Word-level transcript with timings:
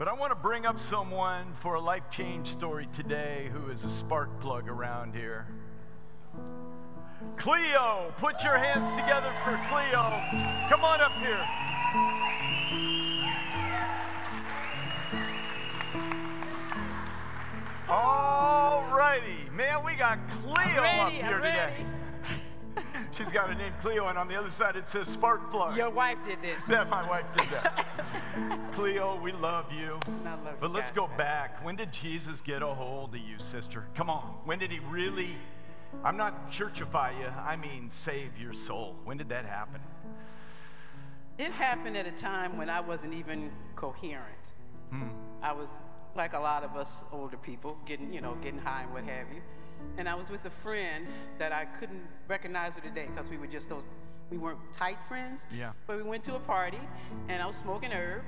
But 0.00 0.08
I 0.08 0.14
want 0.14 0.30
to 0.30 0.34
bring 0.34 0.64
up 0.64 0.78
someone 0.78 1.52
for 1.52 1.74
a 1.74 1.78
life 1.78 2.08
change 2.10 2.48
story 2.48 2.88
today 2.90 3.50
who 3.52 3.70
is 3.70 3.84
a 3.84 3.88
spark 3.90 4.40
plug 4.40 4.66
around 4.66 5.14
here. 5.14 5.46
Cleo, 7.36 8.10
put 8.16 8.42
your 8.42 8.56
hands 8.56 8.98
together 8.98 9.30
for 9.44 9.60
Cleo. 9.68 10.00
Come 10.70 10.84
on 10.86 11.02
up 11.02 11.12
here. 11.20 11.46
All 17.90 18.88
righty. 18.96 19.50
Man, 19.52 19.84
we 19.84 19.96
got 19.96 20.18
Cleo 20.30 20.82
up 20.82 20.82
ready, 20.82 21.16
here 21.16 21.26
I'm 21.26 21.42
today. 21.42 21.72
She's 23.12 23.30
got 23.30 23.50
a 23.50 23.54
name 23.54 23.74
Cleo, 23.82 24.06
and 24.06 24.16
on 24.16 24.28
the 24.28 24.38
other 24.38 24.48
side 24.48 24.76
it 24.76 24.88
says 24.88 25.08
spark 25.08 25.50
plug. 25.50 25.76
Your 25.76 25.90
wife 25.90 26.16
did 26.24 26.40
this. 26.40 26.66
Yeah, 26.70 26.84
my 26.84 27.06
wife 27.06 27.26
did 27.36 27.50
that. 27.50 27.86
Cleo, 28.72 29.20
we 29.20 29.32
love 29.32 29.72
you. 29.72 29.98
Love 30.24 30.40
But 30.60 30.72
let's 30.72 30.92
go 30.92 31.08
back. 31.16 31.64
When 31.64 31.76
did 31.76 31.92
Jesus 31.92 32.40
get 32.40 32.62
a 32.62 32.66
hold 32.66 33.14
of 33.14 33.20
you, 33.20 33.38
sister? 33.38 33.84
Come 33.94 34.10
on. 34.10 34.22
When 34.44 34.58
did 34.58 34.70
he 34.70 34.78
really, 34.90 35.30
I'm 36.04 36.16
not 36.16 36.50
churchify 36.50 37.18
you, 37.18 37.26
I 37.44 37.56
mean 37.56 37.90
save 37.90 38.38
your 38.38 38.52
soul. 38.52 38.96
When 39.04 39.16
did 39.16 39.28
that 39.30 39.44
happen? 39.44 39.80
It 41.38 41.50
happened 41.52 41.96
at 41.96 42.06
a 42.06 42.12
time 42.12 42.56
when 42.56 42.68
I 42.68 42.80
wasn't 42.80 43.14
even 43.14 43.50
coherent. 43.74 44.52
Hmm. 44.90 45.08
I 45.42 45.52
was 45.52 45.68
like 46.14 46.34
a 46.34 46.38
lot 46.40 46.64
of 46.64 46.76
us 46.76 47.04
older 47.12 47.36
people, 47.36 47.78
getting, 47.86 48.12
you 48.12 48.20
know, 48.20 48.36
getting 48.42 48.58
high 48.58 48.82
and 48.82 48.92
what 48.92 49.04
have 49.04 49.32
you. 49.32 49.40
And 49.96 50.08
I 50.08 50.14
was 50.14 50.30
with 50.30 50.44
a 50.44 50.50
friend 50.50 51.06
that 51.38 51.52
I 51.52 51.64
couldn't 51.64 52.02
recognize 52.28 52.74
her 52.74 52.80
today 52.80 53.06
because 53.06 53.28
we 53.30 53.38
were 53.38 53.46
just 53.46 53.68
those, 53.68 53.84
we 54.30 54.38
weren't 54.38 54.58
tight 54.76 54.98
friends. 55.08 55.44
Yeah. 55.54 55.72
But 55.86 55.96
we 55.96 56.02
went 56.02 56.24
to 56.24 56.36
a 56.36 56.40
party 56.40 56.78
and 57.28 57.42
I 57.42 57.46
was 57.46 57.56
smoking 57.56 57.90
herb. 57.90 58.22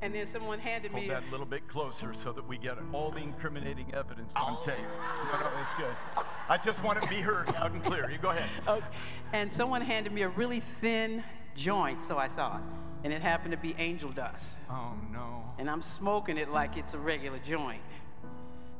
And 0.00 0.14
then 0.14 0.26
someone 0.26 0.60
handed 0.60 0.92
Hold 0.92 1.02
me. 1.02 1.08
that 1.08 1.24
a 1.28 1.30
little 1.32 1.44
bit 1.44 1.66
closer 1.66 2.14
so 2.14 2.32
that 2.32 2.46
we 2.46 2.56
get 2.56 2.78
all 2.92 3.10
the 3.10 3.18
incriminating 3.18 3.92
evidence 3.94 4.32
on 4.36 4.56
oh. 4.60 4.64
tape. 4.64 4.76
No, 4.78 5.40
no, 5.40 5.60
it's 5.60 5.74
good. 5.74 6.24
I 6.48 6.56
just 6.56 6.84
want 6.84 7.00
to 7.02 7.08
be 7.08 7.16
heard 7.16 7.52
loud 7.54 7.72
and 7.72 7.82
clear. 7.82 8.08
You 8.08 8.18
go 8.18 8.30
ahead. 8.30 8.48
Oh, 8.68 8.80
and 9.32 9.52
someone 9.52 9.80
handed 9.80 10.12
me 10.12 10.22
a 10.22 10.28
really 10.28 10.60
thin 10.60 11.24
joint, 11.56 12.04
so 12.04 12.16
I 12.16 12.28
thought. 12.28 12.62
And 13.02 13.12
it 13.12 13.22
happened 13.22 13.50
to 13.52 13.58
be 13.58 13.74
angel 13.78 14.10
dust. 14.10 14.58
Oh, 14.70 14.92
no. 15.12 15.42
and 15.58 15.68
I'm 15.68 15.82
smoking 15.82 16.38
it 16.38 16.50
like 16.50 16.76
it's 16.76 16.94
a 16.94 16.98
regular 16.98 17.38
joint. 17.40 17.82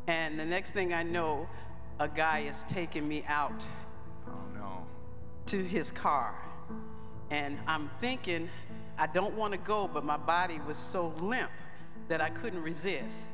And 0.07 0.39
the 0.39 0.45
next 0.45 0.71
thing 0.71 0.93
I 0.93 1.03
know, 1.03 1.49
a 1.99 2.09
guy 2.09 2.45
is 2.49 2.65
taking 2.69 3.09
me 3.09 3.25
out 3.27 3.65
Oh, 4.29 4.59
no. 4.59 4.87
To 5.49 5.65
his 5.65 5.91
car. 5.91 6.35
And 7.31 7.59
I'm 7.67 7.91
thinking, 7.99 8.49
I 8.99 9.07
don't 9.07 9.35
want 9.35 9.53
to 9.53 9.59
go, 9.59 9.89
but 9.93 10.05
my 10.05 10.17
body 10.17 10.61
was 10.67 10.77
so 10.77 11.15
limp 11.21 11.51
that 12.09 12.21
I 12.21 12.31
couldn't 12.31 12.63
resist. 12.63 13.29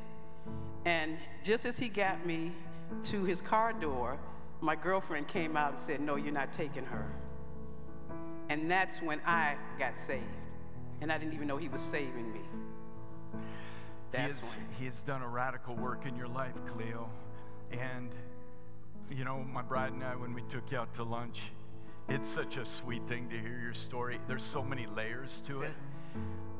And 0.85 1.17
just 1.43 1.65
as 1.65 1.77
he 1.77 1.89
got 1.89 2.25
me 2.25 2.51
to 3.03 3.23
his 3.23 3.41
car 3.41 3.73
door, 3.73 4.17
my 4.61 4.75
girlfriend 4.75 5.27
came 5.27 5.57
out 5.57 5.73
and 5.73 5.81
said, 5.81 5.99
No, 5.99 6.15
you're 6.15 6.33
not 6.33 6.53
taking 6.53 6.85
her. 6.85 7.05
And 8.49 8.69
that's 8.69 9.01
when 9.01 9.19
I 9.25 9.55
got 9.79 9.97
saved. 9.97 10.23
And 11.01 11.11
I 11.11 11.17
didn't 11.17 11.33
even 11.33 11.47
know 11.47 11.57
he 11.57 11.67
was 11.67 11.81
saving 11.81 12.31
me. 12.31 12.39
He 13.33 13.37
That's 14.11 14.39
has, 14.39 14.49
when. 14.49 14.67
he 14.79 14.85
has 14.85 15.01
done 15.01 15.21
a 15.21 15.27
radical 15.27 15.75
work 15.75 16.05
in 16.05 16.15
your 16.15 16.27
life, 16.27 16.53
Cleo. 16.67 17.09
And, 17.71 18.11
you 19.11 19.25
know, 19.25 19.43
my 19.51 19.61
bride 19.61 19.91
and 19.91 20.03
I, 20.03 20.15
when 20.15 20.33
we 20.33 20.43
took 20.43 20.71
you 20.71 20.77
out 20.77 20.93
to 20.93 21.03
lunch, 21.03 21.51
it's 22.09 22.27
such 22.27 22.57
a 22.57 22.65
sweet 22.65 23.05
thing 23.07 23.29
to 23.29 23.37
hear 23.37 23.59
your 23.59 23.73
story. 23.73 24.19
There's 24.27 24.43
so 24.43 24.63
many 24.63 24.85
layers 24.85 25.41
to 25.47 25.61
it. 25.61 25.73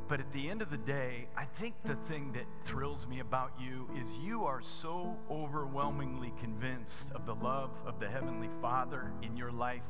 But 0.08 0.20
at 0.20 0.32
the 0.32 0.50
end 0.50 0.62
of 0.62 0.70
the 0.70 0.78
day, 0.78 1.28
I 1.36 1.46
think 1.46 1.74
the 1.84 1.96
thing 1.96 2.32
that 2.34 2.46
thrills 2.64 3.08
me 3.08 3.20
about 3.22 3.52
you 3.60 3.90
is 4.00 4.08
you 4.24 4.44
are 4.46 4.62
so 4.62 5.16
overwhelmingly 5.32 6.32
convinced 6.40 7.10
of 7.12 7.26
the 7.26 7.34
love 7.36 7.72
of 7.88 8.00
the 8.00 8.08
Heavenly 8.08 8.50
Father 8.62 9.12
in 9.24 9.36
your 9.36 9.52
life. 9.52 9.82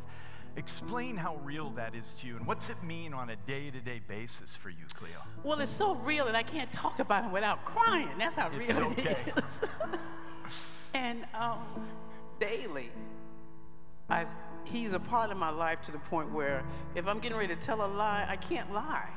Explain 0.57 1.17
how 1.17 1.35
real 1.43 1.69
that 1.71 1.95
is 1.95 2.13
to 2.19 2.27
you 2.27 2.37
and 2.37 2.47
what's 2.47 2.69
it 2.69 2.81
mean 2.81 3.13
on 3.13 3.29
a 3.31 3.35
day 3.35 3.69
to 3.69 3.81
day 3.81 3.99
basis 4.07 4.55
for 4.55 4.69
you, 4.69 4.85
Cleo? 4.93 5.17
Well, 5.43 5.59
it's 5.59 5.69
so 5.71 5.95
real 5.95 6.25
that 6.25 6.35
I 6.35 6.43
can't 6.43 6.71
talk 6.71 6.99
about 6.99 7.25
it 7.25 7.31
without 7.31 7.65
crying. 7.65 8.09
That's 8.17 8.37
how 8.37 8.47
It's 8.47 8.77
real 8.77 8.87
okay. 8.91 9.17
it 9.25 9.37
is. 9.37 9.61
and 10.93 11.25
um, 11.33 11.59
daily, 12.39 12.89
I, 14.09 14.25
he's 14.67 14.93
a 14.93 14.99
part 14.99 15.31
of 15.31 15.37
my 15.37 15.49
life 15.49 15.81
to 15.83 15.91
the 15.91 15.99
point 15.99 16.31
where 16.31 16.63
if 16.95 17.07
I'm 17.07 17.19
getting 17.19 17.37
ready 17.37 17.53
to 17.55 17.61
tell 17.61 17.85
a 17.85 17.87
lie, 17.87 18.25
I 18.27 18.35
can't 18.35 18.71
lie. 18.73 19.09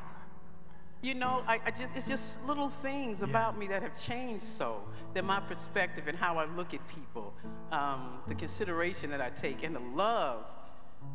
You 1.00 1.14
know, 1.14 1.42
I, 1.46 1.60
I 1.64 1.70
just 1.70 1.96
it's 1.96 2.08
just 2.08 2.46
little 2.46 2.68
things 2.68 3.22
about 3.22 3.56
me 3.56 3.68
that 3.68 3.82
have 3.82 3.96
changed 4.00 4.42
so 4.42 4.82
that 5.14 5.24
my 5.24 5.38
perspective 5.40 6.08
and 6.08 6.18
how 6.18 6.38
I 6.38 6.46
look 6.46 6.74
at 6.74 6.80
people, 6.88 7.32
um, 7.70 8.18
the 8.26 8.34
consideration 8.34 9.10
that 9.10 9.20
I 9.20 9.30
take, 9.30 9.62
and 9.62 9.76
the 9.76 9.80
love 9.94 10.44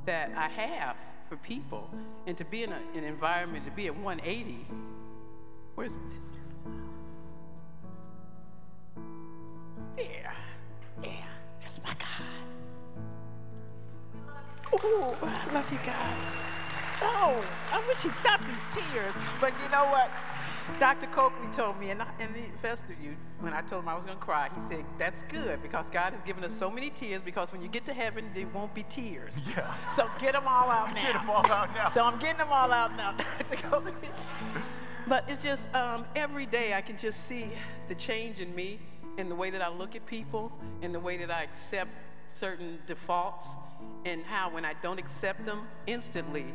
that 0.05 0.31
I 0.38 0.47
have 0.47 0.95
for 1.27 1.35
people, 1.38 1.89
and 2.27 2.38
to 2.38 2.45
be 2.45 2.63
in 2.63 2.71
a, 2.71 2.79
an 2.95 3.03
environment 3.03 3.65
to 3.65 3.71
be 3.71 3.88
at 3.88 3.95
180. 3.95 4.65
Where's 5.75 5.97
this? 5.97 6.13
there? 9.95 10.33
Yeah, 11.03 11.25
that's 11.61 11.81
my 11.83 11.94
God. 12.00 12.32
Oh, 14.81 15.16
I 15.22 15.53
love 15.53 15.72
you 15.72 15.78
guys. 15.85 16.35
Oh, 17.01 17.45
I 17.72 17.85
wish 17.88 18.01
he'd 18.01 18.16
stop 18.16 18.39
these 18.41 18.66
tears. 18.73 19.13
But 19.39 19.53
you 19.63 19.69
know 19.69 19.85
what? 19.85 20.09
Dr. 20.79 21.07
Coakley 21.07 21.50
told 21.51 21.79
me, 21.79 21.91
and, 21.91 22.01
I, 22.01 22.07
and 22.19 22.34
he 22.35 22.44
festered 22.61 22.95
you 23.03 23.16
when 23.41 23.53
I 23.53 23.62
told 23.62 23.83
him 23.83 23.89
I 23.89 23.95
was 23.95 24.06
going 24.06 24.17
to 24.17 24.23
cry. 24.23 24.50
He 24.56 24.62
said, 24.62 24.85
That's 24.97 25.23
good 25.23 25.62
because 25.62 25.89
God 25.89 26.13
has 26.13 26.23
given 26.23 26.44
us 26.44 26.53
so 26.53 26.72
many 26.72 26.89
tears 26.89 27.22
because 27.22 27.51
when 27.51 27.62
you 27.62 27.67
get 27.67 27.85
to 27.85 27.94
heaven, 27.94 28.29
there 28.33 28.47
won't 28.47 28.73
be 28.73 28.83
tears. 28.83 29.41
Yeah. 29.50 29.72
So 29.89 30.09
get 30.19 30.33
them 30.33 30.47
all 30.47 30.69
out 30.69 30.88
now. 30.95 31.01
Get 31.01 31.13
them 31.13 31.29
all 31.29 31.51
out 31.51 31.73
now. 31.75 31.89
So 31.89 32.03
I'm 32.03 32.17
getting 32.19 32.38
them 32.38 32.50
all 32.50 32.72
out 32.72 32.95
now, 32.95 33.12
Dr. 33.39 33.56
Coakley. 33.67 34.09
But 35.06 35.29
it's 35.29 35.44
just 35.44 35.73
um, 35.75 36.06
every 36.16 36.45
day 36.45 36.73
I 36.73 36.81
can 36.81 36.97
just 36.97 37.28
see 37.28 37.51
the 37.89 37.95
change 37.95 38.39
in 38.39 38.56
me 38.56 38.79
in 39.17 39.29
the 39.29 39.35
way 39.35 39.50
that 39.50 39.62
I 39.62 39.69
look 39.69 39.95
at 39.95 40.06
people, 40.06 40.51
in 40.81 40.94
the 40.94 41.00
way 41.00 41.17
that 41.17 41.29
I 41.29 41.44
accept 41.44 41.91
certain 42.33 42.79
defaults, 42.88 43.50
and 44.05 44.23
how 44.23 44.49
when 44.49 44.66
I 44.66 44.73
don't 44.81 44.99
accept 44.99 45.45
them 45.45 45.61
instantly, 45.88 46.45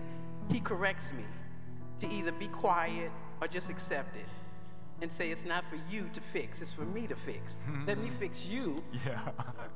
he 0.50 0.60
corrects 0.60 1.12
me 1.12 1.24
to 2.00 2.08
either 2.08 2.32
be 2.32 2.48
quiet 2.48 3.10
or 3.40 3.48
just 3.48 3.70
accept 3.70 4.16
it 4.16 4.26
and 5.00 5.10
say 5.10 5.30
it's 5.30 5.44
not 5.44 5.64
for 5.70 5.78
you 5.90 6.08
to 6.12 6.20
fix, 6.20 6.60
it's 6.60 6.72
for 6.72 6.84
me 6.84 7.06
to 7.06 7.14
fix. 7.14 7.58
Let 7.86 7.98
me 7.98 8.10
fix 8.10 8.46
you, 8.46 8.82
Yeah. 9.06 9.20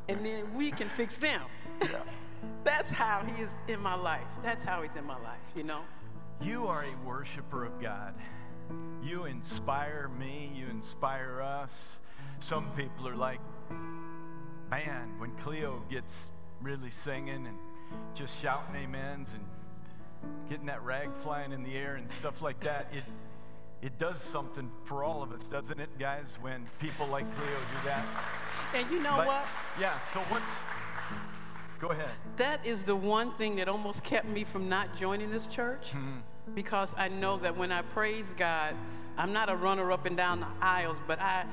and 0.09 0.25
then 0.25 0.53
we 0.55 0.71
can 0.73 0.89
fix 0.89 1.17
them. 1.17 1.43
That's 2.65 2.91
how 2.91 3.23
he 3.25 3.43
is 3.43 3.55
in 3.69 3.81
my 3.81 3.95
life. 3.95 4.27
That's 4.43 4.65
how 4.65 4.83
he's 4.83 4.97
in 4.97 5.05
my 5.07 5.19
life, 5.21 5.39
you 5.57 5.63
know? 5.63 5.83
You 6.41 6.67
are 6.67 6.83
a 6.85 7.07
worshiper 7.07 7.65
of 7.65 7.81
God. 7.81 8.15
You 9.03 9.27
inspire 9.27 10.11
me, 10.19 10.51
you 10.55 10.67
inspire 10.69 11.41
us. 11.41 11.99
Some 12.41 12.71
people 12.77 13.07
are 13.07 13.15
like, 13.17 13.41
man, 14.71 15.15
when 15.19 15.31
Cleo 15.37 15.83
gets 15.89 16.29
really 16.63 16.91
singing 16.91 17.47
and 17.47 17.59
just 18.15 18.41
shouting 18.41 18.85
amens 18.85 19.35
and 19.35 19.45
getting 20.49 20.67
that 20.67 20.83
rag 20.83 21.09
flying 21.19 21.53
in 21.53 21.63
the 21.63 21.77
air 21.77 21.97
and 21.97 22.11
stuff 22.11 22.43
like 22.43 22.61
that, 22.61 22.87
it 22.93 23.05
it 23.83 23.99
does 23.99 24.21
something 24.21 24.71
for 24.85 25.03
all 25.03 25.25
of 25.25 25.33
us, 25.33 25.43
doesn't 25.49 25.81
it, 25.81 25.91
guys, 25.99 26.39
when 26.41 26.65
people 26.79 27.05
like 27.09 27.25
Cleo 27.35 27.49
do 27.49 27.89
that? 27.89 28.07
And 28.77 28.89
you 28.93 29.03
know 29.03 29.17
But- 29.17 29.27
what? 29.27 29.47
Yeah, 29.81 29.99
so 29.99 30.21
what's 30.21 30.59
Go 31.83 31.89
ahead. 31.89 32.11
That 32.37 32.65
is 32.65 32.85
the 32.85 32.95
one 32.95 33.33
thing 33.33 33.57
that 33.57 33.69
almost 33.69 34.05
kept 34.05 34.29
me 34.29 34.45
from 34.45 34.69
not 34.69 34.95
joining 34.95 35.33
this 35.33 35.49
church 35.49 35.91
hmm. 35.91 36.19
because 36.55 36.95
I 36.97 37.09
know 37.09 37.39
that 37.39 37.57
when 37.57 37.73
I 37.73 37.83
praise 37.83 38.33
God, 38.37 38.77
I'm 39.19 39.33
not 39.33 39.51
a 39.51 39.57
runner 39.57 39.91
up 39.91 40.07
and 40.07 40.17
down 40.17 40.39
the 40.39 40.47
aisles, 40.61 41.01
but 41.09 41.21
I 41.21 41.45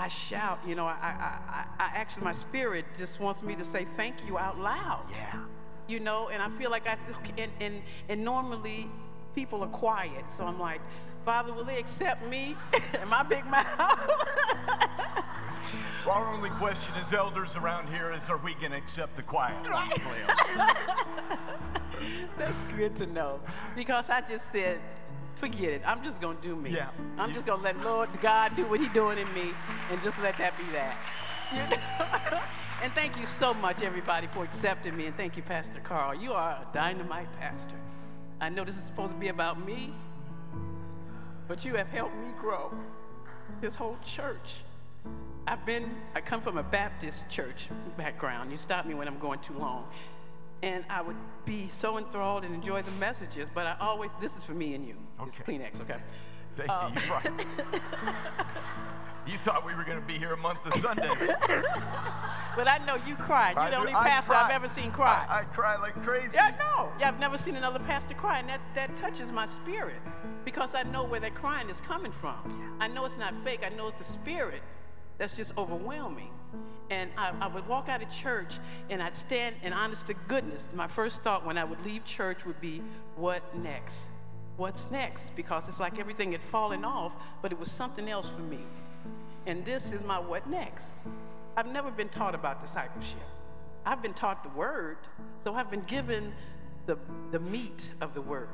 I 0.00 0.08
shout, 0.08 0.58
you 0.66 0.74
know, 0.74 0.86
I, 0.86 0.96
I, 1.02 1.38
I, 1.78 1.78
I 1.78 1.90
actually, 1.94 2.24
my 2.24 2.32
spirit 2.32 2.86
just 2.96 3.20
wants 3.20 3.42
me 3.42 3.54
to 3.54 3.66
say 3.66 3.84
thank 3.84 4.26
you 4.26 4.38
out 4.38 4.58
loud. 4.58 5.04
Yeah. 5.10 5.42
You 5.88 6.00
know, 6.00 6.30
and 6.30 6.42
I 6.42 6.48
feel 6.48 6.70
like 6.70 6.86
I, 6.86 6.96
and, 7.36 7.50
and, 7.60 7.82
and 8.08 8.24
normally 8.24 8.88
people 9.34 9.62
are 9.62 9.68
quiet. 9.68 10.32
So 10.32 10.46
I'm 10.46 10.58
like, 10.58 10.80
Father, 11.26 11.52
will 11.52 11.64
they 11.64 11.78
accept 11.78 12.26
me 12.26 12.56
and 12.98 13.10
my 13.10 13.22
big 13.22 13.44
mouth? 13.44 13.66
Our 16.08 16.32
only 16.32 16.48
question 16.48 16.94
as 16.98 17.12
elders 17.12 17.54
around 17.54 17.90
here 17.90 18.10
is 18.14 18.30
are 18.30 18.38
we 18.38 18.54
going 18.54 18.72
to 18.72 18.78
accept 18.78 19.16
the 19.16 19.22
quiet 19.22 19.68
Right. 19.68 19.92
That's 22.38 22.64
good 22.64 22.96
to 22.96 23.06
know. 23.06 23.38
Because 23.76 24.08
I 24.08 24.22
just 24.22 24.50
said, 24.50 24.80
forget 25.40 25.70
it. 25.72 25.82
I'm 25.86 26.02
just 26.04 26.20
gonna 26.20 26.38
do 26.42 26.54
me. 26.54 26.70
Yeah. 26.70 26.88
I'm 27.18 27.30
You- 27.30 27.34
just 27.34 27.46
gonna 27.46 27.62
let 27.62 27.82
Lord 27.82 28.08
God 28.20 28.54
do 28.54 28.64
what 28.66 28.78
He 28.80 28.88
doing 28.90 29.18
in 29.18 29.32
me, 29.34 29.50
and 29.90 30.00
just 30.02 30.20
let 30.22 30.36
that 30.38 30.56
be 30.58 30.64
that. 30.72 30.94
You 31.52 31.58
know? 31.76 32.40
and 32.82 32.92
thank 32.92 33.18
you 33.18 33.26
so 33.26 33.54
much, 33.54 33.82
everybody, 33.82 34.26
for 34.28 34.44
accepting 34.44 34.96
me. 34.96 35.06
And 35.06 35.16
thank 35.16 35.36
you, 35.36 35.42
Pastor 35.42 35.80
Carl. 35.80 36.14
You 36.14 36.32
are 36.34 36.50
a 36.52 36.66
dynamite 36.72 37.28
pastor. 37.40 37.76
I 38.40 38.48
know 38.50 38.64
this 38.64 38.76
is 38.76 38.84
supposed 38.84 39.12
to 39.12 39.18
be 39.18 39.28
about 39.28 39.64
me, 39.66 39.92
but 41.48 41.64
you 41.64 41.74
have 41.74 41.88
helped 41.88 42.16
me 42.16 42.28
grow. 42.40 42.72
this 43.60 43.74
whole 43.74 43.98
church. 44.04 44.60
I've 45.46 45.66
been, 45.66 45.90
I 46.14 46.20
come 46.20 46.40
from 46.40 46.56
a 46.56 46.62
Baptist 46.62 47.28
church 47.28 47.68
background. 47.96 48.50
You 48.52 48.56
stop 48.56 48.86
me 48.86 48.94
when 48.94 49.08
I'm 49.08 49.18
going 49.18 49.40
too 49.40 49.54
long. 49.54 49.88
And 50.62 50.84
I 50.90 51.00
would 51.00 51.16
be 51.46 51.68
so 51.68 51.96
enthralled 51.98 52.44
and 52.44 52.54
enjoy 52.54 52.82
the 52.82 52.90
messages, 52.92 53.48
but 53.54 53.66
I 53.66 53.76
always, 53.80 54.10
this 54.20 54.36
is 54.36 54.44
for 54.44 54.52
me 54.52 54.74
and 54.74 54.86
you. 54.86 54.94
It's 55.22 55.40
Okay. 55.40 55.58
Kleenex, 55.58 55.80
okay? 55.80 55.96
Thank 56.56 56.68
Um, 56.70 56.92
you. 56.94 57.00
You, 57.00 57.06
brought- 57.06 57.24
you 59.26 59.38
thought 59.38 59.64
we 59.64 59.74
were 59.74 59.84
going 59.84 59.98
to 60.00 60.06
be 60.06 60.14
here 60.14 60.32
a 60.32 60.36
month 60.36 60.58
of 60.66 60.74
Sundays. 60.74 61.30
But 62.56 62.66
I 62.66 62.78
know 62.84 62.96
you 63.06 63.14
cried. 63.14 63.52
You're 63.54 63.62
I 63.62 63.70
the 63.70 63.76
only 63.76 63.92
pastor. 63.92 64.34
I've 64.34 64.50
ever 64.50 64.66
seen 64.66 64.90
cry. 64.90 65.24
I, 65.28 65.40
I 65.40 65.44
cry 65.44 65.76
like 65.80 65.94
crazy. 66.02 66.32
Yeah, 66.34 66.52
no. 66.58 66.90
Yeah, 66.98 67.06
I've 67.08 67.20
never 67.20 67.38
seen 67.38 67.54
another 67.54 67.78
pastor 67.78 68.12
cry, 68.14 68.40
and 68.40 68.48
that, 68.48 68.60
that 68.74 68.96
touches 68.96 69.30
my 69.30 69.46
spirit 69.46 70.00
because 70.44 70.74
I 70.74 70.82
know 70.82 71.04
where 71.04 71.20
that 71.20 71.34
crying 71.34 71.70
is 71.70 71.80
coming 71.80 72.10
from. 72.10 72.34
I 72.80 72.88
know 72.88 73.04
it's 73.04 73.16
not 73.16 73.36
fake. 73.38 73.60
I 73.64 73.68
know 73.76 73.86
it's 73.86 73.98
the 73.98 74.04
spirit 74.04 74.62
that's 75.16 75.36
just 75.36 75.56
overwhelming. 75.56 76.32
And 76.90 77.10
I, 77.16 77.32
I 77.40 77.46
would 77.46 77.66
walk 77.68 77.88
out 77.88 78.02
of 78.02 78.10
church 78.10 78.58
and 78.90 79.00
I'd 79.02 79.14
stand 79.14 79.54
and 79.62 79.72
honest 79.72 80.08
to 80.08 80.14
goodness, 80.26 80.68
my 80.74 80.88
first 80.88 81.22
thought 81.22 81.46
when 81.46 81.56
I 81.56 81.64
would 81.64 81.84
leave 81.84 82.04
church 82.04 82.44
would 82.44 82.60
be, 82.60 82.82
what 83.16 83.42
next? 83.56 84.06
What's 84.56 84.90
next? 84.90 85.36
Because 85.36 85.68
it's 85.68 85.80
like 85.80 85.98
everything 85.98 86.32
had 86.32 86.42
fallen 86.42 86.84
off, 86.84 87.12
but 87.42 87.52
it 87.52 87.58
was 87.58 87.70
something 87.70 88.08
else 88.08 88.28
for 88.28 88.42
me. 88.42 88.58
And 89.46 89.64
this 89.64 89.92
is 89.92 90.04
my 90.04 90.18
what 90.18 90.48
next. 90.50 90.90
I've 91.56 91.72
never 91.72 91.90
been 91.90 92.08
taught 92.08 92.34
about 92.34 92.60
discipleship. 92.60 93.20
I've 93.86 94.02
been 94.02 94.12
taught 94.12 94.42
the 94.42 94.50
word, 94.50 94.98
so 95.42 95.54
I've 95.54 95.70
been 95.70 95.82
given 95.82 96.32
the, 96.86 96.98
the 97.30 97.38
meat 97.38 97.90
of 98.00 98.14
the 98.14 98.20
word. 98.20 98.48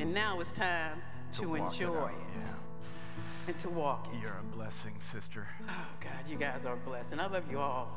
And 0.00 0.12
now 0.12 0.40
it's 0.40 0.52
time 0.52 1.00
to, 1.32 1.54
it 1.54 1.62
enjoy 1.62 1.96
out. 1.96 2.10
it, 2.10 2.38
Yeah. 2.38 2.44
And 3.48 3.58
to 3.60 3.68
walk 3.68 4.08
it. 4.12 4.20
You're 4.20 4.38
a 4.38 4.56
blessing, 4.56 4.94
sister. 4.98 5.46
Oh, 5.68 5.86
God, 6.00 6.28
you 6.28 6.36
guys 6.36 6.64
are 6.66 6.76
blessed. 6.76 7.12
And 7.12 7.20
I 7.20 7.26
love 7.26 7.44
you 7.50 7.58
all. 7.58 7.88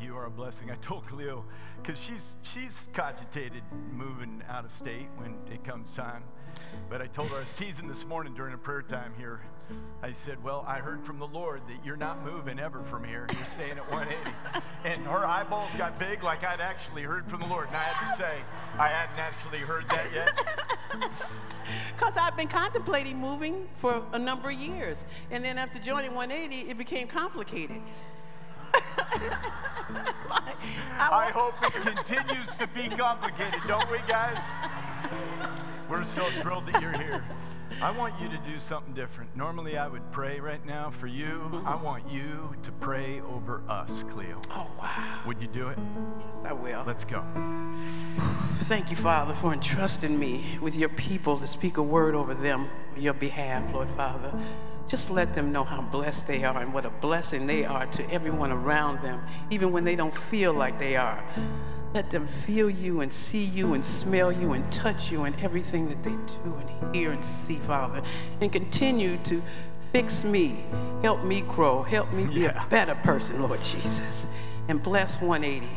You 0.00 0.16
are 0.16 0.26
a 0.26 0.30
blessing. 0.30 0.70
I 0.70 0.76
told 0.76 1.06
Cleo 1.06 1.44
because 1.76 1.98
she's 1.98 2.34
she's 2.42 2.88
cogitated 2.94 3.62
moving 3.92 4.42
out 4.48 4.64
of 4.64 4.70
state 4.70 5.08
when 5.16 5.36
it 5.52 5.64
comes 5.64 5.92
time. 5.92 6.24
But 6.88 7.02
I 7.02 7.06
told 7.06 7.28
her 7.30 7.36
I 7.36 7.40
was 7.40 7.50
teasing 7.52 7.88
this 7.88 8.06
morning 8.06 8.34
during 8.34 8.54
a 8.54 8.58
prayer 8.58 8.82
time 8.82 9.12
here. 9.18 9.40
I 10.02 10.12
said, 10.12 10.42
"Well, 10.44 10.64
I 10.68 10.78
heard 10.78 11.04
from 11.04 11.18
the 11.18 11.26
Lord 11.26 11.62
that 11.66 11.84
you're 11.84 11.96
not 11.96 12.24
moving 12.24 12.60
ever 12.60 12.82
from 12.84 13.02
here. 13.02 13.26
You're 13.34 13.44
staying 13.44 13.78
at 13.78 13.90
180." 13.90 14.64
And 14.84 15.04
her 15.06 15.26
eyeballs 15.26 15.70
got 15.76 15.98
big, 15.98 16.22
like 16.22 16.44
I'd 16.44 16.60
actually 16.60 17.02
heard 17.02 17.28
from 17.28 17.40
the 17.40 17.46
Lord. 17.46 17.66
And 17.66 17.76
I 17.76 17.80
had 17.80 18.10
to 18.10 18.16
say, 18.16 18.38
I 18.78 18.88
hadn't 18.88 19.18
actually 19.18 19.58
heard 19.58 19.88
that 19.88 20.12
yet. 20.12 21.12
Because 21.96 22.16
I've 22.16 22.36
been 22.36 22.46
contemplating 22.46 23.16
moving 23.16 23.68
for 23.74 24.00
a 24.12 24.18
number 24.18 24.50
of 24.50 24.54
years. 24.54 25.04
And 25.32 25.44
then 25.44 25.58
after 25.58 25.80
joining 25.80 26.14
180, 26.14 26.70
it 26.70 26.78
became 26.78 27.08
complicated. 27.08 27.82
I 30.98 31.30
hope 31.34 31.54
it 31.62 31.72
continues 31.82 32.54
to 32.56 32.68
be 32.68 32.88
complicated, 32.88 33.60
don't 33.66 33.90
we, 33.90 33.98
guys? 34.06 34.38
We're 35.88 36.04
so 36.04 36.24
thrilled 36.24 36.66
that 36.66 36.82
you're 36.82 36.92
here. 36.92 37.24
I 37.80 37.90
want 37.90 38.20
you 38.20 38.28
to 38.28 38.38
do 38.38 38.58
something 38.58 38.92
different. 38.92 39.36
Normally, 39.36 39.78
I 39.78 39.86
would 39.86 40.10
pray 40.10 40.40
right 40.40 40.64
now 40.66 40.90
for 40.90 41.06
you. 41.06 41.42
I 41.64 41.72
mm-hmm. 41.74 41.84
want 41.84 42.10
you 42.10 42.56
to 42.64 42.72
pray 42.72 43.20
over 43.20 43.62
us, 43.68 44.02
Cleo. 44.04 44.40
Oh, 44.50 44.68
wow. 44.80 45.20
Would 45.26 45.40
you 45.40 45.46
do 45.46 45.68
it? 45.68 45.78
Yes, 46.26 46.44
I 46.44 46.52
will. 46.54 46.82
Let's 46.84 47.04
go. 47.04 47.22
Thank 48.64 48.90
you, 48.90 48.96
Father, 48.96 49.32
for 49.32 49.52
entrusting 49.52 50.18
me 50.18 50.58
with 50.60 50.74
your 50.74 50.88
people 50.88 51.38
to 51.38 51.46
speak 51.46 51.76
a 51.76 51.82
word 51.82 52.16
over 52.16 52.34
them 52.34 52.68
on 52.96 53.00
your 53.00 53.14
behalf, 53.14 53.72
Lord 53.72 53.90
Father. 53.90 54.32
Just 54.88 55.10
let 55.10 55.34
them 55.34 55.52
know 55.52 55.62
how 55.62 55.82
blessed 55.82 56.26
they 56.26 56.42
are 56.44 56.62
and 56.62 56.74
what 56.74 56.84
a 56.84 56.90
blessing 56.90 57.46
they 57.46 57.64
are 57.64 57.86
to 57.86 58.10
everyone 58.10 58.50
around 58.50 59.02
them, 59.02 59.20
even 59.50 59.70
when 59.70 59.84
they 59.84 59.94
don't 59.94 60.14
feel 60.14 60.52
like 60.52 60.78
they 60.80 60.96
are. 60.96 61.22
Let 61.94 62.10
them 62.10 62.26
feel 62.26 62.68
you 62.68 63.00
and 63.00 63.12
see 63.12 63.44
you 63.44 63.74
and 63.74 63.84
smell 63.84 64.30
you 64.30 64.52
and 64.52 64.70
touch 64.70 65.10
you 65.10 65.24
and 65.24 65.34
everything 65.40 65.88
that 65.88 66.02
they 66.02 66.10
do 66.44 66.54
and 66.54 66.94
hear 66.94 67.12
and 67.12 67.24
see, 67.24 67.56
Father. 67.56 68.02
And 68.40 68.52
continue 68.52 69.16
to 69.24 69.42
fix 69.92 70.24
me, 70.24 70.62
help 71.02 71.24
me 71.24 71.40
grow, 71.42 71.82
help 71.82 72.12
me 72.12 72.26
be 72.26 72.40
Yeah. 72.40 72.64
a 72.64 72.68
better 72.68 72.94
person, 72.96 73.40
Lord 73.40 73.62
Jesus. 73.62 74.32
And 74.68 74.82
bless 74.82 75.20
180. 75.20 75.68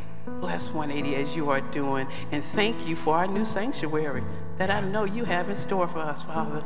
Bless 0.42 0.74
180 0.74 1.16
as 1.16 1.36
you 1.36 1.50
are 1.50 1.62
doing. 1.62 2.08
And 2.32 2.44
thank 2.44 2.88
you 2.88 2.96
for 2.96 3.16
our 3.16 3.28
new 3.28 3.46
sanctuary 3.46 4.24
that 4.58 4.70
I 4.70 4.82
know 4.82 5.06
you 5.06 5.24
have 5.26 5.50
in 5.50 5.56
store 5.56 5.88
for 5.88 6.00
us, 6.00 6.22
Father. 6.24 6.64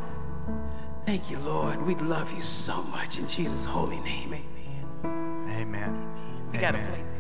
Thank 1.06 1.30
you, 1.30 1.38
Lord. 1.40 1.82
We 1.86 1.96
love 1.96 2.32
you 2.34 2.42
so 2.42 2.82
much. 2.84 3.20
In 3.20 3.28
Jesus' 3.28 3.66
holy 3.66 4.00
name, 4.00 4.34
amen. 4.34 5.46
Amen. 5.50 6.10
You 6.54 6.60
got 6.60 6.76
a 6.76 6.78
place. 6.80 7.14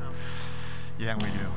Yeah, 0.99 1.15
we 1.15 1.27
do. 1.31 1.49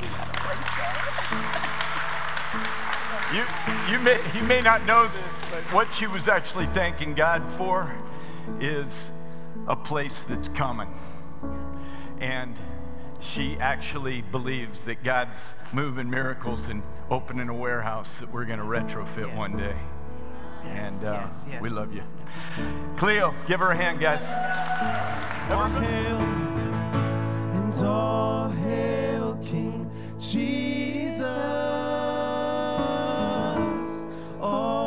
You, 3.37 3.45
you, 3.91 3.99
may, 4.05 4.21
you 4.35 4.43
may 4.47 4.61
not 4.61 4.85
know 4.87 5.09
this, 5.09 5.45
but 5.51 5.61
what 5.75 5.93
she 5.93 6.07
was 6.07 6.29
actually 6.29 6.67
thanking 6.67 7.15
God 7.15 7.43
for 7.51 7.93
is 8.61 9.11
a 9.67 9.75
place 9.77 10.23
that's 10.23 10.49
coming. 10.49 10.89
And 12.21 12.57
she 13.21 13.57
actually 13.59 14.23
believes 14.23 14.85
that 14.85 15.03
God's 15.03 15.55
moving 15.73 16.09
miracles 16.09 16.69
and 16.69 16.83
opening 17.11 17.49
a 17.49 17.55
warehouse 17.55 18.19
that 18.21 18.33
we're 18.33 18.45
going 18.45 18.61
to 18.61 18.65
retrofit 18.65 19.27
Yes. 19.29 19.37
one 19.37 19.57
day. 19.57 19.77
and 20.65 21.05
uh, 21.05 21.25
yes, 21.27 21.45
yes. 21.51 21.63
we 21.63 21.69
love 21.69 21.93
you. 21.95 22.03
Cleo, 22.97 23.35
give 23.47 23.61
her 23.61 23.71
a 23.73 23.77
hand, 23.77 24.01
guys. 24.01 24.25
And 27.67 27.85
all 27.85 28.49
hail 28.49 29.35
King 29.43 29.91
Jesus. 30.21 31.27
All 34.41 34.86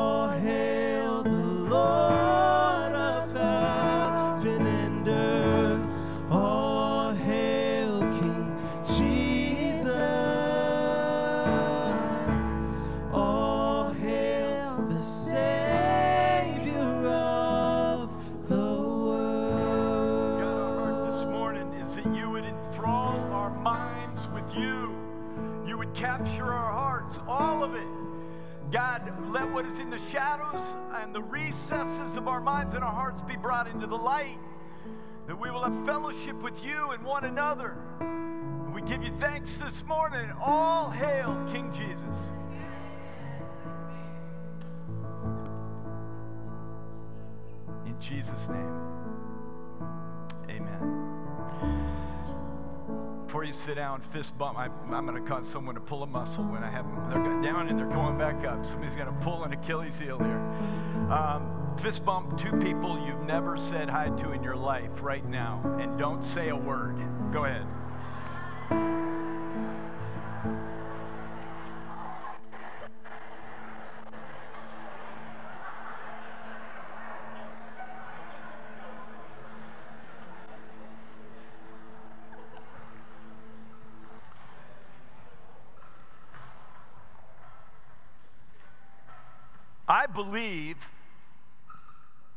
would 25.80 25.94
capture 25.94 26.44
our 26.44 26.74
hearts, 26.74 27.22
all 27.26 27.64
of 27.64 27.74
it. 27.74 27.88
God, 28.70 29.14
let 29.32 29.50
what 29.50 29.66
is 29.66 29.80
in 29.80 29.90
the 29.90 29.98
shadows 30.12 30.62
and 30.96 31.16
the 31.16 31.22
recesses 31.22 32.18
of 32.18 32.28
our 32.28 32.42
minds 32.42 32.74
and 32.74 32.84
our 32.84 32.92
hearts 32.92 33.22
be 33.22 33.38
brought 33.38 33.66
into 33.66 33.88
the 33.88 33.96
light. 33.96 34.38
That 35.26 35.40
we 35.40 35.50
will 35.50 35.62
have 35.62 35.86
fellowship 35.86 36.36
with 36.42 36.64
you 36.66 36.90
and 36.92 37.02
one 37.04 37.24
another. 37.24 37.78
And 38.02 38.74
we 38.74 38.82
give 38.82 39.02
you 39.04 39.12
thanks 39.20 39.56
this 39.56 39.86
morning. 39.86 40.30
All 40.44 40.90
hail 40.90 41.48
King 41.50 41.72
Jesus. 41.72 42.32
In 47.86 47.96
Jesus' 48.02 48.50
name. 48.50 48.82
Amen. 50.50 51.19
Before 53.30 53.44
you 53.44 53.54
sit 53.54 53.76
down, 53.76 54.02
fist 54.02 54.36
bump. 54.40 54.58
I, 54.58 54.70
I'm 54.92 55.06
going 55.06 55.24
to 55.24 55.30
cause 55.30 55.48
someone 55.48 55.76
to 55.76 55.82
pull 55.82 56.02
a 56.02 56.08
muscle 56.08 56.44
when 56.46 56.64
I 56.64 56.72
have 56.72 56.84
them. 56.86 57.24
They're 57.24 57.42
down 57.44 57.70
and 57.70 57.78
they're 57.78 57.86
going 57.86 58.18
back 58.18 58.44
up. 58.44 58.66
Somebody's 58.66 58.96
going 58.96 59.06
to 59.06 59.20
pull 59.24 59.44
an 59.44 59.54
Achilles 59.54 60.00
heel 60.00 60.18
here. 60.18 60.40
Um, 61.12 61.76
fist 61.78 62.04
bump 62.04 62.40
two 62.40 62.52
people 62.54 63.00
you've 63.06 63.22
never 63.22 63.56
said 63.56 63.88
hi 63.88 64.10
to 64.10 64.32
in 64.32 64.42
your 64.42 64.56
life 64.56 65.04
right 65.04 65.24
now, 65.30 65.62
and 65.80 65.96
don't 65.96 66.24
say 66.24 66.50
a 66.50 66.56
word. 66.56 66.98
Go 67.32 67.46
ahead. 67.46 67.68
Believe 90.24 90.92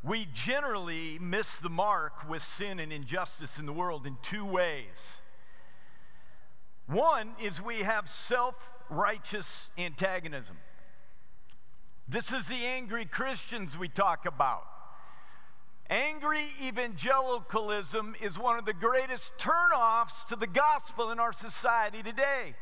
we 0.04 0.24
generally 0.32 1.18
miss 1.20 1.58
the 1.58 1.68
mark 1.68 2.28
with 2.28 2.40
sin 2.40 2.78
and 2.78 2.92
injustice 2.92 3.58
in 3.58 3.66
the 3.66 3.72
world 3.72 4.06
in 4.06 4.16
two 4.22 4.44
ways. 4.44 5.20
One 6.86 7.30
is 7.42 7.60
we 7.60 7.78
have 7.78 8.08
self 8.08 8.72
righteous 8.88 9.68
antagonism. 9.76 10.58
This 12.08 12.32
is 12.32 12.46
the 12.46 12.64
angry 12.64 13.04
Christians 13.04 13.76
we 13.76 13.88
talk 13.88 14.26
about. 14.26 14.62
Angry 15.90 16.44
evangelicalism 16.62 18.14
is 18.22 18.38
one 18.38 18.60
of 18.60 18.64
the 18.64 18.72
greatest 18.72 19.32
turnoffs 19.38 20.24
to 20.28 20.36
the 20.36 20.46
gospel 20.46 21.10
in 21.10 21.18
our 21.18 21.32
society 21.32 22.00
today. 22.04 22.54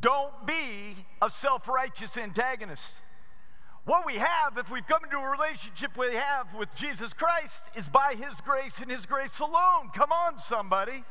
Don't 0.00 0.44
be 0.44 0.96
a 1.20 1.30
self 1.30 1.68
righteous 1.68 2.16
antagonist. 2.16 2.96
What 3.84 4.06
we 4.06 4.14
have, 4.14 4.56
if 4.58 4.70
we've 4.70 4.86
come 4.86 5.02
into 5.02 5.18
a 5.18 5.28
relationship 5.28 5.96
we 5.96 6.14
have 6.14 6.54
with 6.54 6.72
Jesus 6.76 7.12
Christ, 7.12 7.64
is 7.74 7.88
by 7.88 8.14
His 8.16 8.40
grace 8.40 8.78
and 8.80 8.88
His 8.88 9.06
grace 9.06 9.40
alone. 9.40 9.90
Come 9.92 10.12
on, 10.12 10.38
somebody. 10.38 11.02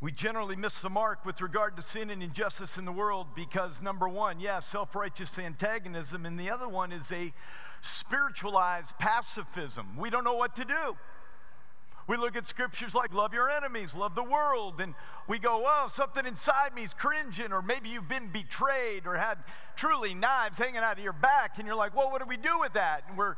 We 0.00 0.10
generally 0.10 0.56
miss 0.56 0.80
the 0.80 0.90
mark 0.90 1.24
with 1.24 1.40
regard 1.40 1.76
to 1.76 1.82
sin 1.82 2.10
and 2.10 2.24
injustice 2.24 2.76
in 2.76 2.84
the 2.84 2.92
world 2.92 3.28
because, 3.36 3.80
number 3.80 4.08
one, 4.08 4.40
yeah, 4.40 4.58
self 4.58 4.96
righteous 4.96 5.38
antagonism, 5.38 6.26
and 6.26 6.40
the 6.40 6.50
other 6.50 6.68
one 6.68 6.90
is 6.90 7.12
a 7.12 7.32
spiritualized 7.80 8.98
pacifism. 8.98 9.96
We 9.96 10.10
don't 10.10 10.24
know 10.24 10.34
what 10.34 10.56
to 10.56 10.64
do. 10.64 10.96
We 12.08 12.16
look 12.16 12.36
at 12.36 12.48
scriptures 12.48 12.94
like 12.94 13.14
love 13.14 13.32
your 13.32 13.48
enemies, 13.48 13.94
love 13.94 14.14
the 14.14 14.24
world, 14.24 14.80
and 14.80 14.94
we 15.28 15.38
go, 15.38 15.62
oh, 15.64 15.88
something 15.90 16.26
inside 16.26 16.74
me 16.74 16.82
is 16.82 16.94
cringing, 16.94 17.52
or 17.52 17.62
maybe 17.62 17.88
you've 17.88 18.08
been 18.08 18.28
betrayed 18.28 19.06
or 19.06 19.16
had 19.16 19.38
truly 19.76 20.14
knives 20.14 20.58
hanging 20.58 20.78
out 20.78 20.98
of 20.98 21.04
your 21.04 21.12
back, 21.12 21.58
and 21.58 21.66
you're 21.66 21.76
like, 21.76 21.96
well, 21.96 22.10
what 22.10 22.20
do 22.20 22.26
we 22.28 22.36
do 22.36 22.58
with 22.58 22.72
that? 22.72 23.04
And 23.08 23.16
we're 23.16 23.36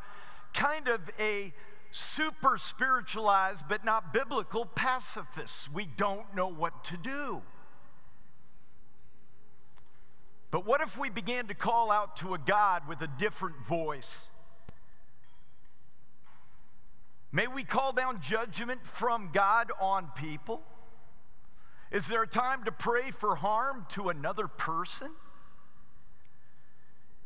kind 0.55 0.89
of 0.89 1.01
a 1.19 1.53
super 1.91 2.59
spiritualized 2.59 3.69
but 3.69 3.85
not 3.85 4.13
biblical 4.13 4.65
pacifists. 4.65 5.71
We 5.71 5.87
don't 5.87 6.35
know 6.35 6.49
what 6.49 6.85
to 6.85 6.97
do. 6.97 7.43
But 10.51 10.67
what 10.67 10.81
if 10.81 10.97
we 10.97 11.11
began 11.11 11.49
to 11.49 11.55
call 11.55 11.91
out 11.91 12.17
to 12.17 12.35
a 12.35 12.39
God 12.39 12.89
with 12.89 13.01
a 13.01 13.09
different 13.19 13.65
voice? 13.67 14.29
May 17.35 17.49
we 17.49 17.65
call 17.65 17.93
down 17.93 18.21
judgment 18.21 18.87
from 18.87 19.31
God 19.33 19.73
on 19.81 20.09
people? 20.15 20.63
Is 21.91 22.07
there 22.07 22.23
a 22.23 22.29
time 22.29 22.63
to 22.63 22.71
pray 22.71 23.11
for 23.11 23.35
harm 23.35 23.87
to 23.89 24.09
another 24.09 24.47
person? 24.47 25.11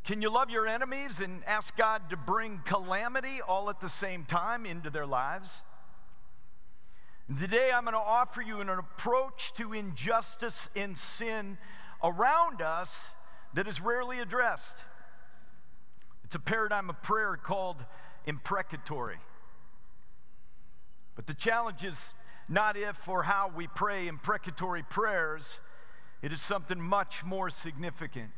Can 0.05 0.23
you 0.23 0.31
love 0.31 0.49
your 0.49 0.67
enemies 0.67 1.21
and 1.21 1.45
ask 1.47 1.77
God 1.77 2.09
to 2.09 2.17
bring 2.17 2.63
calamity 2.65 3.43
all 3.47 3.69
at 3.69 3.83
the 3.83 3.91
same 3.91 4.25
time 4.25 4.65
into 4.65 4.89
their 4.89 5.05
lives? 5.05 5.63
Today, 7.39 7.71
I'm 7.75 7.83
going 7.83 7.93
to 7.93 8.01
offer 8.01 8.41
you 8.41 8.63
an 8.63 8.71
approach 8.71 9.53
to 9.59 9.75
injustice 9.75 10.71
and 10.75 10.97
sin 10.97 11.59
around 12.03 12.63
us 12.63 13.11
that 13.53 13.69
is 13.69 13.83
rarely 13.83 14.21
addressed. 14.21 14.77
It's 16.25 16.35
a 16.35 16.41
paradigm 16.41 16.89
of 16.89 17.03
prayer 17.03 17.37
called 17.37 17.85
imprecatory. 18.25 19.19
But 21.19 21.27
the 21.27 21.35
challenge 21.35 21.83
is 21.83 22.15
not 22.49 22.77
if 22.77 23.09
or 23.09 23.25
how 23.25 23.51
we 23.53 23.67
pray 23.67 24.07
imprecatory 24.07 24.85
prayers, 24.85 25.61
it 26.23 26.33
is 26.33 26.41
something 26.41 26.81
much 26.81 27.25
more 27.25 27.51
significant. 27.51 28.31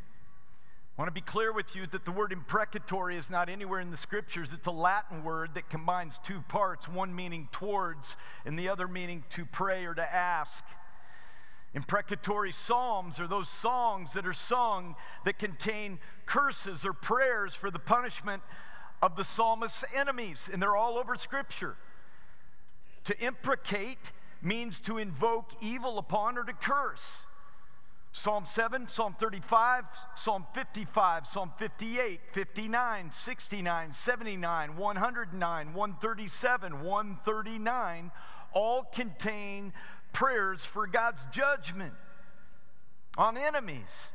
I 0.96 1.02
want 1.02 1.08
to 1.08 1.12
be 1.12 1.20
clear 1.20 1.52
with 1.52 1.76
you 1.76 1.87
that 1.88 2.06
the 2.06 2.10
word 2.10 2.32
imprecatory 2.32 3.18
is 3.18 3.28
not 3.28 3.50
anywhere 3.50 3.80
in 3.80 3.90
the 3.90 3.99
scriptures. 3.99 4.54
It's 4.54 4.66
a 4.66 4.70
Latin 4.70 5.22
word 5.25 5.50
that 5.56 5.68
combines 5.68 6.18
two 6.25 6.40
parts, 6.49 6.88
one 6.88 7.14
meaning 7.14 7.50
towards 7.52 8.16
and 8.46 8.58
the 8.58 8.70
other 8.70 8.88
meaning 8.88 9.25
to 9.28 9.44
pray 9.44 9.84
or 9.84 9.92
to 9.92 10.14
ask. 10.14 10.64
Imprecatory 11.75 12.50
psalms 12.50 13.20
are 13.20 13.28
those 13.28 13.50
songs 13.50 14.14
that 14.14 14.26
are 14.26 14.32
sung 14.32 14.96
that 15.26 15.38
contain 15.38 15.99
curses 16.25 16.87
or 16.87 16.94
prayers 16.94 17.54
for 17.54 17.70
the 17.70 17.78
punishment 17.78 18.42
of 19.02 19.16
the 19.16 19.25
psalmist's 19.25 19.84
enemies, 19.94 20.49
and 20.50 20.62
they're 20.62 20.76
all 20.76 20.96
over 20.96 21.14
scripture. 21.16 21.76
To 23.10 23.26
imprecate 23.26 24.12
means 24.40 24.78
to 24.82 24.98
invoke 24.98 25.50
evil 25.60 25.98
upon 25.98 26.38
or 26.38 26.44
to 26.44 26.52
curse. 26.52 27.24
Psalm 28.12 28.44
7, 28.44 28.86
Psalm 28.86 29.16
35, 29.18 29.82
Psalm 30.14 30.46
55, 30.54 31.26
Psalm 31.26 31.50
58, 31.58 32.20
59, 32.30 33.10
69, 33.10 33.92
79, 33.92 34.76
109, 34.76 35.74
137, 35.74 36.84
139 36.84 38.10
all 38.52 38.84
contain 38.84 39.72
prayers 40.12 40.64
for 40.64 40.86
God's 40.86 41.26
judgment 41.32 41.94
on 43.18 43.36
enemies. 43.36 44.12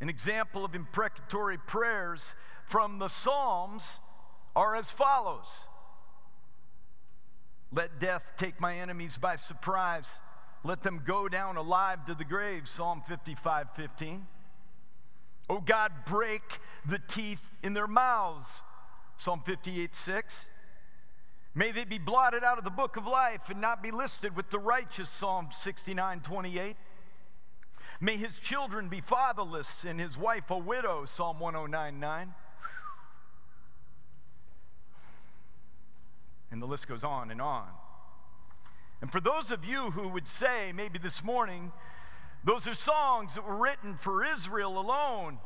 An 0.00 0.08
example 0.08 0.64
of 0.64 0.74
imprecatory 0.74 1.58
prayers 1.58 2.34
from 2.64 2.98
the 2.98 3.08
Psalms 3.08 4.00
are 4.54 4.74
as 4.74 4.90
follows 4.90 5.64
let 7.76 8.00
death 8.00 8.32
take 8.38 8.58
my 8.58 8.74
enemies 8.74 9.18
by 9.18 9.36
surprise. 9.36 10.18
Let 10.64 10.82
them 10.82 11.02
go 11.06 11.28
down 11.28 11.58
alive 11.58 12.06
to 12.06 12.14
the 12.14 12.24
grave. 12.24 12.66
Psalm 12.66 13.02
55 13.06 13.68
15. 13.76 14.26
Oh 15.50 15.60
God, 15.60 15.92
break 16.06 16.58
the 16.88 16.98
teeth 16.98 17.52
in 17.62 17.74
their 17.74 17.86
mouths. 17.86 18.62
Psalm 19.18 19.42
58 19.44 19.94
6. 19.94 20.48
May 21.54 21.70
they 21.70 21.84
be 21.84 21.98
blotted 21.98 22.42
out 22.42 22.56
of 22.56 22.64
the 22.64 22.70
book 22.70 22.96
of 22.96 23.06
life 23.06 23.50
and 23.50 23.60
not 23.60 23.82
be 23.82 23.90
listed 23.90 24.34
with 24.34 24.48
the 24.48 24.58
righteous. 24.58 25.10
Psalm 25.10 25.50
69 25.52 26.20
28. 26.20 26.76
May 28.00 28.16
his 28.16 28.38
children 28.38 28.88
be 28.88 29.02
fatherless 29.02 29.84
and 29.84 30.00
his 30.00 30.16
wife 30.16 30.50
a 30.50 30.58
widow. 30.58 31.04
Psalm 31.04 31.38
109 31.40 32.00
9. 32.00 32.34
And 36.56 36.62
the 36.62 36.66
list 36.66 36.88
goes 36.88 37.04
on 37.04 37.30
and 37.30 37.38
on. 37.38 37.68
And 39.02 39.12
for 39.12 39.20
those 39.20 39.50
of 39.50 39.66
you 39.66 39.90
who 39.90 40.08
would 40.08 40.26
say, 40.26 40.72
maybe 40.74 40.98
this 40.98 41.22
morning, 41.22 41.70
those 42.44 42.66
are 42.66 42.72
songs 42.72 43.34
that 43.34 43.46
were 43.46 43.58
written 43.58 43.94
for 43.94 44.24
Israel 44.24 44.80
alone, 44.80 45.36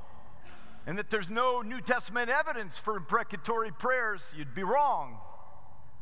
and 0.86 0.96
that 0.96 1.10
there's 1.10 1.28
no 1.28 1.62
New 1.62 1.80
Testament 1.80 2.30
evidence 2.30 2.78
for 2.78 2.96
imprecatory 2.96 3.72
prayers, 3.72 4.32
you'd 4.38 4.54
be 4.54 4.62
wrong. 4.62 5.18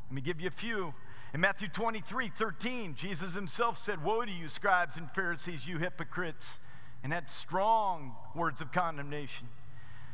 Let 0.08 0.14
me 0.14 0.20
give 0.20 0.42
you 0.42 0.48
a 0.48 0.50
few. 0.50 0.92
In 1.32 1.40
Matthew 1.40 1.68
23 1.68 2.28
13, 2.28 2.94
Jesus 2.94 3.34
himself 3.34 3.78
said, 3.78 4.04
Woe 4.04 4.26
to 4.26 4.30
you, 4.30 4.50
scribes 4.50 4.98
and 4.98 5.10
Pharisees, 5.10 5.66
you 5.66 5.78
hypocrites, 5.78 6.58
and 7.02 7.14
had 7.14 7.30
strong 7.30 8.14
words 8.34 8.60
of 8.60 8.72
condemnation. 8.72 9.48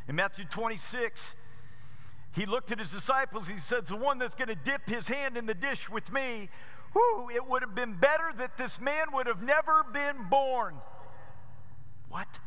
In 0.07 0.15
Matthew 0.15 0.45
26, 0.45 1.35
he 2.35 2.47
looked 2.47 2.73
at 2.73 2.79
his 2.79 2.91
disciples. 2.91 3.49
He 3.49 3.59
said, 3.59 3.87
The 3.87 3.97
one 3.97 4.19
that's 4.19 4.35
going 4.35 4.49
to 4.49 4.57
dip 4.57 4.89
his 4.89 5.07
hand 5.09 5.37
in 5.37 5.47
the 5.47 5.55
dish 5.55 5.89
with 5.89 6.13
me, 6.13 6.49
it 7.35 7.49
would 7.49 7.63
have 7.63 7.75
been 7.75 7.95
better 7.95 8.33
that 8.39 8.57
this 8.57 8.81
man 8.81 9.07
would 9.13 9.27
have 9.27 9.43
never 9.43 9.85
been 9.93 10.29
born. 10.29 10.77
What? 12.09 12.39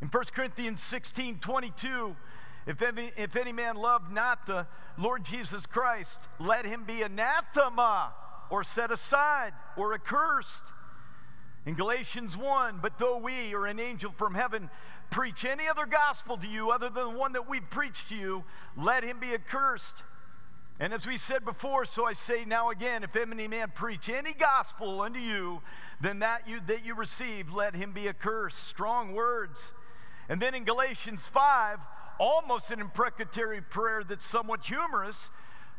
In 0.00 0.08
1 0.08 0.24
Corinthians 0.32 0.82
16 0.82 1.38
22, 1.38 2.16
if 2.66 2.82
any, 2.82 3.12
if 3.16 3.36
any 3.36 3.52
man 3.52 3.76
love 3.76 4.12
not 4.12 4.46
the 4.46 4.66
Lord 4.98 5.24
Jesus 5.24 5.66
Christ, 5.66 6.18
let 6.38 6.64
him 6.66 6.84
be 6.84 7.02
anathema 7.02 8.12
or 8.50 8.64
set 8.64 8.90
aside 8.90 9.52
or 9.76 9.94
accursed. 9.94 10.62
In 11.66 11.74
Galatians 11.74 12.36
1, 12.36 12.78
but 12.80 12.96
though 13.00 13.18
we 13.18 13.52
or 13.52 13.66
an 13.66 13.80
angel 13.80 14.12
from 14.16 14.34
heaven 14.34 14.70
preach 15.10 15.44
any 15.44 15.66
other 15.68 15.84
gospel 15.84 16.36
to 16.36 16.46
you 16.46 16.70
other 16.70 16.88
than 16.88 17.12
the 17.12 17.18
one 17.18 17.32
that 17.32 17.48
we 17.48 17.58
preach 17.58 18.06
to 18.08 18.14
you, 18.14 18.44
let 18.76 19.02
him 19.02 19.18
be 19.18 19.34
accursed. 19.34 20.04
And 20.78 20.92
as 20.92 21.06
we 21.06 21.16
said 21.16 21.44
before, 21.44 21.84
so 21.84 22.06
I 22.06 22.12
say 22.12 22.44
now 22.44 22.70
again, 22.70 23.02
if 23.02 23.16
any 23.16 23.48
man 23.48 23.72
preach 23.74 24.08
any 24.08 24.32
gospel 24.32 25.00
unto 25.00 25.18
you, 25.18 25.60
then 26.00 26.20
that 26.20 26.46
you 26.46 26.60
that 26.68 26.84
you 26.84 26.94
receive, 26.94 27.52
let 27.52 27.74
him 27.74 27.92
be 27.92 28.08
accursed. 28.08 28.62
Strong 28.68 29.14
words. 29.14 29.72
And 30.28 30.40
then 30.40 30.54
in 30.54 30.64
Galatians 30.64 31.26
5, 31.26 31.78
almost 32.18 32.70
an 32.70 32.80
imprecatory 32.80 33.60
prayer 33.60 34.04
that's 34.04 34.26
somewhat 34.26 34.64
humorous, 34.64 35.30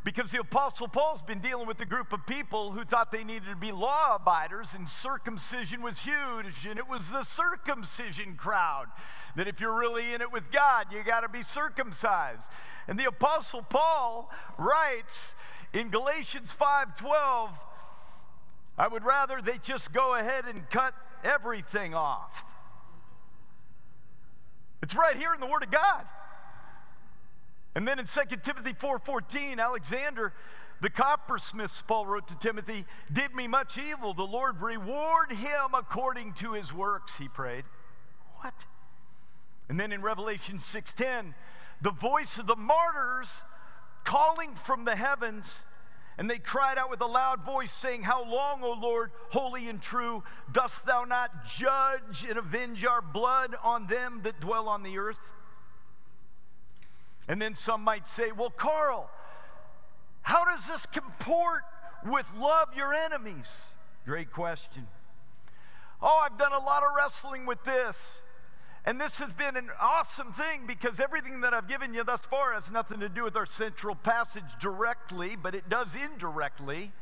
because 0.08 0.32
the 0.32 0.40
Apostle 0.40 0.88
Paul's 0.88 1.22
been 1.22 1.40
dealing 1.40 1.68
with 1.68 1.82
a 1.82 1.86
group 1.86 2.14
of 2.14 2.26
people 2.26 2.72
who 2.72 2.86
thought 2.86 3.12
they 3.12 3.26
needed 3.26 3.50
to 3.50 3.58
be 3.58 3.74
law 3.74 4.16
abiders, 4.16 4.74
and 4.74 4.88
circumcision 4.88 5.82
was 5.82 6.00
huge, 6.00 6.66
and 6.66 6.80
it 6.80 6.88
was 6.88 7.10
the 7.10 7.24
circumcision 7.24 8.36
crowd. 8.38 8.86
That 9.36 9.50
if 9.50 9.60
you're 9.60 9.78
really 9.78 10.14
in 10.14 10.22
it 10.22 10.32
with 10.32 10.50
God, 10.50 10.86
you 10.94 11.04
got 11.04 11.24
to 11.24 11.28
be 11.28 11.44
circumcised. 11.44 12.50
And 12.88 12.98
the 12.98 13.04
Apostle 13.04 13.64
Paul 13.64 14.32
writes 14.58 15.36
in 15.74 15.90
Galatians 15.90 16.56
5:12, 16.58 17.50
I 18.78 18.88
would 18.88 19.04
rather 19.04 19.42
they 19.42 19.58
just 19.58 19.92
go 19.92 20.16
ahead 20.16 20.46
and 20.46 20.70
cut 20.70 20.94
everything 21.26 21.94
off. 21.94 22.46
It's 24.82 24.96
right 24.96 25.18
here 25.18 25.34
in 25.34 25.42
the 25.42 25.48
Word 25.48 25.64
of 25.64 25.72
God. 25.72 26.06
And 27.78 27.88
then 27.88 28.00
in 28.00 28.08
2 28.08 28.42
Timothy 28.42 28.74
4:14, 28.74 29.60
Alexander 29.60 30.34
the 30.82 30.90
coppersmith, 30.90 31.84
Paul 31.86 32.08
wrote 32.08 32.28
to 32.28 32.36
Timothy, 32.40 32.86
did 33.14 33.36
me 33.36 33.48
much 33.48 33.78
evil. 33.78 34.16
The 34.16 34.24
Lord 34.24 34.60
reward 34.60 35.32
him 35.32 35.76
according 35.76 36.34
to 36.34 36.54
his 36.54 36.74
works, 36.74 37.20
he 37.20 37.28
prayed. 37.28 37.66
What? 38.38 38.66
And 39.70 39.80
then 39.80 39.92
in 39.92 40.02
Revelation 40.02 40.58
6:10, 40.60 41.36
the 41.80 41.92
voice 41.92 42.40
of 42.40 42.48
the 42.48 42.56
martyrs 42.56 43.44
calling 44.04 44.56
from 44.56 44.86
the 44.86 44.96
heavens. 44.96 45.64
And 46.18 46.28
they 46.28 46.40
cried 46.40 46.80
out 46.80 46.90
with 46.90 47.02
a 47.02 47.06
loud 47.06 47.44
voice, 47.44 47.72
saying, 47.72 48.02
How 48.02 48.24
long, 48.24 48.64
O 48.64 48.72
Lord, 48.72 49.12
holy 49.30 49.70
and 49.70 49.80
true, 49.80 50.24
dost 50.52 50.84
thou 50.88 51.04
not 51.04 51.46
judge 51.46 52.26
and 52.28 52.40
avenge 52.40 52.84
our 52.86 53.04
blood 53.04 53.56
on 53.62 53.86
them 53.86 54.22
that 54.24 54.40
dwell 54.40 54.68
on 54.68 54.82
the 54.82 54.98
earth? 54.98 55.20
And 57.28 57.42
then 57.42 57.56
some 57.56 57.82
might 57.82 58.08
say, 58.08 58.32
Well, 58.32 58.50
Carl, 58.50 59.10
how 60.22 60.46
does 60.46 60.68
this 60.68 60.86
comport 60.86 61.64
with 62.06 62.32
love 62.38 62.70
your 62.76 62.94
enemies? 62.94 63.68
Great 64.06 64.32
question. 64.32 64.88
Oh, 66.02 66.22
I've 66.24 66.38
done 66.38 66.54
a 66.54 66.60
lot 66.60 66.84
of 66.84 66.90
wrestling 66.96 67.46
with 67.46 67.64
this. 67.64 68.22
And 68.86 69.02
this 69.02 69.20
has 69.20 69.34
been 69.34 69.58
an 69.58 69.70
awesome 69.82 70.32
thing 70.32 70.62
because 70.66 71.02
everything 71.02 71.42
that 71.42 71.54
I've 71.54 71.68
given 71.68 71.94
you 71.94 72.06
thus 72.06 72.22
far 72.22 72.54
has 72.54 72.72
nothing 72.72 73.02
to 73.02 73.10
do 73.10 73.26
with 73.26 73.36
our 73.36 73.46
central 73.46 73.96
passage 73.96 74.46
directly, 74.62 75.36
but 75.36 75.54
it 75.54 75.68
does 75.68 75.94
indirectly 75.94 76.94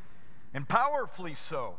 and 0.51 0.67
powerfully 0.67 1.36
so. 1.36 1.75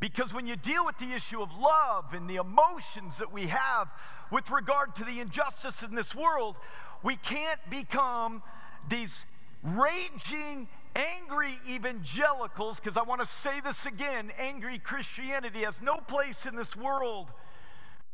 Because 0.00 0.32
when 0.32 0.46
you 0.46 0.56
deal 0.56 0.86
with 0.86 0.96
the 0.98 1.12
issue 1.12 1.42
of 1.42 1.50
love 1.58 2.14
and 2.14 2.30
the 2.30 2.36
emotions 2.36 3.18
that 3.18 3.32
we 3.32 3.48
have 3.48 3.88
with 4.30 4.50
regard 4.50 4.94
to 4.94 5.04
the 5.04 5.20
injustice 5.20 5.82
in 5.82 5.94
this 5.94 6.14
world, 6.14 6.56
we 7.02 7.16
can't 7.16 7.60
become 7.70 8.42
these 8.88 9.24
raging, 9.62 10.68
angry 10.96 11.54
evangelicals, 11.68 12.80
because 12.80 12.96
I 12.96 13.02
want 13.02 13.20
to 13.20 13.26
say 13.26 13.60
this 13.60 13.86
again 13.86 14.30
angry 14.38 14.78
Christianity 14.78 15.60
has 15.60 15.82
no 15.82 15.96
place 15.96 16.46
in 16.46 16.56
this 16.56 16.76
world. 16.76 17.28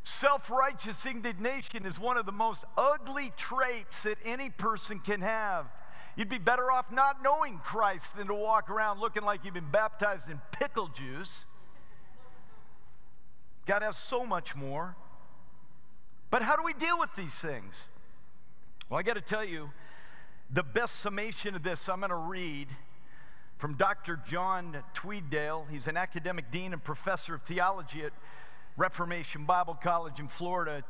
Self 0.04 0.50
righteous 0.50 1.06
indignation 1.06 1.86
is 1.86 1.98
one 1.98 2.18
of 2.18 2.26
the 2.26 2.32
most 2.32 2.64
ugly 2.76 3.32
traits 3.36 4.02
that 4.02 4.18
any 4.24 4.50
person 4.50 5.00
can 5.00 5.22
have. 5.22 5.66
You'd 6.16 6.28
be 6.28 6.38
better 6.38 6.70
off 6.70 6.92
not 6.92 7.22
knowing 7.22 7.58
Christ 7.58 8.16
than 8.16 8.28
to 8.28 8.34
walk 8.34 8.70
around 8.70 9.00
looking 9.00 9.24
like 9.24 9.44
you've 9.44 9.54
been 9.54 9.70
baptized 9.70 10.30
in 10.30 10.40
pickle 10.52 10.88
juice. 10.88 11.46
God 13.66 13.82
has 13.82 13.96
so 13.96 14.24
much 14.26 14.54
more. 14.54 14.94
But 16.30 16.42
how 16.42 16.54
do 16.56 16.62
we 16.62 16.74
deal 16.74 16.98
with 16.98 17.10
these 17.16 17.34
things? 17.34 17.88
Well, 18.90 19.00
I 19.00 19.02
got 19.02 19.14
to 19.14 19.22
tell 19.22 19.44
you, 19.44 19.70
the 20.52 20.62
best 20.62 20.96
summation 20.96 21.54
of 21.54 21.62
this 21.62 21.88
I'm 21.88 22.00
going 22.00 22.10
to 22.10 22.16
read 22.16 22.68
from 23.56 23.76
Dr. 23.76 24.20
John 24.28 24.76
Tweeddale. 24.94 25.70
He's 25.70 25.88
an 25.88 25.96
academic 25.96 26.50
dean 26.50 26.74
and 26.74 26.84
professor 26.84 27.36
of 27.36 27.42
theology 27.44 28.02
at 28.02 28.12
Reformation 28.76 29.46
Bible 29.46 29.72
College 29.72 30.20
in 30.20 30.28
Florida. 30.28 30.84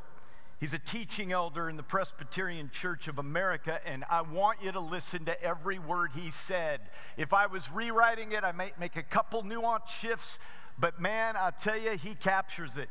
He's 0.58 0.74
a 0.74 0.78
teaching 0.80 1.30
elder 1.30 1.70
in 1.70 1.76
the 1.76 1.84
Presbyterian 1.84 2.68
Church 2.72 3.06
of 3.06 3.20
America, 3.20 3.78
and 3.86 4.04
I 4.10 4.22
want 4.22 4.60
you 4.60 4.72
to 4.72 4.80
listen 4.80 5.24
to 5.26 5.40
every 5.40 5.78
word 5.78 6.10
he 6.16 6.32
said. 6.32 6.80
If 7.16 7.32
I 7.32 7.46
was 7.46 7.70
rewriting 7.70 8.32
it, 8.32 8.42
I 8.42 8.50
might 8.50 8.78
make 8.80 8.96
a 8.96 9.04
couple 9.04 9.44
nuance 9.44 9.88
shifts, 9.88 10.40
but 10.80 11.00
man, 11.00 11.36
I 11.36 11.50
tell 11.50 11.78
you, 11.78 11.92
he 11.92 12.16
captures 12.16 12.76
it. 12.76 12.88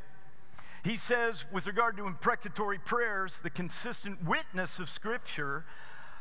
He 0.84 0.98
says, 0.98 1.46
with 1.52 1.66
regard 1.66 1.96
to 1.98 2.08
imprecatory 2.08 2.78
prayers, 2.78 3.40
the 3.42 3.50
consistent 3.50 4.24
witness 4.24 4.80
of 4.80 4.90
Scripture 4.90 5.64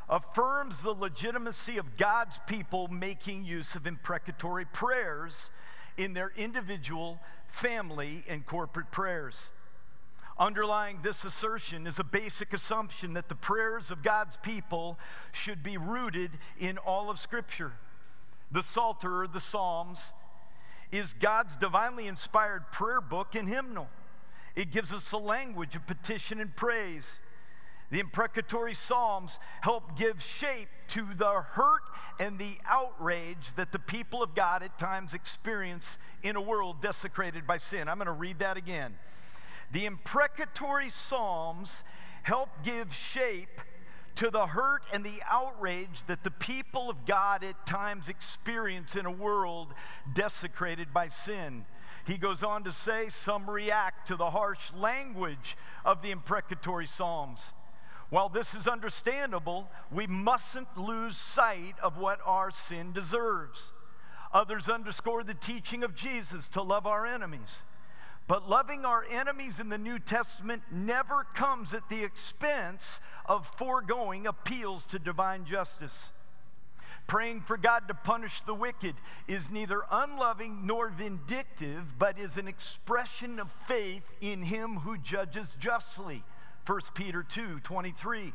affirms 0.09 0.83
the 0.83 0.95
legitimacy 0.95 1.79
of 1.79 1.97
God's 1.97 2.39
people 2.47 2.87
making 2.87 3.45
use 3.45 3.75
of 3.75 3.87
imprecatory 3.87 4.65
prayers 4.65 5.51
in 5.97 6.13
their 6.13 6.33
individual, 6.37 7.19
family, 7.49 8.23
and 8.29 8.47
corporate 8.47 8.93
prayers. 8.93 9.51
Underlying 10.39 11.01
this 11.03 11.25
assertion 11.25 11.87
is 11.87 11.99
a 11.99 12.05
basic 12.05 12.53
assumption 12.53 13.15
that 13.15 13.29
the 13.29 13.35
prayers 13.35 13.91
of 13.91 14.03
God's 14.03 14.37
people 14.37 14.99
should 15.33 15.63
be 15.63 15.77
rooted 15.77 16.31
in 16.59 16.79
all 16.79 17.11
of 17.11 17.19
Scripture. 17.19 17.73
The 18.51 18.63
Psalter, 18.63 19.27
the 19.27 19.41
Psalms, 19.41 20.13
is 20.93 21.15
God's 21.15 21.57
divinely 21.57 22.07
inspired 22.07 22.71
prayer 22.71 23.01
book 23.01 23.35
and 23.35 23.49
hymnal. 23.49 23.89
It 24.55 24.71
gives 24.71 24.93
us 24.93 25.13
a 25.13 25.19
language 25.19 25.77
of 25.77 25.87
petition 25.87 26.41
and 26.41 26.55
praise. 26.55 27.21
The 27.91 28.01
imprecatory 28.01 28.75
Psalms 28.75 29.39
help 29.61 29.99
give 29.99 30.23
shape 30.23 30.69
to 30.89 31.07
the 31.15 31.43
hurt 31.43 31.83
and 32.19 32.39
the 32.39 32.55
outrage 32.67 33.55
that 33.57 33.73
the 33.73 33.79
people 33.79 34.23
of 34.23 34.35
God 34.35 34.63
at 34.63 34.79
times 34.79 35.13
experience 35.13 35.99
in 36.23 36.37
a 36.37 36.41
world 36.41 36.81
desecrated 36.81 37.47
by 37.47 37.59
sin. 37.59 37.89
I'm 37.89 37.99
going 37.99 38.07
to 38.07 38.13
read 38.13 38.39
that 38.39 38.57
again. 38.57 38.97
The 39.73 39.85
imprecatory 39.85 40.89
Psalms 40.89 41.85
help 42.23 42.49
give 42.63 42.95
shape 42.95 43.61
to 44.15 44.31
the 44.31 44.47
hurt 44.47 44.83
and 44.93 45.05
the 45.05 45.23
outrage 45.31 46.05
that 46.07 46.25
the 46.25 46.31
people 46.31 46.91
of 46.91 47.07
God 47.07 47.43
at 47.45 47.67
times 47.67 48.09
experience 48.09 48.97
in 48.97 49.07
a 49.07 49.11
world 49.11 49.69
desecrated 50.13 50.93
by 50.93 51.09
sin. 51.09 51.65
He 52.05 52.19
goes 52.19 52.43
on 52.43 52.65
to 52.65 52.73
say 52.73 53.09
some 53.11 53.49
react 53.49 54.09
to 54.09 54.17
the 54.17 54.31
harsh 54.31 54.73
language 54.75 55.57
of 55.85 56.03
the 56.03 56.11
imprecatory 56.11 56.87
Psalms. 56.87 57.53
While 58.11 58.29
this 58.29 58.55
is 58.55 58.69
understandable, 58.69 59.71
we 59.91 60.07
mustn't 60.07 60.77
lose 60.77 61.17
sight 61.17 61.75
of 61.83 61.97
what 61.97 62.21
our 62.27 62.51
sin 62.51 62.93
deserves. 62.93 63.73
Others 64.33 64.69
underscore 64.69 65.23
the 65.23 65.35
teaching 65.35 65.83
of 65.85 65.95
Jesus 65.95 66.49
to 66.49 66.63
love 66.63 66.87
our 66.87 67.07
enemies. 67.07 67.65
But 68.27 68.49
loving 68.49 68.85
our 68.85 69.05
enemies 69.11 69.61
in 69.61 69.69
the 69.69 69.79
New 69.79 69.99
Testament 69.99 70.63
never 70.71 71.25
comes 71.35 71.75
at 71.75 71.89
the 71.89 72.05
expense 72.05 73.01
of 73.27 73.47
foregoing 73.47 74.27
appeals 74.27 74.85
to 74.87 74.99
divine 74.99 75.45
justice. 75.45 76.11
Praying 77.13 77.43
for 77.43 77.59
God 77.59 77.89
to 77.89 77.95
punish 77.95 78.41
the 78.41 78.55
wicked 78.55 78.95
is 79.29 79.51
neither 79.51 79.83
unloving 79.91 80.67
nor 80.67 80.89
vindictive, 80.89 81.99
but 81.99 82.19
is 82.19 82.39
an 82.39 82.49
expression 82.49 83.39
of 83.39 83.53
faith 83.53 84.15
in 84.23 84.45
Him 84.45 84.77
who 84.77 84.97
judges 84.97 85.55
justly. 85.61 86.25
1 86.65 86.81
Peter 86.95 87.23
2 87.23 87.61
23. 87.61 88.33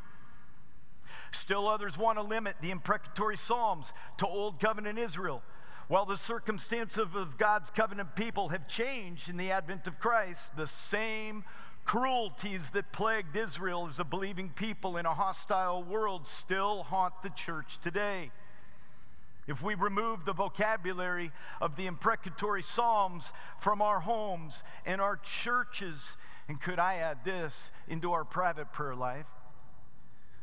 Still, 1.31 1.67
others 1.67 1.97
want 1.97 2.19
to 2.19 2.21
limit 2.21 2.57
the 2.61 2.69
imprecatory 2.69 3.35
Psalms 3.35 3.93
to 4.17 4.27
Old 4.27 4.59
Covenant 4.59 4.99
Israel. 4.99 5.41
While 5.87 6.05
the 6.05 6.15
circumstances 6.15 7.07
of 7.15 7.39
God's 7.39 7.71
covenant 7.71 8.15
people 8.15 8.49
have 8.49 8.67
changed 8.67 9.27
in 9.27 9.37
the 9.37 9.49
advent 9.49 9.87
of 9.87 9.99
Christ, 9.99 10.55
the 10.55 10.67
same 10.67 11.45
cruelties 11.83 12.69
that 12.69 12.91
plagued 12.91 13.35
Israel 13.35 13.87
as 13.89 13.97
a 13.97 14.03
believing 14.03 14.49
people 14.49 14.97
in 14.97 15.07
a 15.07 15.15
hostile 15.15 15.81
world 15.81 16.27
still 16.27 16.83
haunt 16.83 17.23
the 17.23 17.31
church 17.31 17.79
today. 17.81 18.29
If 19.47 19.63
we 19.63 19.75
remove 19.75 20.25
the 20.25 20.33
vocabulary 20.33 21.31
of 21.62 21.75
the 21.77 21.88
imprecatory 21.88 22.63
Psalms 22.63 23.31
from 23.60 23.81
our 23.81 24.01
homes 24.01 24.63
and 24.86 24.99
our 24.99 25.15
churches 25.17 26.17
and 26.47 26.62
could 26.62 26.79
I 26.79 26.95
add 26.95 27.25
this 27.25 27.71
into 27.88 28.13
our 28.13 28.23
private 28.23 28.71
prayer 28.71 28.95
life? 28.95 29.25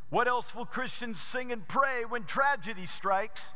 What 0.09 0.27
else 0.27 0.53
will 0.53 0.65
Christians 0.65 1.19
sing 1.19 1.51
and 1.51 1.67
pray 1.67 2.03
when 2.07 2.25
tragedy 2.25 2.85
strikes? 2.85 3.53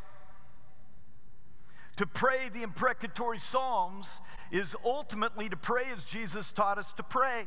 To 1.98 2.08
pray 2.08 2.50
the 2.50 2.64
imprecatory 2.64 3.40
Psalms 3.40 4.20
is 4.52 4.76
ultimately 4.84 5.48
to 5.50 5.58
pray 5.58 5.84
as 5.94 6.04
Jesus 6.04 6.52
taught 6.52 6.78
us 6.78 6.92
to 6.94 7.04
pray. 7.04 7.46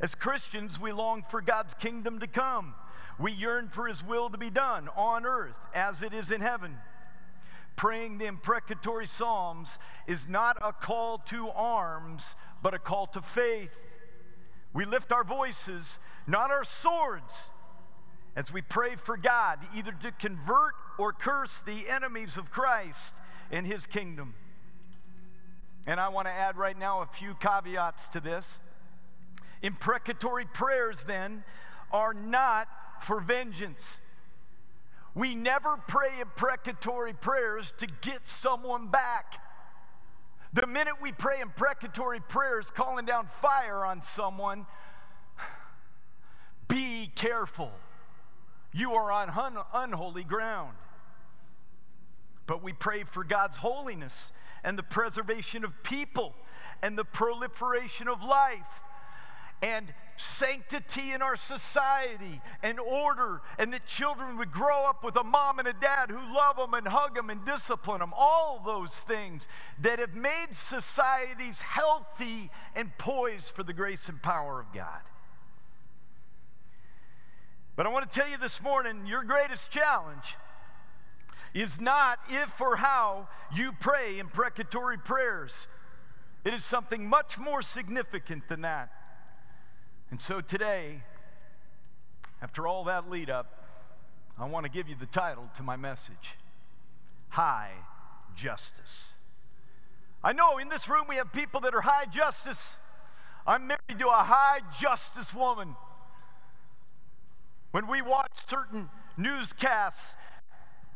As 0.00 0.14
Christians, 0.14 0.80
we 0.80 0.92
long 0.92 1.22
for 1.22 1.42
God's 1.42 1.74
kingdom 1.74 2.20
to 2.20 2.26
come. 2.26 2.74
We 3.18 3.32
yearn 3.32 3.68
for 3.68 3.86
His 3.86 4.02
will 4.02 4.30
to 4.30 4.38
be 4.38 4.50
done 4.50 4.88
on 4.96 5.26
earth 5.26 5.68
as 5.74 6.02
it 6.02 6.14
is 6.14 6.30
in 6.30 6.40
heaven. 6.40 6.78
Praying 7.76 8.18
the 8.18 8.26
imprecatory 8.26 9.06
Psalms 9.06 9.78
is 10.06 10.26
not 10.26 10.56
a 10.62 10.72
call 10.72 11.18
to 11.26 11.50
arms, 11.50 12.34
but 12.62 12.74
a 12.74 12.78
call 12.78 13.06
to 13.08 13.22
faith. 13.22 13.86
We 14.72 14.84
lift 14.84 15.12
our 15.12 15.24
voices, 15.24 15.98
not 16.26 16.50
our 16.50 16.64
swords, 16.64 17.50
as 18.36 18.52
we 18.52 18.62
pray 18.62 18.96
for 18.96 19.16
God 19.16 19.58
either 19.76 19.92
to 19.92 20.12
convert 20.12 20.74
or 20.98 21.12
curse 21.12 21.58
the 21.58 21.88
enemies 21.88 22.36
of 22.36 22.50
Christ 22.50 23.14
and 23.50 23.66
his 23.66 23.86
kingdom. 23.86 24.34
And 25.86 25.98
I 25.98 26.08
want 26.08 26.26
to 26.26 26.32
add 26.32 26.56
right 26.56 26.78
now 26.78 27.02
a 27.02 27.06
few 27.06 27.34
caveats 27.34 28.08
to 28.08 28.20
this. 28.20 28.60
Imprecatory 29.62 30.46
prayers, 30.46 31.04
then, 31.06 31.44
are 31.92 32.14
not 32.14 32.68
for 33.02 33.20
vengeance. 33.20 34.00
We 35.14 35.34
never 35.34 35.76
pray 35.76 36.20
imprecatory 36.20 37.12
prayers 37.14 37.72
to 37.78 37.86
get 38.00 38.30
someone 38.30 38.88
back. 38.88 39.40
The 40.52 40.66
minute 40.66 40.94
we 41.00 41.12
pray 41.12 41.40
imprecatory 41.40 42.20
prayers 42.20 42.70
calling 42.70 43.06
down 43.06 43.26
fire 43.26 43.84
on 43.84 44.02
someone, 44.02 44.66
be 46.68 47.10
careful. 47.14 47.72
You 48.72 48.94
are 48.94 49.10
on 49.10 49.30
un- 49.30 49.64
unholy 49.74 50.24
ground. 50.24 50.76
But 52.46 52.62
we 52.62 52.72
pray 52.72 53.04
for 53.04 53.24
God's 53.24 53.58
holiness 53.58 54.32
and 54.64 54.78
the 54.78 54.82
preservation 54.82 55.64
of 55.64 55.82
people 55.82 56.34
and 56.82 56.98
the 56.98 57.04
proliferation 57.04 58.08
of 58.08 58.22
life. 58.22 58.82
And 59.62 59.92
sanctity 60.16 61.12
in 61.12 61.22
our 61.22 61.36
society 61.36 62.40
and 62.62 62.78
order, 62.78 63.40
and 63.58 63.72
that 63.72 63.86
children 63.86 64.36
would 64.36 64.52
grow 64.52 64.84
up 64.86 65.02
with 65.02 65.16
a 65.16 65.24
mom 65.24 65.58
and 65.58 65.68
a 65.68 65.72
dad 65.72 66.10
who 66.10 66.34
love 66.34 66.56
them 66.56 66.74
and 66.74 66.86
hug 66.86 67.14
them 67.14 67.30
and 67.30 67.44
discipline 67.44 68.00
them. 68.00 68.12
All 68.16 68.62
those 68.64 68.94
things 68.94 69.48
that 69.80 69.98
have 69.98 70.14
made 70.14 70.48
societies 70.52 71.60
healthy 71.62 72.50
and 72.76 72.96
poised 72.98 73.50
for 73.50 73.62
the 73.62 73.72
grace 73.72 74.08
and 74.08 74.20
power 74.22 74.60
of 74.60 74.72
God. 74.72 75.00
But 77.76 77.86
I 77.86 77.88
want 77.90 78.10
to 78.10 78.20
tell 78.20 78.28
you 78.28 78.36
this 78.36 78.62
morning 78.62 79.06
your 79.06 79.24
greatest 79.24 79.70
challenge 79.70 80.36
is 81.54 81.80
not 81.80 82.18
if 82.28 82.60
or 82.60 82.76
how 82.76 83.28
you 83.54 83.72
pray 83.72 84.18
imprecatory 84.18 84.98
prayers. 84.98 85.66
It 86.44 86.54
is 86.54 86.64
something 86.64 87.08
much 87.08 87.38
more 87.38 87.62
significant 87.62 88.48
than 88.48 88.62
that. 88.62 88.92
And 90.10 90.20
so 90.20 90.40
today, 90.40 91.02
after 92.42 92.66
all 92.66 92.84
that 92.84 93.08
lead 93.08 93.30
up, 93.30 93.60
I 94.38 94.46
want 94.46 94.64
to 94.64 94.70
give 94.72 94.88
you 94.88 94.96
the 94.98 95.06
title 95.06 95.48
to 95.56 95.62
my 95.62 95.76
message 95.76 96.36
High 97.28 97.72
Justice. 98.34 99.12
I 100.22 100.32
know 100.32 100.58
in 100.58 100.68
this 100.68 100.88
room 100.88 101.04
we 101.08 101.16
have 101.16 101.32
people 101.32 101.60
that 101.60 101.74
are 101.74 101.80
high 101.80 102.04
justice. 102.06 102.76
I'm 103.46 103.66
married 103.66 103.98
to 103.98 104.08
a 104.08 104.22
high 104.22 104.60
justice 104.78 105.32
woman. 105.32 105.76
When 107.70 107.86
we 107.86 108.02
watch 108.02 108.32
certain 108.46 108.90
newscasts, 109.16 110.14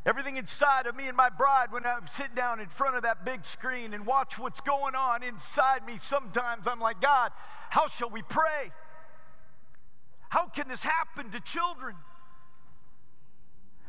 everything 0.05 0.37
inside 0.37 0.87
of 0.87 0.95
me 0.95 1.07
and 1.07 1.17
my 1.17 1.31
bride, 1.31 1.71
when 1.71 1.87
I 1.87 1.99
sit 2.11 2.35
down 2.35 2.61
in 2.61 2.69
front 2.69 2.97
of 2.97 3.03
that 3.05 3.25
big 3.25 3.45
screen 3.45 3.95
and 3.95 4.05
watch 4.05 4.39
what's 4.39 4.61
going 4.61 4.95
on 4.95 5.23
inside 5.23 5.87
me, 5.87 5.99
sometimes 5.99 6.67
I'm 6.67 6.81
like, 6.81 7.01
God, 7.01 7.33
how 7.71 7.87
shall 7.87 8.11
we 8.11 8.23
pray? 8.23 8.73
How 10.35 10.47
can 10.47 10.67
this 10.67 10.83
happen 10.83 11.31
to 11.31 11.39
children? 11.39 11.95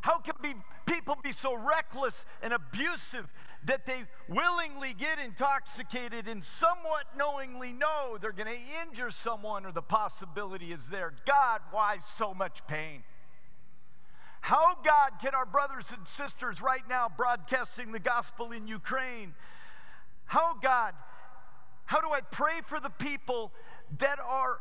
How 0.01 0.19
can 0.19 0.35
be, 0.43 0.53
people 0.85 1.17
be 1.23 1.31
so 1.31 1.55
reckless 1.55 2.23
and 2.43 2.53
abusive 2.53 3.27
that 3.63 3.87
they 3.87 4.03
willingly 4.29 4.93
get 4.93 5.17
intoxicated 5.17 6.27
and 6.27 6.43
somewhat 6.43 7.05
knowingly 7.17 7.73
know 7.73 8.19
they're 8.21 8.31
going 8.31 8.47
to 8.47 8.87
injure 8.87 9.09
someone 9.09 9.65
or 9.65 9.71
the 9.71 9.81
possibility 9.81 10.71
is 10.71 10.87
there? 10.89 11.15
God, 11.25 11.61
why 11.71 11.97
so 12.05 12.31
much 12.31 12.67
pain? 12.67 13.01
How, 14.41 14.77
God, 14.83 15.13
can 15.19 15.33
our 15.33 15.47
brothers 15.47 15.91
and 15.97 16.07
sisters 16.07 16.61
right 16.61 16.87
now 16.87 17.09
broadcasting 17.09 17.91
the 17.91 17.99
gospel 17.99 18.51
in 18.51 18.67
Ukraine? 18.67 19.33
How, 20.25 20.53
God, 20.61 20.93
how 21.85 22.01
do 22.01 22.11
I 22.11 22.21
pray 22.21 22.61
for 22.63 22.79
the 22.79 22.91
people 22.91 23.51
that 23.97 24.19
are 24.19 24.59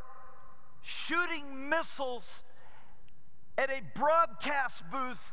shooting 0.85 1.71
missiles 1.71 2.43
at 3.57 3.71
a 3.71 3.81
broadcast 3.95 4.85
booth 4.93 5.33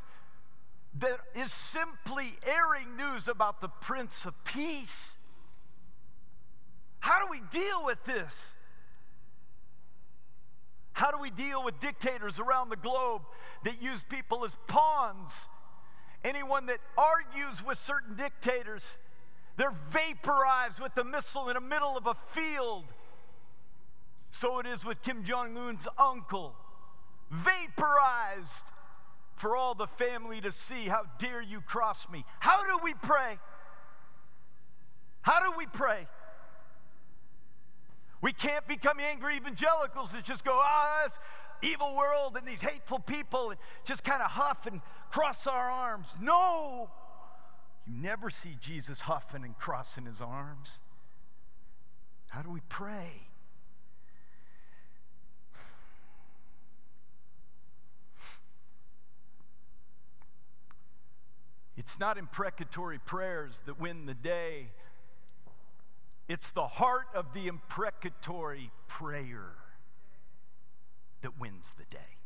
that 0.97 1.19
is 1.35 1.51
simply 1.51 2.33
airing 2.47 2.95
news 2.95 3.27
about 3.27 3.59
the 3.59 3.67
Prince 3.67 4.25
of 4.25 4.33
Peace. 4.45 5.17
How 7.01 7.25
do 7.25 7.29
we 7.29 7.41
deal 7.51 7.83
with 7.83 8.01
this? 8.05 8.53
How 10.93 11.11
do 11.11 11.17
we 11.17 11.31
deal 11.31 11.63
with 11.63 11.79
dictators 11.79 12.39
around 12.39 12.69
the 12.69 12.77
globe 12.77 13.23
that 13.65 13.81
use 13.81 14.05
people 14.07 14.45
as 14.45 14.55
pawns? 14.67 15.49
Anyone 16.23 16.67
that 16.67 16.79
argues 16.97 17.65
with 17.65 17.77
certain 17.77 18.15
dictators, 18.15 18.99
they're 19.57 19.73
vaporized 19.89 20.79
with 20.79 20.95
the 20.95 21.03
missile 21.03 21.49
in 21.49 21.55
the 21.55 21.61
middle 21.61 21.97
of 21.97 22.07
a 22.07 22.13
field 22.13 22.85
so 24.31 24.59
it 24.59 24.65
is 24.65 24.83
with 24.83 25.01
Kim 25.01 25.23
Jong 25.23 25.57
un's 25.57 25.87
uncle, 25.97 26.55
vaporized 27.29 28.63
for 29.35 29.55
all 29.55 29.75
the 29.75 29.87
family 29.87 30.41
to 30.41 30.51
see. 30.51 30.87
How 30.87 31.03
dare 31.19 31.41
you 31.41 31.61
cross 31.61 32.09
me? 32.09 32.25
How 32.39 32.65
do 32.65 32.83
we 32.83 32.93
pray? 32.93 33.37
How 35.21 35.39
do 35.39 35.57
we 35.57 35.65
pray? 35.67 36.07
We 38.21 38.33
can't 38.33 38.67
become 38.67 38.99
angry 38.99 39.35
evangelicals 39.35 40.11
that 40.11 40.23
just 40.23 40.45
go, 40.45 40.57
ah, 40.61 41.07
oh, 41.07 41.11
evil 41.61 41.95
world 41.95 42.37
and 42.37 42.47
these 42.47 42.61
hateful 42.61 42.99
people 42.99 43.51
and 43.51 43.59
just 43.83 44.03
kind 44.03 44.21
of 44.21 44.31
huff 44.31 44.65
and 44.67 44.81
cross 45.09 45.47
our 45.47 45.69
arms. 45.69 46.15
No, 46.19 46.89
you 47.87 47.93
never 47.99 48.29
see 48.29 48.55
Jesus 48.59 49.01
huffing 49.01 49.43
and 49.43 49.57
crossing 49.57 50.05
his 50.05 50.21
arms. 50.21 50.79
How 52.29 52.41
do 52.41 52.49
we 52.49 52.61
pray? 52.69 53.30
It's 61.81 61.97
not 61.97 62.19
imprecatory 62.19 62.99
prayers 62.99 63.59
that 63.65 63.79
win 63.79 64.05
the 64.05 64.13
day. 64.13 64.67
It's 66.27 66.51
the 66.51 66.67
heart 66.67 67.07
of 67.15 67.33
the 67.33 67.47
imprecatory 67.47 68.69
prayer 68.87 69.55
that 71.23 71.39
wins 71.39 71.73
the 71.79 71.85
day. 71.85 72.20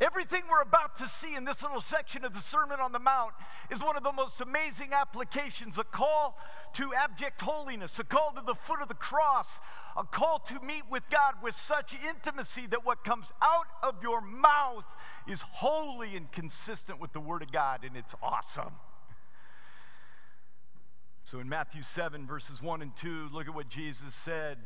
Everything 0.00 0.42
we're 0.48 0.62
about 0.62 0.94
to 0.96 1.08
see 1.08 1.34
in 1.34 1.44
this 1.44 1.60
little 1.60 1.80
section 1.80 2.24
of 2.24 2.32
the 2.32 2.38
Sermon 2.38 2.78
on 2.78 2.92
the 2.92 3.00
Mount 3.00 3.32
is 3.68 3.82
one 3.82 3.96
of 3.96 4.04
the 4.04 4.12
most 4.12 4.40
amazing 4.40 4.92
applications 4.92 5.76
a 5.76 5.82
call 5.82 6.38
to 6.74 6.94
abject 6.94 7.40
holiness, 7.40 7.98
a 7.98 8.04
call 8.04 8.32
to 8.32 8.42
the 8.46 8.54
foot 8.54 8.80
of 8.80 8.86
the 8.86 8.94
cross, 8.94 9.60
a 9.96 10.04
call 10.04 10.38
to 10.38 10.60
meet 10.64 10.84
with 10.88 11.02
God 11.10 11.34
with 11.42 11.58
such 11.58 11.96
intimacy 12.08 12.68
that 12.68 12.86
what 12.86 13.02
comes 13.02 13.32
out 13.42 13.66
of 13.82 14.00
your 14.00 14.20
mouth 14.20 14.84
is 15.26 15.42
holy 15.42 16.14
and 16.14 16.30
consistent 16.30 17.00
with 17.00 17.12
the 17.12 17.20
Word 17.20 17.42
of 17.42 17.50
God, 17.50 17.80
and 17.82 17.96
it's 17.96 18.14
awesome. 18.22 18.74
So 21.24 21.40
in 21.40 21.48
Matthew 21.48 21.82
7, 21.82 22.24
verses 22.24 22.62
1 22.62 22.82
and 22.82 22.94
2, 22.94 23.30
look 23.32 23.48
at 23.48 23.54
what 23.54 23.68
Jesus 23.68 24.14
said 24.14 24.58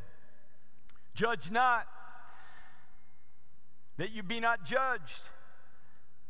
Judge 1.15 1.51
not 1.51 1.87
that 4.03 4.11
you 4.11 4.21
be 4.25 4.41
not 4.41 4.65
judged. 4.65 5.31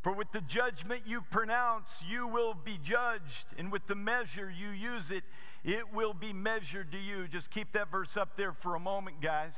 For 0.02 0.12
with 0.12 0.30
the 0.30 0.42
judgment 0.42 1.04
you 1.06 1.22
pronounce, 1.30 2.04
you 2.06 2.26
will 2.26 2.52
be 2.52 2.78
judged, 2.82 3.46
and 3.56 3.72
with 3.72 3.86
the 3.86 3.94
measure 3.94 4.52
you 4.54 4.68
use 4.68 5.10
it, 5.10 5.24
it 5.64 5.90
will 5.90 6.12
be 6.12 6.34
measured 6.34 6.92
to 6.92 6.98
you. 6.98 7.28
Just 7.28 7.50
keep 7.50 7.72
that 7.72 7.90
verse 7.90 8.14
up 8.14 8.36
there 8.36 8.52
for 8.52 8.74
a 8.74 8.78
moment, 8.78 9.22
guys. 9.22 9.54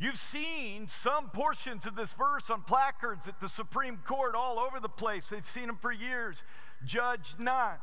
You've 0.00 0.16
seen 0.16 0.88
some 0.88 1.30
portions 1.30 1.86
of 1.86 1.94
this 1.94 2.12
verse 2.12 2.50
on 2.50 2.62
placards 2.62 3.28
at 3.28 3.38
the 3.38 3.48
Supreme 3.48 3.98
Court 4.04 4.34
all 4.34 4.58
over 4.58 4.80
the 4.80 4.88
place. 4.88 5.28
They've 5.28 5.44
seen 5.44 5.68
them 5.68 5.78
for 5.80 5.92
years. 5.92 6.42
Judge 6.84 7.36
not. 7.38 7.80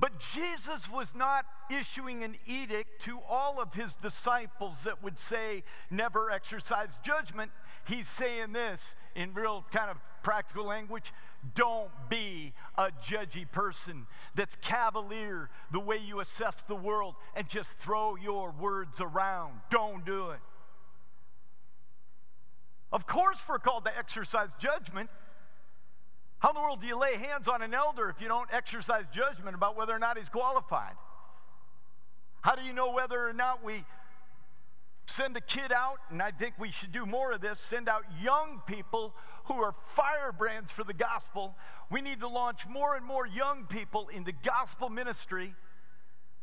But 0.00 0.20
Jesus 0.20 0.90
was 0.90 1.14
not 1.14 1.44
issuing 1.70 2.22
an 2.22 2.36
edict 2.46 3.02
to 3.02 3.18
all 3.28 3.60
of 3.60 3.74
his 3.74 3.94
disciples 3.94 4.84
that 4.84 5.02
would 5.02 5.18
say, 5.18 5.64
never 5.90 6.30
exercise 6.30 6.98
judgment. 7.02 7.50
He's 7.86 8.08
saying 8.08 8.52
this 8.52 8.94
in 9.16 9.34
real 9.34 9.64
kind 9.72 9.90
of 9.90 9.96
practical 10.22 10.64
language 10.64 11.12
don't 11.54 11.90
be 12.08 12.52
a 12.76 12.90
judgy 13.02 13.50
person 13.50 14.06
that's 14.34 14.56
cavalier 14.56 15.48
the 15.72 15.80
way 15.80 15.96
you 15.96 16.20
assess 16.20 16.64
the 16.64 16.74
world 16.74 17.14
and 17.34 17.48
just 17.48 17.70
throw 17.78 18.16
your 18.16 18.50
words 18.50 19.00
around. 19.00 19.60
Don't 19.70 20.04
do 20.04 20.30
it. 20.30 20.40
Of 22.90 23.06
course, 23.06 23.42
we're 23.48 23.58
called 23.58 23.84
to 23.84 23.96
exercise 23.96 24.48
judgment. 24.58 25.10
How 26.38 26.50
in 26.50 26.54
the 26.54 26.60
world 26.60 26.80
do 26.80 26.86
you 26.86 26.98
lay 26.98 27.16
hands 27.16 27.48
on 27.48 27.62
an 27.62 27.74
elder 27.74 28.08
if 28.08 28.20
you 28.20 28.28
don't 28.28 28.48
exercise 28.52 29.04
judgment 29.12 29.56
about 29.56 29.76
whether 29.76 29.94
or 29.94 29.98
not 29.98 30.18
he's 30.18 30.28
qualified? 30.28 30.94
How 32.42 32.54
do 32.54 32.62
you 32.62 32.72
know 32.72 32.92
whether 32.92 33.28
or 33.28 33.32
not 33.32 33.64
we 33.64 33.84
send 35.06 35.36
a 35.36 35.40
kid 35.40 35.72
out, 35.72 35.98
and 36.10 36.22
I 36.22 36.30
think 36.30 36.54
we 36.58 36.70
should 36.70 36.92
do 36.92 37.06
more 37.06 37.32
of 37.32 37.40
this, 37.40 37.58
send 37.58 37.88
out 37.88 38.04
young 38.22 38.62
people 38.66 39.14
who 39.46 39.54
are 39.54 39.72
firebrands 39.72 40.70
for 40.70 40.84
the 40.84 40.92
gospel. 40.92 41.56
We 41.90 42.02
need 42.02 42.20
to 42.20 42.28
launch 42.28 42.68
more 42.68 42.94
and 42.94 43.04
more 43.04 43.26
young 43.26 43.64
people 43.64 44.08
into 44.08 44.32
gospel 44.32 44.90
ministry 44.90 45.54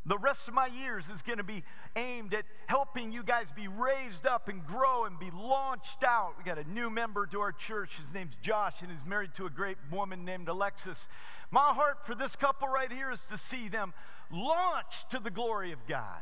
the 0.06 0.18
rest 0.18 0.48
of 0.48 0.54
my 0.54 0.68
years 0.68 1.10
is 1.10 1.24
going 1.24 1.40
to 1.40 1.44
be 1.44 1.64
aimed 1.96 2.34
at 2.36 2.46
helping 2.68 3.12
you 3.12 3.24
guys 3.24 3.52
be 3.52 3.68
raised 3.68 4.28
up 4.28 4.48
and 4.48 4.64
grow 4.66 5.06
and 5.06 5.20
be 5.20 5.32
launched 5.32 6.04
out. 6.04 6.34
We 6.38 6.44
got 6.44 6.60
a 6.60 6.70
new 6.70 6.92
member 6.92 7.26
to 7.28 7.40
our 7.40 7.52
church. 7.52 7.98
His 7.98 8.14
name's 8.14 8.36
Josh, 8.42 8.82
and 8.82 8.92
he's 8.92 9.06
married 9.06 9.34
to 9.36 9.48
a 9.48 9.50
great 9.50 9.78
woman 9.92 10.24
named 10.24 10.48
Alexis. 10.48 11.08
My 11.50 11.74
heart 11.74 12.06
for 12.06 12.14
this 12.14 12.36
couple 12.36 12.68
right 12.68 12.92
here 12.92 13.10
is 13.10 13.22
to 13.30 13.38
see 13.38 13.68
them 13.68 13.94
launched 14.32 15.10
to 15.12 15.20
the 15.20 15.32
glory 15.32 15.72
of 15.72 15.80
God. 15.88 16.22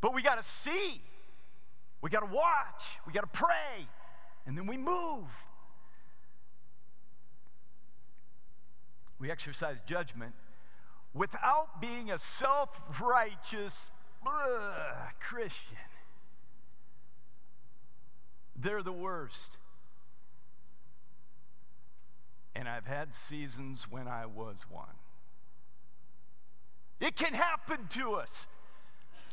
But 0.00 0.14
we 0.14 0.22
got 0.22 0.42
to 0.42 0.48
see, 0.48 1.00
we 2.02 2.10
got 2.10 2.20
to 2.20 2.34
watch, 2.34 2.98
we 3.06 3.12
got 3.12 3.22
to 3.22 3.40
pray, 3.40 3.86
and 4.46 4.58
then 4.58 4.66
we 4.66 4.76
move. 4.76 5.43
We 9.18 9.30
exercise 9.30 9.76
judgment 9.86 10.34
without 11.12 11.80
being 11.80 12.10
a 12.10 12.18
self 12.18 12.82
righteous, 13.00 13.90
Christian. 15.20 15.76
They're 18.56 18.82
the 18.82 18.92
worst. 18.92 19.58
And 22.54 22.68
I've 22.68 22.86
had 22.86 23.12
seasons 23.14 23.88
when 23.90 24.06
I 24.06 24.26
was 24.26 24.64
one. 24.70 24.96
It 27.00 27.16
can 27.16 27.34
happen 27.34 27.88
to 27.90 28.14
us. 28.14 28.46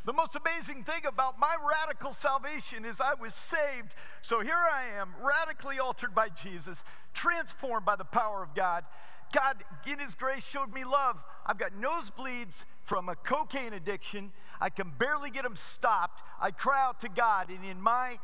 The 0.04 0.14
most 0.14 0.36
amazing 0.36 0.84
thing 0.84 1.06
about 1.06 1.40
my 1.40 1.56
radical 1.64 2.12
salvation 2.12 2.86
is 2.86 3.00
I 3.00 3.14
was 3.14 3.36
saved. 3.36 3.94
So 4.24 4.42
here 4.42 4.56
I 4.56 5.00
am, 5.00 5.14
radically 5.22 5.78
altered 5.78 6.16
by 6.16 6.30
Jesus, 6.30 6.84
transformed 7.14 7.86
by 7.86 7.96
the 7.96 8.04
power 8.04 8.42
of 8.42 8.56
God. 8.56 8.84
God, 9.32 9.64
in 9.88 10.00
His 10.00 10.16
grace, 10.16 10.44
showed 10.44 10.74
me 10.74 10.84
love. 10.84 11.18
I've 11.46 11.58
got 11.58 11.72
nosebleeds 11.74 12.66
from 12.84 13.10
a 13.10 13.16
cocaine 13.16 13.74
addiction. 13.74 14.32
I 14.60 14.70
can 14.70 14.92
barely 14.98 15.30
get 15.30 15.44
them 15.44 15.56
stopped. 15.56 16.24
I 16.40 16.52
cry 16.52 16.82
out 16.82 17.00
to 17.02 17.10
God, 17.10 17.50
and 17.50 17.66
in 17.66 17.82
my 17.82 18.20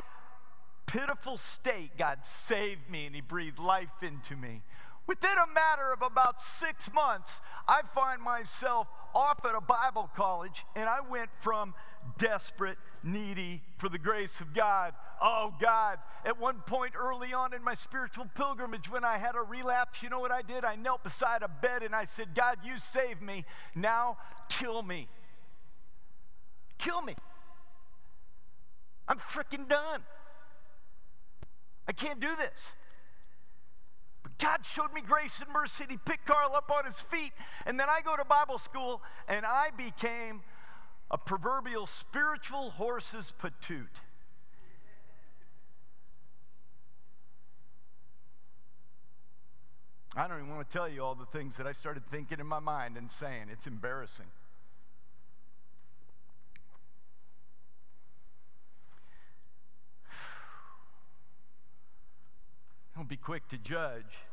pitiful 0.86 1.38
state, 1.38 1.92
God 1.98 2.20
saved 2.24 2.90
me 2.90 3.06
and 3.06 3.14
He 3.14 3.22
breathed 3.22 3.60
life 3.60 4.02
into 4.02 4.36
me. 4.36 4.64
Within 5.06 5.38
a 5.38 5.54
matter 5.54 5.94
of 5.94 6.02
about 6.02 6.42
six 6.42 6.92
months, 6.94 7.42
I 7.68 7.82
find 7.94 8.22
myself 8.22 8.88
off 9.16 9.46
at 9.46 9.56
a 9.56 9.62
Bible 9.62 10.10
college, 10.16 10.66
and 10.76 10.90
I 10.90 11.00
went 11.00 11.30
from 11.40 11.74
desperate, 12.18 12.78
needy 13.04 13.62
for 13.78 13.90
the 13.90 13.98
grace 13.98 14.42
of 14.42 14.54
God. 14.54 14.94
Oh, 15.22 15.54
God. 15.60 16.00
At 16.26 16.40
one 16.40 16.62
point 16.66 16.94
early 16.96 17.34
on 17.34 17.54
in 17.54 17.64
my 17.64 17.74
spiritual 17.74 18.28
pilgrimage, 18.36 18.92
when 18.92 19.04
I 19.04 19.18
had 19.18 19.36
a 19.36 19.42
relapse, 19.42 20.04
you 20.04 20.10
know 20.10 20.20
what 20.20 20.32
I 20.32 20.42
did? 20.42 20.66
I 20.66 20.76
knelt 20.76 21.04
beside 21.04 21.44
a 21.44 21.48
bed 21.48 21.84
and 21.84 21.96
I 21.96 22.06
said, 22.06 22.36
God, 22.36 22.60
you 22.64 22.78
saved 22.78 23.22
me. 23.22 23.46
Now 23.76 24.18
kill 24.50 24.84
me. 24.84 25.08
Kill 26.78 27.02
me. 27.02 27.16
I'm 29.08 29.18
freaking 29.18 29.68
done. 29.68 30.02
I 31.88 31.94
can't 31.94 32.20
do 32.20 32.36
this. 32.36 32.76
But 34.22 34.38
God 34.38 34.66
showed 34.66 34.94
me 34.94 35.02
grace 35.02 35.42
and 35.42 35.52
mercy, 35.54 35.86
He 35.90 35.98
picked 35.98 36.26
Carl 36.26 36.54
up 36.54 36.70
on 36.70 36.86
his 36.86 37.00
feet. 37.00 37.32
And 37.66 37.80
then 37.80 37.88
I 37.90 38.02
go 38.04 38.18
to 38.18 38.26
Bible 38.26 38.58
school, 38.58 39.02
and 39.28 39.46
I 39.46 39.70
became 39.78 40.42
a 41.10 41.18
proverbial 41.18 41.88
spiritual 41.88 42.72
horse's 42.72 43.34
patoot. 43.40 44.02
I 50.18 50.28
don't 50.28 50.40
even 50.40 50.54
want 50.56 50.68
to 50.68 50.78
tell 50.78 50.90
you 50.90 51.04
all 51.04 51.14
the 51.14 51.28
things 51.28 51.58
that 51.58 51.68
I 51.68 51.74
started 51.74 52.08
thinking 52.08 52.40
in 52.40 52.48
my 52.48 52.60
mind 52.60 52.98
and 52.98 53.12
saying. 53.12 53.50
It's 53.52 53.68
embarrassing. 53.68 54.26
Don't 62.96 63.08
be 63.08 63.16
quick 63.16 63.48
to 63.50 63.60
judge. 63.60 64.26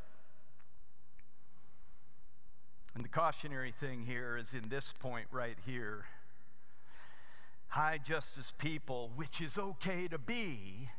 And 2.94 3.04
the 3.04 3.10
cautionary 3.10 3.72
thing 3.72 4.06
here 4.06 4.38
is 4.38 4.54
in 4.54 4.70
this 4.70 4.94
point 4.98 5.26
right 5.30 5.58
here. 5.66 6.06
High 7.74 7.98
justice 7.98 8.52
people, 8.56 9.10
which 9.16 9.40
is 9.40 9.58
okay 9.58 10.06
to 10.06 10.16
be, 10.16 10.90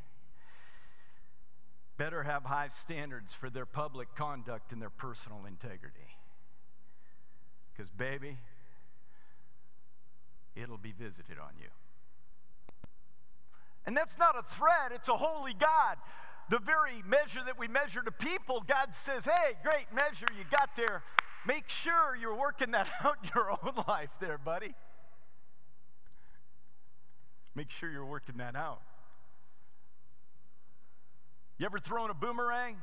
better 1.96 2.22
have 2.22 2.44
high 2.44 2.68
standards 2.68 3.32
for 3.32 3.48
their 3.48 3.64
public 3.64 4.14
conduct 4.14 4.72
and 4.72 4.82
their 4.82 4.90
personal 4.90 5.46
integrity. 5.48 6.18
Because, 7.72 7.90
baby, 7.90 8.36
it'll 10.54 10.76
be 10.76 10.92
visited 10.92 11.38
on 11.38 11.52
you. 11.58 11.68
And 13.86 13.96
that's 13.96 14.18
not 14.18 14.38
a 14.38 14.42
threat, 14.42 14.92
it's 14.92 15.08
a 15.08 15.16
holy 15.16 15.54
God 15.54 15.96
the 16.48 16.58
very 16.58 17.02
measure 17.04 17.40
that 17.44 17.58
we 17.58 17.68
measure 17.68 18.02
to 18.02 18.12
people, 18.12 18.62
God 18.66 18.94
says, 18.94 19.24
hey, 19.24 19.54
great 19.64 19.86
measure 19.92 20.26
you 20.38 20.44
got 20.50 20.76
there. 20.76 21.02
Make 21.46 21.68
sure 21.68 22.16
you're 22.20 22.36
working 22.36 22.70
that 22.72 22.88
out 23.04 23.16
in 23.22 23.30
your 23.34 23.50
own 23.50 23.84
life 23.88 24.10
there, 24.20 24.38
buddy. 24.38 24.74
Make 27.56 27.70
sure 27.70 27.90
you're 27.90 28.04
working 28.04 28.36
that 28.36 28.54
out. 28.54 28.82
You 31.56 31.64
ever 31.64 31.78
thrown 31.78 32.10
a 32.10 32.14
boomerang? 32.14 32.76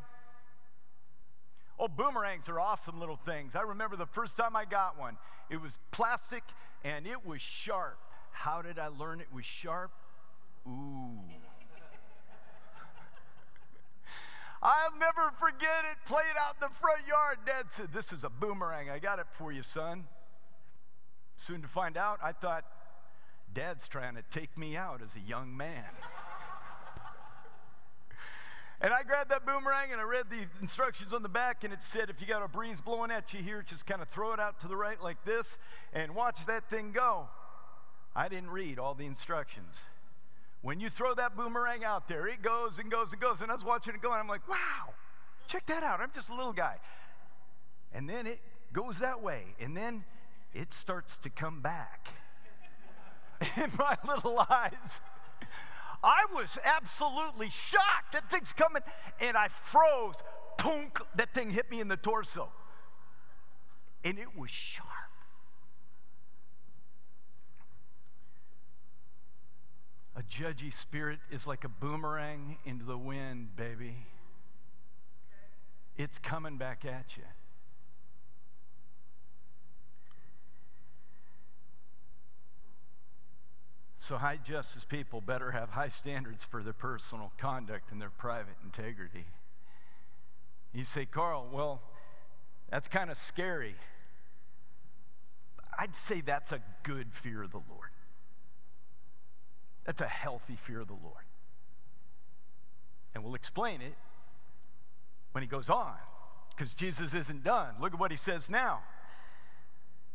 Oh, 1.80 1.88
boomerangs 1.88 2.50
are 2.50 2.60
awesome 2.60 3.00
little 3.00 3.16
things. 3.16 3.56
I 3.56 3.62
remember 3.62 3.96
the 3.96 4.08
first 4.08 4.36
time 4.36 4.56
I 4.56 4.66
got 4.66 5.00
one. 5.00 5.18
It 5.52 5.62
was 5.62 5.78
plastic 5.92 6.44
and 6.84 7.06
it 7.06 7.24
was 7.24 7.40
sharp. 7.40 8.00
How 8.32 8.64
did 8.64 8.80
I 8.80 8.88
learn 8.88 9.22
it 9.22 9.28
was 9.32 9.46
sharp? 9.46 9.92
Ooh. 10.68 11.20
I'll 14.64 14.98
never 14.98 15.32
forget 15.40 15.86
it. 15.92 15.98
Played 16.08 16.36
out 16.40 16.56
in 16.56 16.68
the 16.68 16.74
front 16.74 17.08
yard. 17.08 17.38
Dad 17.46 17.66
said, 17.70 17.90
This 17.94 18.12
is 18.12 18.24
a 18.24 18.30
boomerang. 18.30 18.90
I 18.90 18.98
got 18.98 19.20
it 19.20 19.28
for 19.34 19.52
you, 19.52 19.62
son. 19.62 20.06
Soon 21.38 21.62
to 21.62 21.68
find 21.68 21.96
out, 21.96 22.20
I 22.24 22.32
thought, 22.32 22.66
Dad's 23.54 23.88
trying 23.88 24.16
to 24.16 24.24
take 24.32 24.58
me 24.58 24.76
out 24.76 25.02
as 25.04 25.16
a 25.16 25.20
young 25.20 25.56
man. 25.56 25.86
and 28.82 28.92
I 28.92 29.04
grabbed 29.04 29.30
that 29.30 29.46
boomerang 29.46 29.92
and 29.92 30.02
I 30.02 30.04
read 30.04 30.26
the 30.30 30.48
instructions 30.62 31.14
on 31.14 31.22
the 31.22 31.30
back, 31.30 31.64
and 31.64 31.72
it 31.72 31.84
said, 31.84 32.10
If 32.10 32.20
you 32.20 32.28
got 32.28 32.44
a 32.44 32.48
breeze 32.48 32.82
blowing 32.82 33.12
at 33.12 33.34
you 33.34 33.42
here, 33.42 33.62
just 33.62 33.86
kind 33.86 34.02
of 34.02 34.10
throw 34.10 34.34
it 34.34 34.40
out 34.40 34.60
to 34.62 34.68
the 34.68 34.76
right 34.76 35.02
like 35.02 35.24
this 35.24 35.58
and 35.94 36.16
watch 36.16 36.46
that 36.48 36.70
thing 36.70 36.92
go. 36.92 37.28
I 38.16 38.28
didn't 38.28 38.50
read 38.50 38.80
all 38.80 38.94
the 38.94 39.06
instructions. 39.06 39.86
When 40.62 40.80
you 40.80 40.90
throw 40.90 41.14
that 41.16 41.36
boomerang 41.36 41.84
out 41.84 42.08
there, 42.08 42.28
it 42.28 42.42
goes 42.42 42.80
and 42.80 42.90
goes 42.90 43.12
and 43.12 43.22
goes. 43.22 43.42
And 43.42 43.52
I 43.52 43.54
was 43.54 43.66
watching 43.66 43.94
it 43.94 44.02
go, 44.02 44.12
and 44.12 44.20
I'm 44.20 44.28
like, 44.28 44.48
wow, 44.48 44.94
check 45.48 45.66
that 45.68 45.84
out. 45.84 46.00
I'm 46.00 46.12
just 46.14 46.30
a 46.30 46.36
little 46.36 46.54
guy. 46.54 46.78
And 47.94 48.10
then 48.10 48.26
it 48.26 48.40
goes 48.72 49.00
that 49.00 49.22
way, 49.22 49.44
and 49.60 49.76
then 49.76 50.06
it 50.54 50.74
starts 50.74 51.18
to 51.18 51.30
come 51.30 51.62
back. 51.62 52.08
In 53.58 53.72
my 53.78 53.98
little 54.08 54.40
eyes, 54.40 55.02
I 56.04 56.26
was 56.34 56.58
absolutely 56.64 57.50
shocked. 57.50 58.14
That 58.14 58.30
thing's 58.30 58.54
coming, 58.54 58.82
and 59.22 59.38
I 59.38 59.48
froze. 59.48 60.22
Tunk, 60.58 61.00
that 61.16 61.34
thing 61.34 61.50
hit 61.50 61.70
me 61.72 61.80
in 61.80 61.88
the 61.88 61.98
torso. 61.98 62.50
And 64.04 64.20
it 64.20 64.38
was 64.38 64.50
sharp. 64.50 64.90
A 70.16 70.22
judgy 70.22 70.72
spirit 70.72 71.20
is 71.32 71.48
like 71.48 71.64
a 71.64 71.70
boomerang 71.70 72.58
into 72.66 72.86
the 72.86 72.98
wind, 72.98 73.56
baby. 73.56 73.96
It's 75.98 76.20
coming 76.20 76.58
back 76.58 76.86
at 76.86 77.18
you. 77.18 77.24
So, 84.06 84.18
high 84.18 84.36
justice 84.36 84.84
people 84.84 85.22
better 85.22 85.52
have 85.52 85.70
high 85.70 85.88
standards 85.88 86.44
for 86.44 86.62
their 86.62 86.74
personal 86.74 87.32
conduct 87.38 87.90
and 87.90 88.02
their 88.02 88.10
private 88.10 88.56
integrity. 88.62 89.28
You 90.74 90.84
say, 90.84 91.06
Carl, 91.06 91.48
well, 91.50 91.82
that's 92.70 92.90
kind 92.90 93.10
of 93.10 93.18
scary. 93.18 93.76
I'd 95.80 95.96
say 95.96 96.20
that's 96.20 96.52
a 96.52 96.62
good 96.84 97.14
fear 97.14 97.44
of 97.44 97.52
the 97.52 97.62
Lord. 97.70 97.92
That's 99.86 100.02
a 100.02 100.08
healthy 100.08 100.58
fear 100.58 100.82
of 100.82 100.90
the 100.90 101.00
Lord. 101.02 101.24
And 103.16 103.24
we'll 103.24 103.36
explain 103.36 103.80
it 103.80 103.96
when 105.32 105.44
he 105.44 105.48
goes 105.48 105.70
on, 105.70 105.96
because 106.50 106.74
Jesus 106.74 107.14
isn't 107.14 107.46
done. 107.46 107.76
Look 107.80 107.94
at 107.94 108.00
what 108.02 108.12
he 108.12 108.18
says 108.18 108.50
now. 108.50 108.82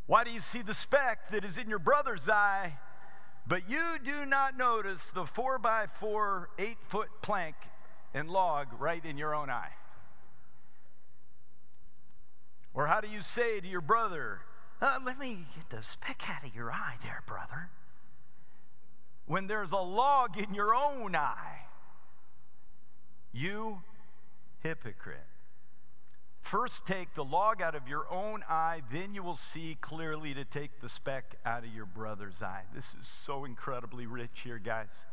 Why 0.06 0.24
do 0.24 0.30
you 0.30 0.40
see 0.40 0.60
the 0.60 0.74
speck 0.74 1.30
that 1.30 1.42
is 1.42 1.56
in 1.56 1.70
your 1.70 1.78
brother's 1.78 2.28
eye, 2.28 2.74
but 3.48 3.68
you 3.68 3.96
do 4.04 4.26
not 4.26 4.56
notice 4.56 5.10
the 5.10 5.24
four 5.24 5.58
by 5.58 5.86
four, 5.86 6.50
eight 6.58 6.78
foot 6.82 7.08
plank 7.22 7.56
and 8.14 8.28
log 8.28 8.68
right 8.78 9.04
in 9.04 9.16
your 9.16 9.34
own 9.34 9.48
eye? 9.50 9.72
Or 12.74 12.86
how 12.86 13.00
do 13.00 13.08
you 13.08 13.22
say 13.22 13.58
to 13.58 13.66
your 13.66 13.80
brother, 13.80 14.42
uh, 14.80 15.00
Let 15.04 15.18
me 15.18 15.46
get 15.56 15.70
the 15.70 15.82
speck 15.82 16.22
out 16.28 16.46
of 16.46 16.54
your 16.54 16.70
eye 16.70 16.94
there, 17.02 17.22
brother? 17.26 17.70
when 19.28 19.46
there's 19.46 19.72
a 19.72 19.76
log 19.76 20.38
in 20.38 20.54
your 20.54 20.74
own 20.74 21.14
eye. 21.14 21.66
You 23.32 23.82
hypocrite. 24.60 25.20
First, 26.40 26.86
take 26.86 27.14
the 27.14 27.24
log 27.24 27.60
out 27.60 27.74
of 27.74 27.88
your 27.88 28.10
own 28.10 28.42
eye, 28.48 28.82
then 28.92 29.14
you 29.14 29.22
will 29.22 29.36
see 29.36 29.76
clearly 29.80 30.34
to 30.34 30.44
take 30.44 30.80
the 30.80 30.88
speck 30.88 31.36
out 31.44 31.64
of 31.64 31.74
your 31.74 31.86
brother's 31.86 32.42
eye. 32.42 32.62
This 32.74 32.94
is 32.98 33.06
so 33.06 33.44
incredibly 33.44 34.06
rich 34.06 34.42
here, 34.44 34.58
guys. 34.58 35.04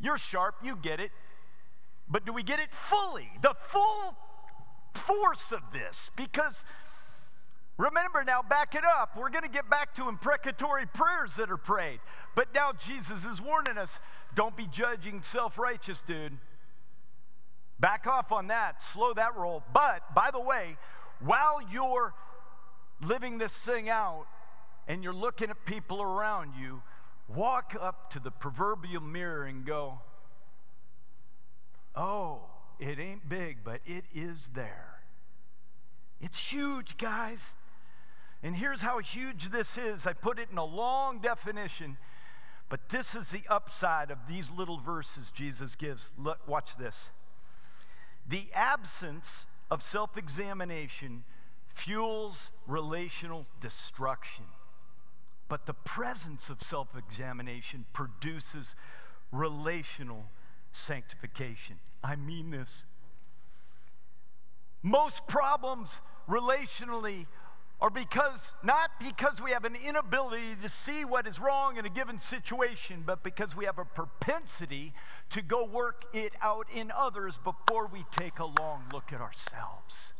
You're 0.00 0.18
sharp, 0.18 0.56
you 0.62 0.76
get 0.76 1.00
it. 1.00 1.10
But 2.08 2.24
do 2.24 2.32
we 2.32 2.42
get 2.42 2.60
it 2.60 2.72
fully? 2.72 3.30
The 3.42 3.54
full 3.58 4.16
force 4.94 5.52
of 5.52 5.60
this? 5.72 6.10
Because 6.16 6.64
Remember 7.80 8.22
now, 8.26 8.42
back 8.42 8.74
it 8.74 8.84
up. 8.84 9.16
We're 9.16 9.30
going 9.30 9.44
to 9.44 9.48
get 9.48 9.70
back 9.70 9.94
to 9.94 10.06
imprecatory 10.06 10.84
prayers 10.84 11.36
that 11.36 11.50
are 11.50 11.56
prayed. 11.56 12.00
But 12.34 12.54
now 12.54 12.72
Jesus 12.72 13.24
is 13.24 13.40
warning 13.40 13.78
us 13.78 14.00
don't 14.34 14.54
be 14.54 14.66
judging 14.66 15.22
self 15.22 15.58
righteous, 15.58 16.02
dude. 16.02 16.36
Back 17.80 18.06
off 18.06 18.30
on 18.30 18.48
that, 18.48 18.82
slow 18.82 19.14
that 19.14 19.34
roll. 19.36 19.62
But 19.72 20.14
by 20.14 20.30
the 20.30 20.40
way, 20.40 20.76
while 21.18 21.60
you're 21.72 22.14
living 23.00 23.38
this 23.38 23.54
thing 23.54 23.88
out 23.88 24.26
and 24.86 25.02
you're 25.02 25.14
looking 25.14 25.48
at 25.48 25.64
people 25.64 26.02
around 26.02 26.52
you, 26.60 26.82
walk 27.26 27.74
up 27.80 28.10
to 28.10 28.20
the 28.20 28.30
proverbial 28.30 29.02
mirror 29.02 29.44
and 29.44 29.64
go, 29.64 30.00
Oh, 31.96 32.42
it 32.78 32.98
ain't 32.98 33.28
big, 33.28 33.58
but 33.64 33.80
it 33.86 34.04
is 34.14 34.50
there. 34.54 35.00
It's 36.20 36.38
huge, 36.38 36.98
guys. 36.98 37.54
And 38.42 38.54
here's 38.54 38.82
how 38.82 38.98
huge 38.98 39.50
this 39.50 39.76
is. 39.76 40.06
I 40.06 40.12
put 40.12 40.38
it 40.38 40.48
in 40.52 40.58
a 40.58 40.64
long 40.64 41.18
definition, 41.18 41.96
but 42.68 42.90
this 42.90 43.14
is 43.14 43.30
the 43.30 43.42
upside 43.48 44.10
of 44.10 44.18
these 44.28 44.50
little 44.50 44.78
verses 44.78 45.30
Jesus 45.34 45.74
gives. 45.76 46.12
Look, 46.16 46.46
watch 46.46 46.76
this. 46.78 47.10
The 48.30 48.44
absence 48.54 49.44
of 49.72 49.82
self 49.82 50.16
examination 50.16 51.24
fuels 51.68 52.52
relational 52.64 53.46
destruction, 53.60 54.44
but 55.48 55.66
the 55.66 55.74
presence 55.74 56.48
of 56.48 56.62
self 56.62 56.96
examination 56.96 57.86
produces 57.92 58.76
relational 59.32 60.26
sanctification. 60.70 61.80
I 62.04 62.14
mean 62.14 62.52
this. 62.52 62.84
Most 64.80 65.26
problems 65.26 66.00
relationally 66.28 67.26
are 67.80 67.90
because, 67.90 68.52
not 68.62 68.90
because 68.98 69.40
we 69.40 69.52
have 69.52 69.64
an 69.64 69.74
inability 69.74 70.54
to 70.62 70.68
see 70.68 71.04
what 71.04 71.26
is 71.26 71.40
wrong 71.40 71.78
in 71.78 71.86
a 71.86 71.88
given 71.88 72.18
situation, 72.18 73.02
but 73.06 73.22
because 73.22 73.56
we 73.56 73.64
have 73.64 73.78
a 73.78 73.84
propensity 73.84 74.92
to 75.30 75.40
go 75.40 75.64
work 75.64 76.04
it 76.12 76.32
out 76.42 76.66
in 76.74 76.92
others 76.94 77.38
before 77.38 77.86
we 77.86 78.04
take 78.10 78.38
a 78.38 78.44
long 78.44 78.84
look 78.92 79.12
at 79.12 79.20
ourselves. 79.20 80.12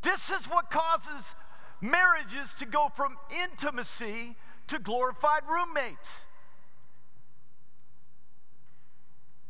This 0.00 0.30
is 0.30 0.46
what 0.46 0.70
causes 0.70 1.34
marriages 1.80 2.54
to 2.58 2.66
go 2.66 2.88
from 2.94 3.16
intimacy 3.42 4.36
to 4.68 4.78
glorified 4.78 5.42
roommates. 5.48 6.26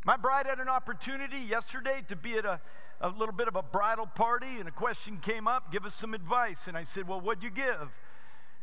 My 0.04 0.16
bride 0.16 0.46
had 0.46 0.58
an 0.58 0.68
opportunity 0.68 1.38
yesterday 1.38 2.02
to 2.08 2.16
be 2.16 2.38
at 2.38 2.46
a, 2.46 2.60
a 3.00 3.08
little 3.08 3.34
bit 3.34 3.48
of 3.48 3.56
a 3.56 3.62
bridal 3.62 4.06
party, 4.06 4.58
and 4.58 4.68
a 4.68 4.72
question 4.72 5.18
came 5.18 5.46
up 5.46 5.70
give 5.72 5.84
us 5.84 5.94
some 5.94 6.14
advice. 6.14 6.66
And 6.66 6.76
I 6.76 6.84
said, 6.84 7.08
Well, 7.08 7.20
what'd 7.20 7.42
you 7.42 7.50
give? 7.50 7.90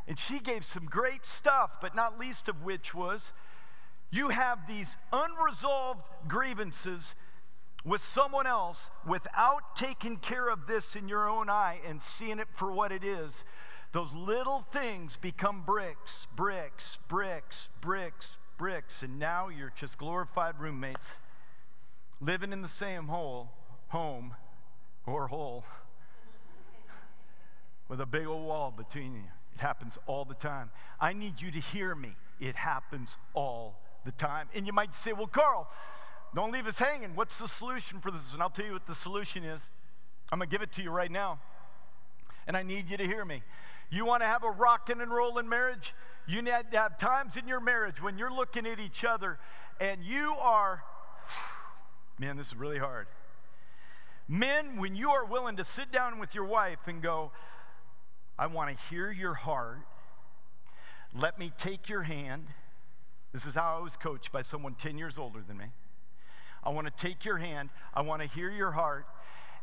And 0.08 0.18
she 0.18 0.38
gave 0.38 0.64
some 0.64 0.86
great 0.86 1.26
stuff, 1.26 1.72
but 1.80 1.94
not 1.94 2.18
least 2.18 2.48
of 2.48 2.62
which 2.62 2.94
was 2.94 3.32
you 4.10 4.28
have 4.28 4.68
these 4.68 4.96
unresolved 5.12 6.02
grievances 6.28 7.14
with 7.84 8.00
someone 8.00 8.46
else 8.46 8.90
without 9.06 9.76
taking 9.76 10.16
care 10.16 10.48
of 10.48 10.66
this 10.66 10.94
in 10.94 11.08
your 11.08 11.28
own 11.28 11.50
eye 11.50 11.80
and 11.86 12.02
seeing 12.02 12.38
it 12.38 12.48
for 12.54 12.72
what 12.72 12.92
it 12.92 13.04
is. 13.04 13.44
Those 13.92 14.12
little 14.12 14.60
things 14.60 15.16
become 15.16 15.62
bricks, 15.64 16.26
bricks, 16.36 16.98
bricks, 17.08 17.68
bricks, 17.80 18.38
bricks, 18.58 19.02
and 19.02 19.18
now 19.18 19.48
you're 19.48 19.72
just 19.74 19.98
glorified 19.98 20.60
roommates 20.60 21.18
living 22.20 22.52
in 22.52 22.62
the 22.62 22.68
same 22.68 23.08
hole, 23.08 23.50
home 23.88 24.34
or 25.06 25.28
hole 25.28 25.64
with 27.88 28.00
a 28.00 28.06
big 28.06 28.26
old 28.26 28.44
wall 28.44 28.72
between 28.76 29.14
you. 29.14 29.22
It 29.54 29.60
happens 29.60 29.96
all 30.06 30.24
the 30.24 30.34
time. 30.34 30.70
I 31.00 31.12
need 31.12 31.40
you 31.40 31.50
to 31.50 31.58
hear 31.58 31.94
me. 31.94 32.16
It 32.40 32.56
happens 32.56 33.16
all 33.32 33.80
the 34.04 34.12
time. 34.12 34.48
And 34.54 34.66
you 34.66 34.72
might 34.72 34.94
say, 34.94 35.12
well, 35.12 35.28
Carl, 35.28 35.68
don't 36.34 36.52
leave 36.52 36.66
us 36.66 36.78
hanging. 36.78 37.14
What's 37.14 37.38
the 37.38 37.48
solution 37.48 38.00
for 38.00 38.10
this? 38.10 38.32
And 38.32 38.42
I'll 38.42 38.50
tell 38.50 38.66
you 38.66 38.72
what 38.72 38.86
the 38.86 38.94
solution 38.94 39.44
is. 39.44 39.70
I'm 40.32 40.38
going 40.38 40.48
to 40.48 40.52
give 40.52 40.62
it 40.62 40.72
to 40.72 40.82
you 40.82 40.90
right 40.90 41.10
now. 41.10 41.38
And 42.46 42.56
I 42.56 42.62
need 42.62 42.90
you 42.90 42.96
to 42.96 43.04
hear 43.04 43.24
me. 43.24 43.42
You 43.90 44.04
want 44.04 44.22
to 44.22 44.26
have 44.26 44.42
a 44.42 44.50
rocking 44.50 45.00
and 45.00 45.10
rolling 45.10 45.48
marriage? 45.48 45.94
You 46.26 46.42
need 46.42 46.52
to 46.72 46.78
have 46.78 46.98
times 46.98 47.36
in 47.36 47.46
your 47.46 47.60
marriage 47.60 48.02
when 48.02 48.18
you're 48.18 48.32
looking 48.32 48.66
at 48.66 48.80
each 48.80 49.04
other 49.04 49.38
and 49.80 50.02
you 50.02 50.34
are 50.40 50.82
Man, 52.18 52.38
this 52.38 52.46
is 52.46 52.56
really 52.56 52.78
hard. 52.78 53.08
Men, 54.28 54.76
when 54.76 54.96
you 54.96 55.10
are 55.10 55.24
willing 55.24 55.56
to 55.56 55.64
sit 55.64 55.92
down 55.92 56.18
with 56.18 56.34
your 56.34 56.44
wife 56.44 56.88
and 56.88 57.00
go, 57.00 57.30
I 58.38 58.46
want 58.46 58.76
to 58.76 58.84
hear 58.88 59.10
your 59.10 59.34
heart, 59.34 59.86
let 61.14 61.38
me 61.38 61.52
take 61.56 61.88
your 61.88 62.02
hand. 62.02 62.48
This 63.32 63.46
is 63.46 63.54
how 63.54 63.78
I 63.78 63.82
was 63.82 63.96
coached 63.96 64.32
by 64.32 64.42
someone 64.42 64.74
10 64.74 64.98
years 64.98 65.16
older 65.16 65.42
than 65.46 65.58
me. 65.58 65.66
I 66.64 66.70
want 66.70 66.88
to 66.88 66.92
take 66.92 67.24
your 67.24 67.38
hand, 67.38 67.70
I 67.94 68.02
want 68.02 68.22
to 68.22 68.28
hear 68.28 68.50
your 68.50 68.72
heart, 68.72 69.06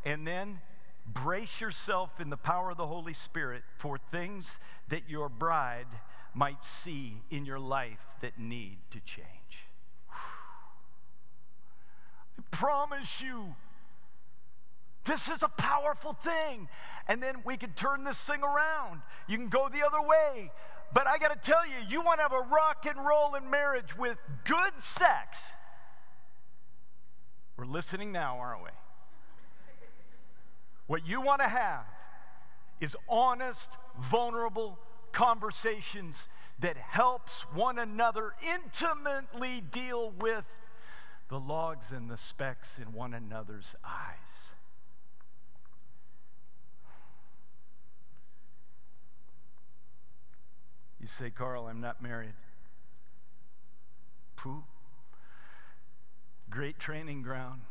and 0.06 0.26
then 0.26 0.62
brace 1.06 1.60
yourself 1.60 2.22
in 2.22 2.30
the 2.30 2.38
power 2.38 2.72
of 2.72 2.78
the 2.78 2.88
Holy 2.88 3.14
Spirit 3.14 3.64
for 3.78 3.98
things 3.98 4.60
that 4.88 5.10
your 5.10 5.28
bride 5.28 5.88
might 6.34 6.66
see 6.66 7.22
in 7.30 7.46
your 7.46 7.60
life 7.60 8.16
that 8.22 8.40
need 8.40 8.78
to 8.92 9.02
change. 9.02 9.68
I 12.40 12.42
promise 12.52 13.22
you. 13.22 13.56
This 15.06 15.28
is 15.28 15.44
a 15.44 15.50
powerful 15.50 16.14
thing. 16.14 16.68
And 17.08 17.22
then 17.22 17.38
we 17.44 17.58
can 17.58 17.74
turn 17.74 18.04
this 18.04 18.24
thing 18.24 18.42
around. 18.44 19.02
You 19.28 19.38
can 19.38 19.50
go 19.50 19.68
the 19.70 19.86
other 19.86 20.02
way. 20.02 20.52
But 20.94 21.08
I 21.08 21.18
got 21.18 21.32
to 21.32 21.52
tell 21.52 21.66
you, 21.66 21.74
you 21.90 22.02
want 22.02 22.20
to 22.20 22.24
have 22.24 22.34
a 22.34 22.48
rock 22.48 22.86
and 22.88 23.04
roll 23.04 23.36
in 23.36 23.50
marriage 23.50 23.98
with 23.98 24.18
good 24.46 24.74
sex. 24.82 25.40
We're 27.58 27.66
listening 27.66 28.12
now, 28.12 28.38
aren't 28.38 28.64
we? 28.64 28.70
What 30.88 31.08
you 31.08 31.22
want 31.22 31.42
to 31.42 31.48
have 31.48 31.86
is 32.80 32.96
honest, 33.08 33.70
vulnerable 34.00 34.78
conversations 35.12 36.28
that 36.60 36.78
helps 36.78 37.42
one 37.54 37.80
another 37.80 38.34
intimately 38.42 39.62
deal 39.62 40.12
with 40.12 40.58
the 41.30 41.40
logs 41.40 41.92
and 41.92 42.10
the 42.10 42.18
specks 42.18 42.78
in 42.78 42.94
one 42.94 43.14
another's 43.14 43.76
eyes. 43.84 44.53
You 51.04 51.08
say, 51.08 51.32
Carl, 51.32 51.68
I'm 51.68 51.82
not 51.82 52.02
married. 52.02 52.32
Pooh. 54.38 54.64
Great 56.50 56.80
training 56.80 57.24
ground. 57.24 57.64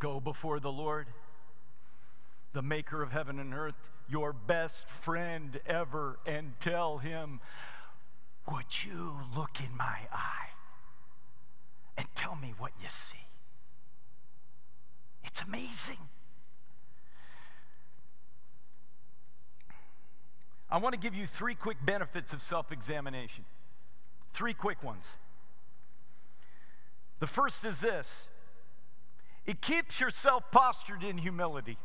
Go 0.00 0.18
before 0.18 0.58
the 0.58 0.72
Lord, 0.72 1.06
the 2.54 2.60
maker 2.60 3.04
of 3.04 3.12
heaven 3.12 3.38
and 3.38 3.54
earth, 3.54 3.76
your 4.08 4.32
best 4.32 4.88
friend 4.88 5.60
ever, 5.64 6.18
and 6.26 6.54
tell 6.58 6.98
him, 6.98 7.38
Would 8.50 8.82
you 8.84 9.20
look 9.36 9.60
in 9.60 9.76
my 9.76 10.00
eye? 10.12 10.48
and 11.96 12.08
tell 12.16 12.34
me 12.34 12.52
what 12.58 12.72
you 12.82 12.88
see. 12.88 13.28
It's 15.22 15.40
amazing. 15.40 16.08
I 20.72 20.78
want 20.78 20.94
to 20.94 20.98
give 20.98 21.14
you 21.14 21.26
three 21.26 21.54
quick 21.54 21.76
benefits 21.84 22.32
of 22.32 22.40
self 22.40 22.72
examination. 22.72 23.44
Three 24.32 24.54
quick 24.54 24.82
ones. 24.82 25.18
The 27.20 27.26
first 27.26 27.64
is 27.66 27.80
this 27.80 28.26
it 29.44 29.60
keeps 29.60 30.00
yourself 30.00 30.50
postured 30.50 31.04
in 31.04 31.18
humility. 31.18 31.76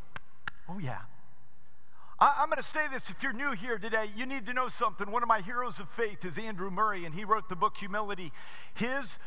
Oh, 0.69 0.79
yeah. 0.79 1.01
I, 2.19 2.41
am 2.41 2.47
going 2.47 2.57
to 2.57 2.63
say 2.63 2.87
this 2.91 3.09
if 3.09 3.21
you're 3.21 3.33
new 3.33 3.51
here 3.51 3.77
today, 3.77 4.05
you 4.15 4.25
need 4.25 4.45
to 4.47 4.53
know 4.53 4.69
something. 4.69 5.11
One 5.11 5.21
of 5.21 5.27
my 5.27 5.41
heroes 5.41 5.79
of 5.79 5.89
faith 5.89 6.23
is 6.23 6.37
Andrew 6.37 6.71
Murray, 6.71 7.03
and 7.03 7.13
he 7.13 7.25
wrote 7.25 7.49
the 7.49 7.55
book 7.57 7.77
Humility. 7.77 8.31
His 8.73 9.19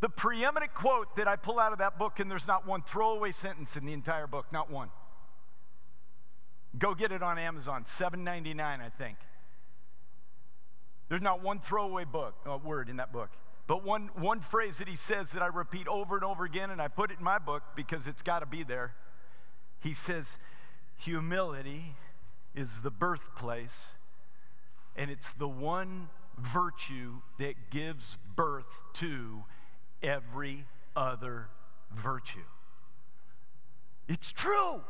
the 0.00 0.08
preeminent 0.08 0.74
quote 0.74 1.16
that 1.16 1.26
I 1.26 1.34
pull 1.34 1.58
out 1.58 1.72
of 1.72 1.78
that 1.78 1.98
book, 1.98 2.20
and 2.20 2.30
there's 2.30 2.46
not 2.46 2.64
one 2.64 2.82
throwaway 2.82 3.32
sentence 3.32 3.76
in 3.76 3.84
the 3.84 3.92
entire 3.92 4.28
book, 4.28 4.46
not 4.52 4.70
one. 4.70 4.90
Go 6.76 6.94
get 6.94 7.12
it 7.12 7.22
on 7.22 7.38
Amazon, 7.38 7.84
$7.99, 7.84 8.60
I 8.60 8.88
think. 8.90 9.16
There's 11.08 11.22
not 11.22 11.42
one 11.42 11.60
throwaway 11.60 12.04
book, 12.04 12.34
uh, 12.46 12.58
word 12.58 12.90
in 12.90 12.96
that 12.96 13.12
book. 13.12 13.30
But 13.66 13.84
one, 13.84 14.10
one 14.14 14.40
phrase 14.40 14.78
that 14.78 14.88
he 14.88 14.96
says 14.96 15.30
that 15.32 15.42
I 15.42 15.46
repeat 15.46 15.88
over 15.88 16.16
and 16.16 16.24
over 16.24 16.44
again, 16.44 16.70
and 16.70 16.80
I 16.80 16.88
put 16.88 17.10
it 17.10 17.18
in 17.18 17.24
my 17.24 17.38
book 17.38 17.62
because 17.76 18.06
it's 18.06 18.22
got 18.22 18.40
to 18.40 18.46
be 18.46 18.62
there. 18.62 18.94
He 19.80 19.94
says, 19.94 20.38
Humility 20.98 21.94
is 22.54 22.80
the 22.80 22.90
birthplace, 22.90 23.94
and 24.96 25.10
it's 25.10 25.32
the 25.34 25.48
one 25.48 26.08
virtue 26.38 27.20
that 27.38 27.70
gives 27.70 28.18
birth 28.34 28.84
to 28.94 29.44
every 30.02 30.64
other 30.96 31.48
virtue. 31.94 32.38
It's 34.08 34.32
true. 34.32 34.80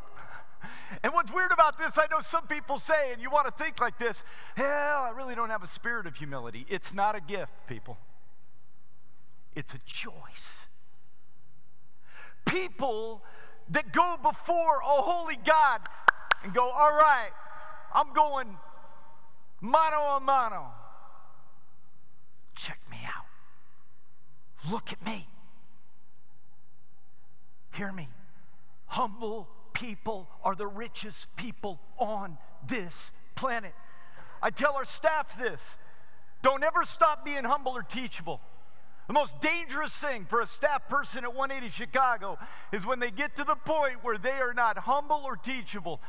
And 1.03 1.13
what's 1.13 1.33
weird 1.33 1.53
about 1.53 1.79
this, 1.79 1.99
I 1.99 2.07
know 2.11 2.21
some 2.21 2.47
people 2.47 2.79
say, 2.79 3.13
and 3.13 3.21
you 3.21 3.31
want 3.31 3.47
to 3.47 3.53
think 3.53 3.81
like 3.81 3.99
this, 3.99 4.25
hell, 4.57 4.67
I 5.03 5.13
really 5.15 5.35
don't 5.35 5.51
have 5.51 5.63
a 5.63 5.67
spirit 5.67 6.07
of 6.07 6.17
humility. 6.17 6.67
It's 6.69 6.95
not 6.95 7.15
a 7.15 7.21
gift, 7.21 7.53
people, 7.67 7.99
it's 9.55 9.75
a 9.75 9.79
choice. 9.87 10.69
People 12.47 13.23
that 13.71 13.93
go 13.93 14.17
before 14.23 14.81
a 14.83 15.03
holy 15.03 15.37
God 15.45 15.83
and 16.43 16.55
go, 16.55 16.71
all 16.71 16.93
right, 16.93 17.31
I'm 17.95 18.13
going 18.15 18.57
mano 19.61 20.17
a 20.17 20.21
mano. 20.21 20.69
Check 22.55 22.81
me 22.91 22.99
out. 23.07 23.27
Look 24.71 24.93
at 24.93 25.05
me. 25.05 25.29
Hear 27.75 27.93
me. 27.93 28.09
Humble 28.87 29.49
people 29.79 30.29
are 30.43 30.55
the 30.55 30.67
richest 30.67 31.35
people 31.37 31.81
on 31.99 32.37
this 32.67 33.13
planet. 33.35 33.73
I 34.43 34.51
tell 34.51 34.75
our 34.75 34.85
staff 34.85 35.39
this 35.39 35.77
don't 36.43 36.63
ever 36.63 36.85
stop 36.85 37.25
being 37.25 37.45
humble 37.45 37.73
or 37.73 37.83
teachable. 37.83 38.41
The 39.07 39.15
most 39.15 39.41
dangerous 39.41 39.93
thing 39.93 40.27
for 40.27 40.41
a 40.41 40.47
staff 40.47 40.89
person 40.89 41.25
at 41.25 41.35
180 41.35 41.73
Chicago 41.73 42.39
is 42.73 42.85
when 42.85 43.01
they 43.01 43.11
get 43.11 43.37
to 43.37 43.45
the 43.45 43.55
point 43.55 44.03
where 44.05 44.19
they 44.19 44.33
are 44.33 44.53
not 44.53 44.79
humble 44.79 45.23
or 45.25 45.37
teachable. 45.37 46.01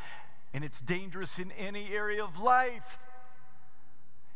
And 0.53 0.63
it's 0.63 0.81
dangerous 0.81 1.39
in 1.39 1.51
any 1.53 1.93
area 1.93 2.23
of 2.23 2.39
life. 2.39 2.99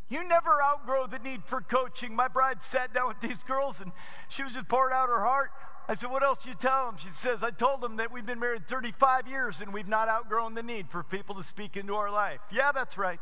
You 0.10 0.24
never 0.28 0.62
outgrow 0.62 1.08
the 1.08 1.20
need 1.20 1.44
for 1.46 1.60
coaching. 1.60 2.16
My 2.16 2.28
bride 2.28 2.62
sat 2.62 2.94
down 2.94 3.08
with 3.08 3.20
these 3.20 3.44
girls 3.44 3.82
and 3.82 3.92
she 4.30 4.44
was 4.44 4.54
just 4.54 4.68
pouring 4.68 4.94
out 4.94 5.10
her 5.10 5.24
heart. 5.26 5.50
I 5.88 5.96
said, 5.96 6.10
What 6.10 6.24
else 6.24 6.46
you 6.46 6.54
tell 6.54 6.86
them? 6.86 6.96
She 6.98 7.10
says, 7.10 7.44
I 7.44 7.52
told 7.52 7.82
them 7.82 7.98
that 7.98 8.12
we've 8.12 8.26
been 8.26 8.40
married 8.40 8.68
35 8.68 9.28
years 9.28 9.62
and 9.62 9.74
we've 9.74 9.88
not 9.88 10.08
outgrown 10.08 10.54
the 10.54 10.64
need 10.64 10.90
for 10.90 11.04
people 11.04 11.36
to 11.36 11.44
speak 11.44 11.76
into 11.76 11.96
our 11.96 12.10
life. 12.10 12.40
Yeah, 12.52 12.72
that's 12.72 12.98
right. 12.98 13.20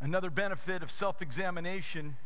Another 0.00 0.30
benefit 0.30 0.82
of 0.82 0.90
self 0.90 1.20
examination 1.20 2.16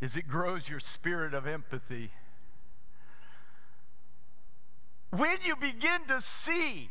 is 0.00 0.16
it 0.16 0.26
grows 0.26 0.68
your 0.68 0.80
spirit 0.80 1.32
of 1.32 1.46
empathy. 1.46 2.10
When 5.10 5.36
you 5.44 5.54
begin 5.54 6.00
to 6.08 6.20
see 6.20 6.90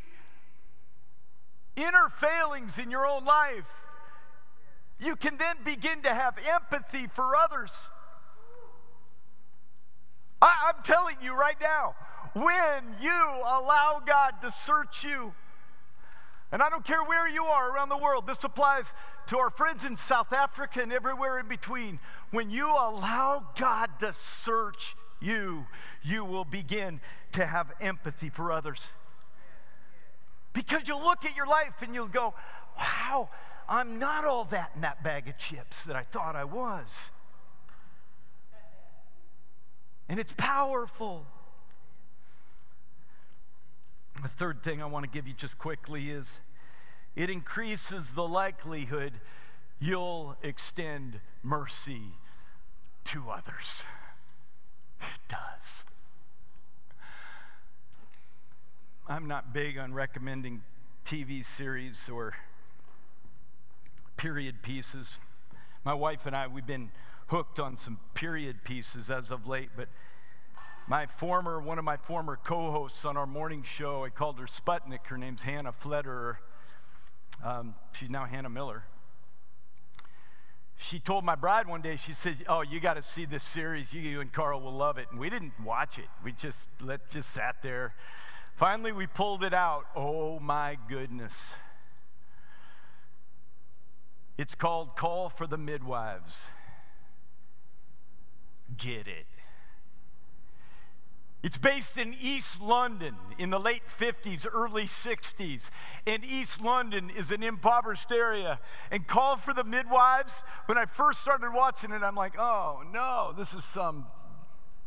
inner 1.76 2.08
failings 2.08 2.78
in 2.78 2.90
your 2.90 3.06
own 3.06 3.24
life, 3.24 3.83
you 4.98 5.16
can 5.16 5.36
then 5.36 5.56
begin 5.64 6.02
to 6.02 6.14
have 6.14 6.38
empathy 6.48 7.06
for 7.06 7.36
others. 7.36 7.88
I, 10.40 10.72
am 10.76 10.82
telling 10.82 11.16
you 11.22 11.34
right 11.34 11.56
now, 11.60 11.94
when 12.34 12.96
you 13.00 13.12
allow 13.12 14.02
God 14.04 14.34
to 14.42 14.50
search 14.50 15.04
you, 15.04 15.34
and 16.52 16.62
I 16.62 16.68
don't 16.68 16.84
care 16.84 17.02
where 17.02 17.28
you 17.28 17.44
are 17.44 17.74
around 17.74 17.88
the 17.88 17.96
world, 17.96 18.26
this 18.26 18.44
applies 18.44 18.84
to 19.26 19.38
our 19.38 19.50
friends 19.50 19.84
in 19.84 19.96
South 19.96 20.32
Africa 20.32 20.82
and 20.82 20.92
everywhere 20.92 21.38
in 21.38 21.48
between. 21.48 21.98
When 22.30 22.50
you 22.50 22.68
allow 22.68 23.46
God 23.56 23.90
to 24.00 24.12
search 24.12 24.94
you, 25.20 25.66
you 26.02 26.24
will 26.24 26.44
begin 26.44 27.00
to 27.32 27.46
have 27.46 27.72
empathy 27.80 28.28
for 28.28 28.52
others. 28.52 28.90
Because 30.52 30.86
you'll 30.86 31.02
look 31.02 31.24
at 31.24 31.36
your 31.36 31.46
life 31.46 31.82
and 31.82 31.94
you'll 31.94 32.06
go, 32.06 32.34
wow, 32.78 33.30
I'm 33.68 33.98
not 33.98 34.24
all 34.24 34.44
that 34.46 34.72
in 34.74 34.82
that 34.82 35.02
bag 35.02 35.28
of 35.28 35.38
chips 35.38 35.84
that 35.84 35.96
I 35.96 36.02
thought 36.02 36.36
I 36.36 36.44
was. 36.44 37.10
And 40.08 40.20
it's 40.20 40.34
powerful. 40.36 41.26
The 44.22 44.28
third 44.28 44.62
thing 44.62 44.82
I 44.82 44.86
want 44.86 45.04
to 45.04 45.10
give 45.10 45.26
you 45.26 45.34
just 45.34 45.58
quickly 45.58 46.10
is 46.10 46.40
it 47.16 47.30
increases 47.30 48.14
the 48.14 48.26
likelihood 48.26 49.14
you'll 49.80 50.36
extend 50.42 51.20
mercy 51.42 52.12
to 53.04 53.30
others. 53.30 53.84
It 55.00 55.20
does. 55.28 55.84
I'm 59.06 59.28
not 59.28 59.52
big 59.52 59.76
on 59.76 59.92
recommending 59.92 60.62
TV 61.04 61.44
series 61.44 62.08
or 62.08 62.34
period 64.24 64.62
pieces. 64.62 65.18
My 65.84 65.92
wife 65.92 66.24
and 66.24 66.34
I, 66.34 66.46
we've 66.46 66.66
been 66.66 66.90
hooked 67.26 67.60
on 67.60 67.76
some 67.76 67.98
period 68.14 68.64
pieces 68.64 69.10
as 69.10 69.30
of 69.30 69.46
late, 69.46 69.68
but 69.76 69.90
my 70.88 71.04
former, 71.04 71.60
one 71.60 71.78
of 71.78 71.84
my 71.84 71.98
former 71.98 72.38
co 72.42 72.70
hosts 72.70 73.04
on 73.04 73.18
our 73.18 73.26
morning 73.26 73.62
show, 73.62 74.02
I 74.02 74.08
called 74.08 74.38
her 74.38 74.46
Sputnik. 74.46 75.08
Her 75.08 75.18
name's 75.18 75.42
Hannah 75.42 75.74
Flederer. 75.74 76.36
Um, 77.44 77.74
she's 77.92 78.08
now 78.08 78.24
Hannah 78.24 78.48
Miller. 78.48 78.84
She 80.78 80.98
told 80.98 81.22
my 81.22 81.34
bride 81.34 81.68
one 81.68 81.82
day, 81.82 81.96
she 81.96 82.14
said, 82.14 82.46
Oh, 82.48 82.62
you 82.62 82.80
got 82.80 82.94
to 82.94 83.02
see 83.02 83.26
this 83.26 83.44
series. 83.44 83.92
You, 83.92 84.00
you 84.00 84.22
and 84.22 84.32
Carl 84.32 84.62
will 84.62 84.72
love 84.72 84.96
it. 84.96 85.08
And 85.10 85.20
we 85.20 85.28
didn't 85.28 85.52
watch 85.62 85.98
it. 85.98 86.08
We 86.24 86.32
just 86.32 86.66
let 86.80 87.10
just 87.10 87.28
sat 87.28 87.56
there. 87.60 87.92
Finally, 88.54 88.92
we 88.92 89.06
pulled 89.06 89.44
it 89.44 89.52
out. 89.52 89.84
Oh 89.94 90.40
my 90.40 90.78
goodness. 90.88 91.56
It's 94.36 94.54
called 94.54 94.96
Call 94.96 95.28
for 95.28 95.46
the 95.46 95.56
Midwives. 95.56 96.50
Get 98.76 99.06
it. 99.06 99.26
It's 101.44 101.58
based 101.58 101.98
in 101.98 102.14
East 102.18 102.62
London 102.62 103.16
in 103.38 103.50
the 103.50 103.58
late 103.58 103.82
50s, 103.86 104.46
early 104.50 104.84
60s. 104.84 105.68
And 106.06 106.24
East 106.24 106.62
London 106.64 107.10
is 107.10 107.30
an 107.30 107.42
impoverished 107.42 108.10
area. 108.10 108.58
And 108.90 109.06
Call 109.06 109.36
for 109.36 109.52
the 109.52 109.62
Midwives, 109.62 110.42
when 110.64 110.78
I 110.78 110.86
first 110.86 111.20
started 111.20 111.52
watching 111.52 111.92
it, 111.92 112.02
I'm 112.02 112.14
like, 112.14 112.38
oh 112.38 112.82
no, 112.94 113.34
this 113.36 113.52
is 113.52 113.62
some 113.62 114.06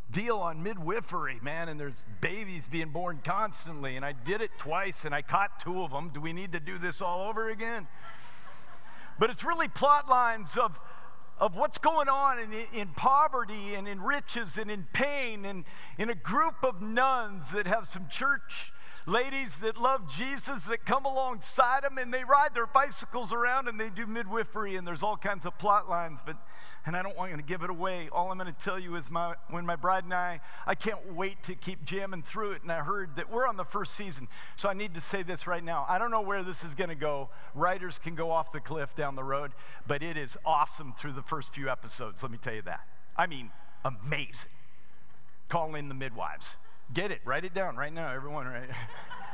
deal 0.09 0.37
on 0.37 0.63
midwifery, 0.63 1.39
man. 1.43 1.69
And 1.69 1.79
there's 1.79 2.05
babies 2.21 2.67
being 2.67 2.89
born 2.89 3.19
constantly. 3.23 3.95
And 3.95 4.03
I 4.03 4.13
did 4.13 4.41
it 4.41 4.49
twice 4.57 5.05
and 5.05 5.13
I 5.13 5.21
caught 5.21 5.59
two 5.59 5.83
of 5.83 5.91
them. 5.91 6.09
Do 6.09 6.19
we 6.19 6.33
need 6.33 6.53
to 6.53 6.59
do 6.59 6.79
this 6.79 7.01
all 7.01 7.29
over 7.29 7.51
again? 7.51 7.87
But 9.19 9.29
it's 9.29 9.43
really 9.43 9.67
plot 9.67 10.09
lines 10.09 10.57
of, 10.57 10.79
of 11.39 11.55
what's 11.55 11.77
going 11.77 12.07
on 12.07 12.39
in, 12.39 12.53
in 12.73 12.89
poverty 12.89 13.73
and 13.75 13.87
in 13.87 14.01
riches 14.01 14.57
and 14.57 14.69
in 14.69 14.87
pain 14.93 15.45
and 15.45 15.65
in 15.97 16.09
a 16.09 16.15
group 16.15 16.63
of 16.63 16.81
nuns 16.81 17.51
that 17.51 17.67
have 17.67 17.87
some 17.87 18.07
church 18.09 18.71
ladies 19.07 19.59
that 19.59 19.77
love 19.77 20.13
Jesus 20.13 20.65
that 20.65 20.85
come 20.85 21.05
alongside 21.05 21.83
them 21.83 21.97
and 21.97 22.13
they 22.13 22.25
ride 22.25 22.53
their 22.53 22.67
bicycles 22.67 23.31
around 23.31 23.69
and 23.69 23.79
they 23.79 23.89
do 23.89 24.05
midwifery 24.05 24.75
and 24.75 24.85
there's 24.85 25.01
all 25.01 25.15
kinds 25.15 25.45
of 25.45 25.57
plot 25.57 25.89
lines. 25.89 26.21
But 26.25 26.37
and 26.87 26.95
I 26.95 27.03
don't 27.03 27.17
want 27.17 27.35
to 27.35 27.43
give 27.43 27.63
it 27.63 27.69
away. 27.69 28.07
All 28.13 28.31
I'm 28.31 28.37
going 28.37 28.51
to 28.51 28.59
tell 28.59 28.79
you 28.79 28.95
is 28.95 29.11
my, 29.11 29.35
when 29.49 29.65
my 29.65 29.75
bride 29.75 30.05
and 30.05 30.13
I, 30.13 30.39
I 30.65 30.73
can't 30.73 31.13
wait 31.13 31.43
to 31.43 31.53
keep 31.53 31.83
jamming 31.83 32.23
through 32.23 32.51
it. 32.51 32.63
And 32.63 32.71
I 32.71 32.79
heard 32.79 33.17
that 33.17 33.29
we're 33.29 33.45
on 33.45 33.57
the 33.57 33.65
first 33.65 33.93
season. 33.93 34.29
So 34.55 34.69
I 34.69 34.73
need 34.73 34.93
to 34.93 35.01
say 35.01 35.21
this 35.21 35.45
right 35.47 35.63
now. 35.63 35.85
I 35.89 35.97
don't 35.97 36.11
know 36.11 36.21
where 36.21 36.43
this 36.43 36.63
is 36.63 36.73
going 36.75 36.89
to 36.89 36.95
go. 36.95 37.29
Writers 37.53 37.99
can 37.99 38.15
go 38.15 38.31
off 38.31 38.53
the 38.53 38.61
cliff 38.61 38.95
down 38.95 39.15
the 39.15 39.23
road, 39.23 39.51
but 39.85 40.01
it 40.01 40.15
is 40.15 40.37
awesome 40.45 40.93
through 40.97 41.11
the 41.11 41.21
first 41.21 41.53
few 41.53 41.69
episodes. 41.69 42.23
Let 42.23 42.31
me 42.31 42.37
tell 42.37 42.55
you 42.55 42.61
that. 42.61 42.87
I 43.17 43.27
mean, 43.27 43.51
amazing. 43.83 44.51
Call 45.49 45.75
in 45.75 45.89
the 45.89 45.93
midwives. 45.93 46.55
Get 46.93 47.11
it. 47.11 47.19
Write 47.25 47.43
it 47.43 47.53
down 47.53 47.75
right 47.75 47.93
now, 47.93 48.13
everyone. 48.13 48.47
Right? 48.47 48.69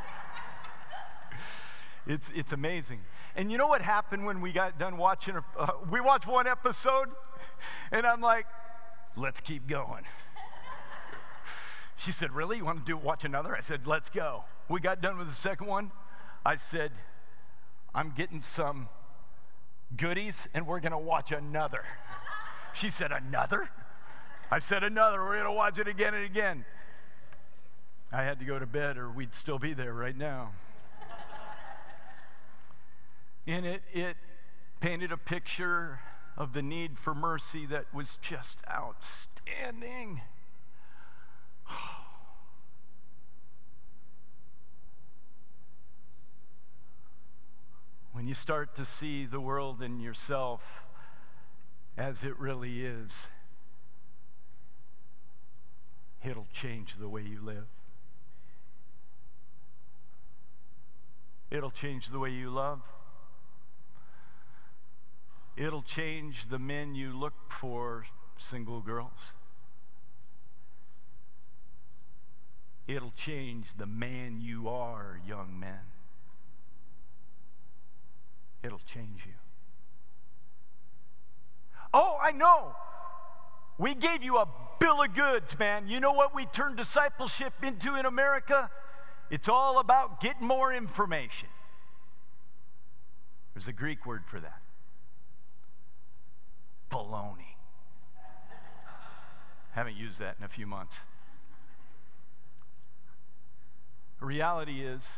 it's, 2.06 2.32
it's 2.36 2.51
amazing. 2.51 3.01
And 3.36 3.51
you 3.51 3.58
know 3.58 3.68
what 3.68 3.82
happened 3.82 4.26
when 4.26 4.41
we 4.41 4.51
got 4.51 4.78
done 4.78 4.97
watching? 4.97 5.36
Uh, 5.58 5.72
we 5.89 6.01
watched 6.01 6.28
one 6.28 6.47
episode, 6.47 7.10
and 7.91 8.06
I'm 8.06 8.22
like, 8.22 8.45
let's 9.16 9.41
keep 9.41 9.68
going. 9.68 10.04
She 12.04 12.12
said, 12.12 12.34
Really? 12.34 12.58
You 12.58 12.66
want 12.66 12.86
to 12.86 12.91
do 12.91 12.97
watch 12.97 13.24
another? 13.24 13.56
I 13.56 13.62
said, 13.62 13.88
Let's 13.88 14.10
go. 14.10 14.43
We 14.68 14.82
got 14.82 15.01
done 15.01 15.18
with 15.18 15.30
the 15.30 15.34
second 15.34 15.68
one. 15.68 15.91
I 16.45 16.58
said, 16.58 16.91
I'm 17.95 18.12
getting 18.12 18.41
some 18.41 18.89
goodies, 19.95 20.49
and 20.54 20.68
we're 20.68 20.82
going 20.82 20.91
to 20.91 20.97
watch 20.97 21.32
another. 21.32 21.86
She 22.74 22.89
said, 22.89 23.14
Another? 23.14 23.70
I 24.51 24.60
said, 24.60 24.84
Another. 24.84 25.22
We're 25.22 25.36
going 25.36 25.45
to 25.45 25.51
watch 25.54 25.80
it 25.80 25.88
again 25.88 26.14
and 26.14 26.26
again. 26.26 26.66
I 28.12 28.24
had 28.24 28.38
to 28.39 28.45
go 28.45 28.60
to 28.60 28.66
bed, 28.66 28.97
or 28.97 29.10
we'd 29.10 29.34
still 29.34 29.58
be 29.58 29.74
there 29.74 29.93
right 29.93 30.18
now. 30.18 30.51
In 33.46 33.66
it, 33.66 33.82
it 33.91 34.16
painted 34.80 35.12
a 35.12 35.18
picture 35.18 36.00
of 36.38 36.54
the 36.54 36.62
need 36.62 36.98
for 36.98 37.14
mercy 37.14 37.66
that 37.66 37.94
was 37.94 38.18
just 38.22 38.60
outstanding. 38.70 40.22
When 48.14 48.28
you 48.28 48.34
start 48.34 48.76
to 48.76 48.86
see 48.86 49.26
the 49.26 49.39
world 49.41 49.82
and 49.82 50.02
yourself 50.02 50.86
as 51.98 52.24
it 52.24 52.39
really 52.39 52.86
is, 52.86 53.28
it'll 56.24 56.48
change 56.54 56.98
the 56.98 57.10
way 57.10 57.24
you 57.24 57.41
live. 57.41 57.66
It'll 61.52 61.72
change 61.72 62.08
the 62.08 62.20
way 62.20 62.30
you 62.30 62.50
love. 62.50 62.82
It'll 65.56 65.84
change 65.84 66.47
the 66.47 66.58
men 66.58 66.95
you 66.95 67.18
look 67.18 67.34
for, 67.47 68.06
single 68.38 68.82
girls. 68.82 69.34
It'll 72.88 73.14
change 73.16 73.68
the 73.78 73.86
man 73.86 74.41
you 74.41 74.68
are, 74.68 75.22
young 75.26 75.60
men. 75.60 75.80
It'll 78.64 78.80
change 78.80 79.26
you. 79.26 79.34
Oh, 81.93 82.18
I 82.22 82.32
know. 82.32 82.76
We 83.78 83.93
gave 83.93 84.24
you 84.24 84.38
a 84.38 84.47
bill 84.80 85.04
of 85.04 85.14
goods, 85.14 85.58
man. 85.60 85.88
You 85.88 85.99
know 85.99 86.14
what 86.14 86.34
we 86.34 86.45
turned 86.45 86.78
discipleship 86.78 87.54
into 87.62 87.95
in 87.95 88.06
America? 88.06 88.72
It's 89.30 89.47
all 89.47 89.80
about 89.80 90.20
getting 90.20 90.47
more 90.47 90.74
information. 90.74 91.49
There's 93.54 93.68
a 93.68 93.74
Greek 93.74 94.06
word 94.06 94.24
for 94.26 94.39
that 94.39 94.62
baloney. 96.94 97.58
Haven't 99.72 99.98
used 99.98 100.20
that 100.20 100.36
in 100.38 100.46
a 100.46 100.50
few 100.50 100.68
months. 100.68 101.00
The 104.20 104.28
reality 104.28 104.82
is, 104.82 105.18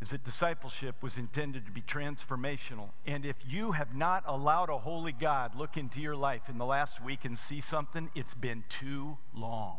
is 0.00 0.10
that 0.10 0.24
discipleship 0.24 1.02
was 1.02 1.18
intended 1.18 1.66
to 1.66 1.72
be 1.72 1.80
transformational. 1.80 2.90
And 3.06 3.26
if 3.26 3.36
you 3.46 3.72
have 3.72 3.94
not 3.94 4.22
allowed 4.26 4.70
a 4.70 4.78
holy 4.78 5.12
God 5.12 5.56
look 5.56 5.76
into 5.76 6.00
your 6.00 6.14
life 6.14 6.48
in 6.48 6.58
the 6.58 6.64
last 6.64 7.02
week 7.02 7.24
and 7.24 7.36
see 7.36 7.60
something, 7.60 8.10
it's 8.14 8.34
been 8.34 8.62
too 8.68 9.18
long. 9.34 9.78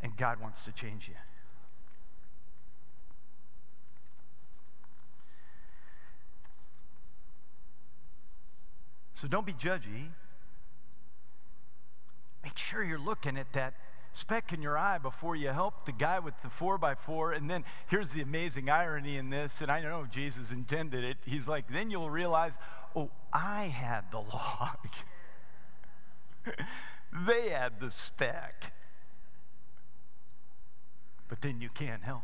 And 0.00 0.16
God 0.16 0.40
wants 0.40 0.62
to 0.62 0.72
change 0.72 1.08
you. 1.08 1.14
So 9.16 9.26
don't 9.26 9.46
be 9.46 9.54
judgy. 9.54 10.10
Make 12.44 12.58
sure 12.58 12.84
you're 12.84 12.98
looking 12.98 13.38
at 13.38 13.52
that 13.54 13.74
speck 14.12 14.52
in 14.52 14.60
your 14.60 14.78
eye 14.78 14.98
before 14.98 15.34
you 15.34 15.48
help 15.48 15.86
the 15.86 15.92
guy 15.92 16.18
with 16.18 16.34
the 16.42 16.50
four 16.50 16.76
by 16.76 16.94
four. 16.94 17.32
And 17.32 17.50
then 17.50 17.64
here's 17.88 18.10
the 18.10 18.20
amazing 18.20 18.68
irony 18.68 19.16
in 19.16 19.30
this, 19.30 19.62
and 19.62 19.70
I 19.70 19.80
know 19.80 20.06
Jesus 20.08 20.52
intended 20.52 21.02
it. 21.02 21.16
He's 21.24 21.48
like, 21.48 21.72
then 21.72 21.90
you'll 21.90 22.10
realize, 22.10 22.58
oh, 22.94 23.10
I 23.32 23.64
had 23.64 24.10
the 24.10 24.18
log. 24.34 24.86
they 27.26 27.48
had 27.48 27.80
the 27.80 27.90
speck. 27.90 28.74
But 31.26 31.40
then 31.40 31.62
you 31.62 31.70
can't 31.70 32.02
help. 32.02 32.22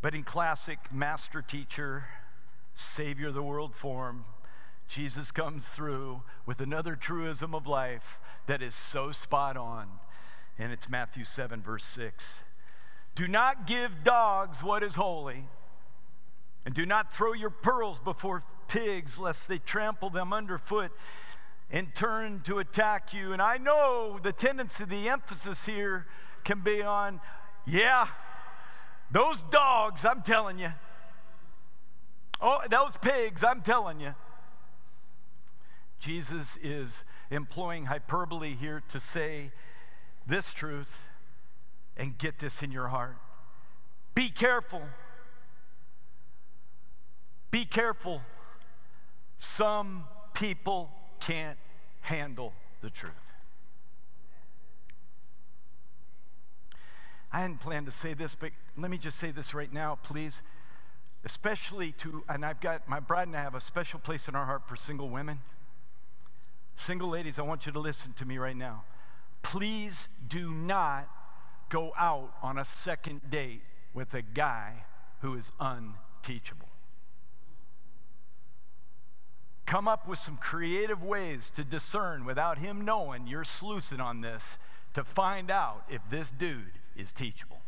But 0.00 0.14
in 0.14 0.22
classic 0.22 0.78
master 0.92 1.42
teacher, 1.42 2.04
Savior 2.74 3.28
of 3.28 3.34
the 3.34 3.42
world 3.42 3.74
form, 3.74 4.24
Jesus 4.88 5.30
comes 5.30 5.68
through 5.68 6.22
with 6.44 6.60
another 6.60 6.96
truism 6.96 7.54
of 7.54 7.66
life 7.66 8.18
that 8.46 8.62
is 8.62 8.74
so 8.74 9.12
spot 9.12 9.56
on. 9.56 9.88
And 10.58 10.72
it's 10.72 10.88
Matthew 10.88 11.24
7, 11.24 11.62
verse 11.62 11.84
6. 11.84 12.42
Do 13.14 13.26
not 13.28 13.66
give 13.66 14.04
dogs 14.04 14.62
what 14.62 14.82
is 14.82 14.94
holy, 14.94 15.46
and 16.64 16.74
do 16.74 16.86
not 16.86 17.14
throw 17.14 17.32
your 17.32 17.50
pearls 17.50 17.98
before 18.00 18.42
pigs, 18.68 19.18
lest 19.18 19.48
they 19.48 19.58
trample 19.58 20.10
them 20.10 20.32
underfoot 20.32 20.92
and 21.70 21.94
turn 21.94 22.40
to 22.42 22.58
attack 22.58 23.14
you. 23.14 23.32
And 23.32 23.40
I 23.40 23.56
know 23.56 24.20
the 24.22 24.32
tendency, 24.32 24.84
the 24.84 25.08
emphasis 25.08 25.64
here 25.64 26.06
can 26.44 26.60
be 26.60 26.82
on, 26.82 27.20
yeah, 27.66 28.08
those 29.10 29.42
dogs, 29.50 30.04
I'm 30.04 30.22
telling 30.22 30.58
you. 30.58 30.72
Oh, 32.44 32.60
those 32.68 32.96
pigs, 32.96 33.44
I'm 33.44 33.62
telling 33.62 34.00
you. 34.00 34.16
Jesus 36.00 36.58
is 36.60 37.04
employing 37.30 37.84
hyperbole 37.84 38.54
here 38.54 38.82
to 38.88 38.98
say 38.98 39.52
this 40.26 40.52
truth 40.52 41.06
and 41.96 42.18
get 42.18 42.40
this 42.40 42.60
in 42.60 42.72
your 42.72 42.88
heart. 42.88 43.16
Be 44.16 44.28
careful. 44.28 44.82
Be 47.52 47.64
careful. 47.64 48.22
Some 49.38 50.04
people 50.34 50.90
can't 51.20 51.58
handle 52.00 52.52
the 52.80 52.90
truth. 52.90 53.12
I 57.32 57.40
hadn't 57.40 57.60
planned 57.60 57.86
to 57.86 57.92
say 57.92 58.12
this, 58.12 58.34
but 58.34 58.50
let 58.76 58.90
me 58.90 58.98
just 58.98 59.18
say 59.20 59.30
this 59.30 59.54
right 59.54 59.72
now, 59.72 59.98
please. 60.02 60.42
Especially 61.24 61.92
to, 61.92 62.24
and 62.28 62.44
I've 62.44 62.60
got, 62.60 62.88
my 62.88 63.00
bride 63.00 63.28
and 63.28 63.36
I 63.36 63.42
have 63.42 63.54
a 63.54 63.60
special 63.60 64.00
place 64.00 64.28
in 64.28 64.34
our 64.34 64.44
heart 64.44 64.68
for 64.68 64.76
single 64.76 65.08
women. 65.08 65.40
Single 66.76 67.08
ladies, 67.08 67.38
I 67.38 67.42
want 67.42 67.66
you 67.66 67.72
to 67.72 67.78
listen 67.78 68.12
to 68.14 68.24
me 68.24 68.38
right 68.38 68.56
now. 68.56 68.84
Please 69.42 70.08
do 70.26 70.50
not 70.50 71.08
go 71.68 71.92
out 71.98 72.34
on 72.42 72.58
a 72.58 72.64
second 72.64 73.30
date 73.30 73.62
with 73.94 74.14
a 74.14 74.22
guy 74.22 74.84
who 75.20 75.34
is 75.34 75.52
unteachable. 75.60 76.68
Come 79.64 79.88
up 79.88 80.06
with 80.06 80.18
some 80.18 80.36
creative 80.36 81.02
ways 81.02 81.50
to 81.54 81.64
discern 81.64 82.24
without 82.24 82.58
him 82.58 82.84
knowing 82.84 83.26
you're 83.26 83.44
sleuthing 83.44 84.00
on 84.00 84.20
this 84.20 84.58
to 84.92 85.04
find 85.04 85.50
out 85.50 85.84
if 85.88 86.02
this 86.10 86.30
dude 86.30 86.78
is 86.94 87.12
teachable. 87.12 87.61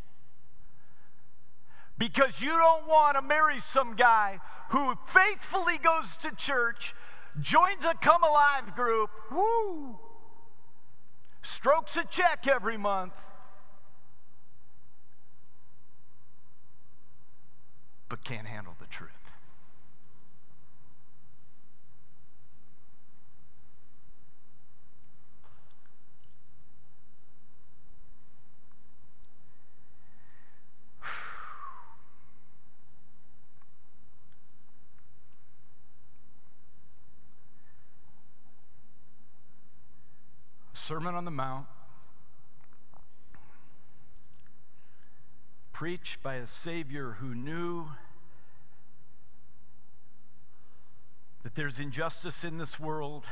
Because 1.97 2.41
you 2.41 2.51
don't 2.51 2.87
want 2.89 3.17
to 3.17 3.23
marry 3.23 3.61
some 3.61 3.95
guy 3.95 4.41
who 4.71 4.95
faithfully 5.07 5.79
goes 5.79 6.17
to 6.19 6.35
church 6.35 6.95
joins 7.41 7.85
a 7.85 7.95
Come 7.95 8.23
Alive 8.23 8.75
group, 8.75 9.11
woo, 9.31 9.99
strokes 11.43 11.97
a 11.97 12.05
check 12.05 12.47
every 12.49 12.77
month, 12.77 13.15
but 18.09 18.25
can't 18.25 18.47
handle 18.47 18.75
the 18.81 18.87
truth. 18.87 19.11
Sermon 40.85 41.15
on 41.15 41.25
the 41.25 41.31
Mount, 41.31 41.65
preached 45.73 46.23
by 46.23 46.35
a 46.35 46.47
Savior 46.47 47.17
who 47.21 47.35
knew 47.35 47.87
that 51.43 51.55
there's 51.55 51.81
injustice 51.81 52.45
in 52.45 52.59
this 52.59 52.79
world, 52.79 53.25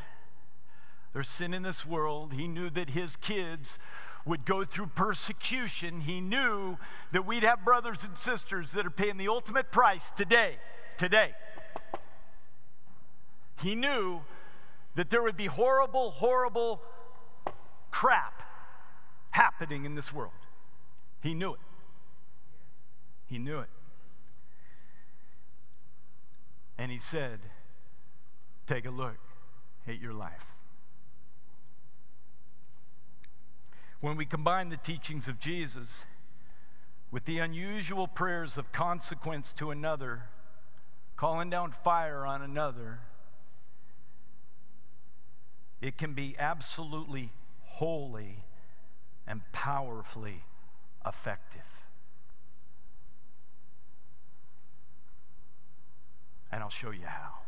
there's 1.12 1.28
sin 1.28 1.53
in 1.53 1.62
this 1.62 1.84
world. 1.84 2.32
He 2.32 2.48
knew 2.48 2.70
that 2.70 2.88
his 2.88 3.16
kids 3.16 3.78
would 4.24 4.46
go 4.46 4.64
through 4.64 4.86
persecution. 4.86 6.00
He 6.00 6.22
knew 6.22 6.78
that 7.12 7.26
we'd 7.26 7.42
have 7.42 7.66
brothers 7.66 8.03
and 8.03 8.16
sisters 8.16 8.72
that 8.72 8.86
are 8.86 8.90
paying 8.90 9.18
the 9.18 9.28
ultimate 9.28 9.70
price 9.70 10.11
today. 10.11 10.57
Today. 10.96 11.34
He 13.61 13.74
knew 13.74 14.22
that 14.94 15.11
there 15.11 15.22
would 15.22 15.36
be 15.36 15.46
horrible, 15.46 16.12
horrible 16.12 16.80
crap 17.93 18.43
happening 19.30 19.84
in 19.84 19.95
this 19.95 20.12
world. 20.12 20.32
He 21.22 21.34
knew 21.34 21.53
it. 21.53 21.61
He 23.26 23.38
knew 23.38 23.61
it. 23.61 23.68
And 26.76 26.90
he 26.90 26.99
said, 26.99 27.38
Take 28.66 28.86
a 28.86 28.90
look 28.90 29.18
at 29.86 30.01
your 30.01 30.12
life. 30.12 30.47
When 34.01 34.16
we 34.16 34.26
combine 34.26 34.68
the 34.68 34.76
teachings 34.76 35.28
of 35.28 35.38
Jesus 35.38 36.05
with 37.12 37.24
the 37.24 37.38
unusual 37.38 38.09
prayers 38.09 38.59
of 38.59 38.72
consequence 38.72 39.53
to 39.55 39.70
another, 39.70 40.24
calling 41.16 41.51
down 41.51 41.70
fire 41.70 42.26
on 42.26 42.43
another, 42.43 43.01
it 45.80 45.97
can 45.97 46.14
be 46.14 46.34
absolutely 46.38 47.30
holy, 47.82 48.44
and 49.26 49.40
powerfully 49.50 50.44
effective. 51.04 51.62
And 56.52 56.62
I'll 56.62 56.70
show 56.70 56.92
you 56.92 57.06
how. 57.06 57.40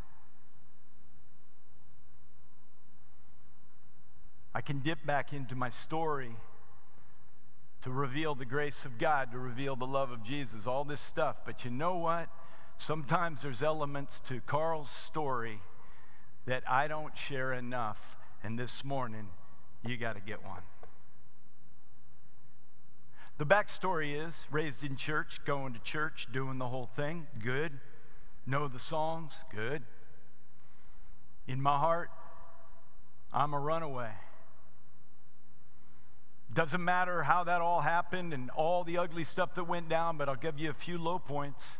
I 4.52 4.60
can 4.60 4.80
dip 4.80 5.06
back 5.06 5.32
into 5.32 5.54
my 5.54 5.68
story 5.68 6.34
to 7.82 7.92
reveal 7.92 8.34
the 8.34 8.44
grace 8.44 8.84
of 8.84 8.98
God, 8.98 9.30
to 9.30 9.38
reveal 9.38 9.76
the 9.76 9.86
love 9.86 10.10
of 10.10 10.24
Jesus, 10.24 10.66
all 10.66 10.82
this 10.82 11.00
stuff. 11.00 11.36
But 11.46 11.64
you 11.64 11.70
know 11.70 11.94
what? 11.94 12.28
Sometimes 12.76 13.42
there's 13.42 13.62
elements 13.62 14.18
to 14.26 14.40
Carl's 14.40 14.90
story 14.90 15.60
that 16.44 16.64
I 16.68 16.88
don't 16.88 17.16
share 17.16 17.52
enough. 17.52 18.16
And 18.42 18.58
this 18.58 18.84
morning, 18.84 19.28
you 19.86 19.96
got 19.96 20.14
to 20.14 20.20
get 20.20 20.44
one. 20.44 20.62
The 23.36 23.46
backstory 23.46 24.26
is 24.26 24.46
raised 24.50 24.84
in 24.84 24.96
church, 24.96 25.44
going 25.44 25.72
to 25.72 25.80
church, 25.80 26.28
doing 26.32 26.58
the 26.58 26.68
whole 26.68 26.88
thing, 26.94 27.26
good. 27.42 27.72
Know 28.46 28.68
the 28.68 28.78
songs, 28.78 29.44
good. 29.54 29.82
In 31.48 31.60
my 31.60 31.78
heart, 31.78 32.10
I'm 33.32 33.52
a 33.52 33.58
runaway. 33.58 34.12
Doesn't 36.52 36.84
matter 36.84 37.24
how 37.24 37.42
that 37.44 37.60
all 37.60 37.80
happened 37.80 38.32
and 38.32 38.50
all 38.50 38.84
the 38.84 38.98
ugly 38.98 39.24
stuff 39.24 39.54
that 39.56 39.64
went 39.64 39.88
down, 39.88 40.16
but 40.16 40.28
I'll 40.28 40.36
give 40.36 40.58
you 40.58 40.70
a 40.70 40.74
few 40.74 40.98
low 40.98 41.18
points. 41.18 41.78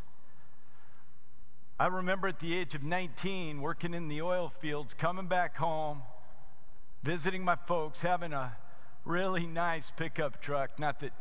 I 1.78 1.86
remember 1.86 2.26
at 2.26 2.40
the 2.40 2.56
age 2.56 2.74
of 2.74 2.82
19 2.82 3.60
working 3.60 3.94
in 3.94 4.08
the 4.08 4.22
oil 4.22 4.48
fields, 4.48 4.92
coming 4.92 5.28
back 5.28 5.56
home, 5.56 6.02
visiting 7.04 7.44
my 7.44 7.54
folks, 7.54 8.00
having 8.00 8.32
a 8.32 8.56
really 9.04 9.46
nice 9.46 9.92
pickup 9.94 10.40
truck. 10.40 10.78
Not 10.78 11.00
that 11.00 11.12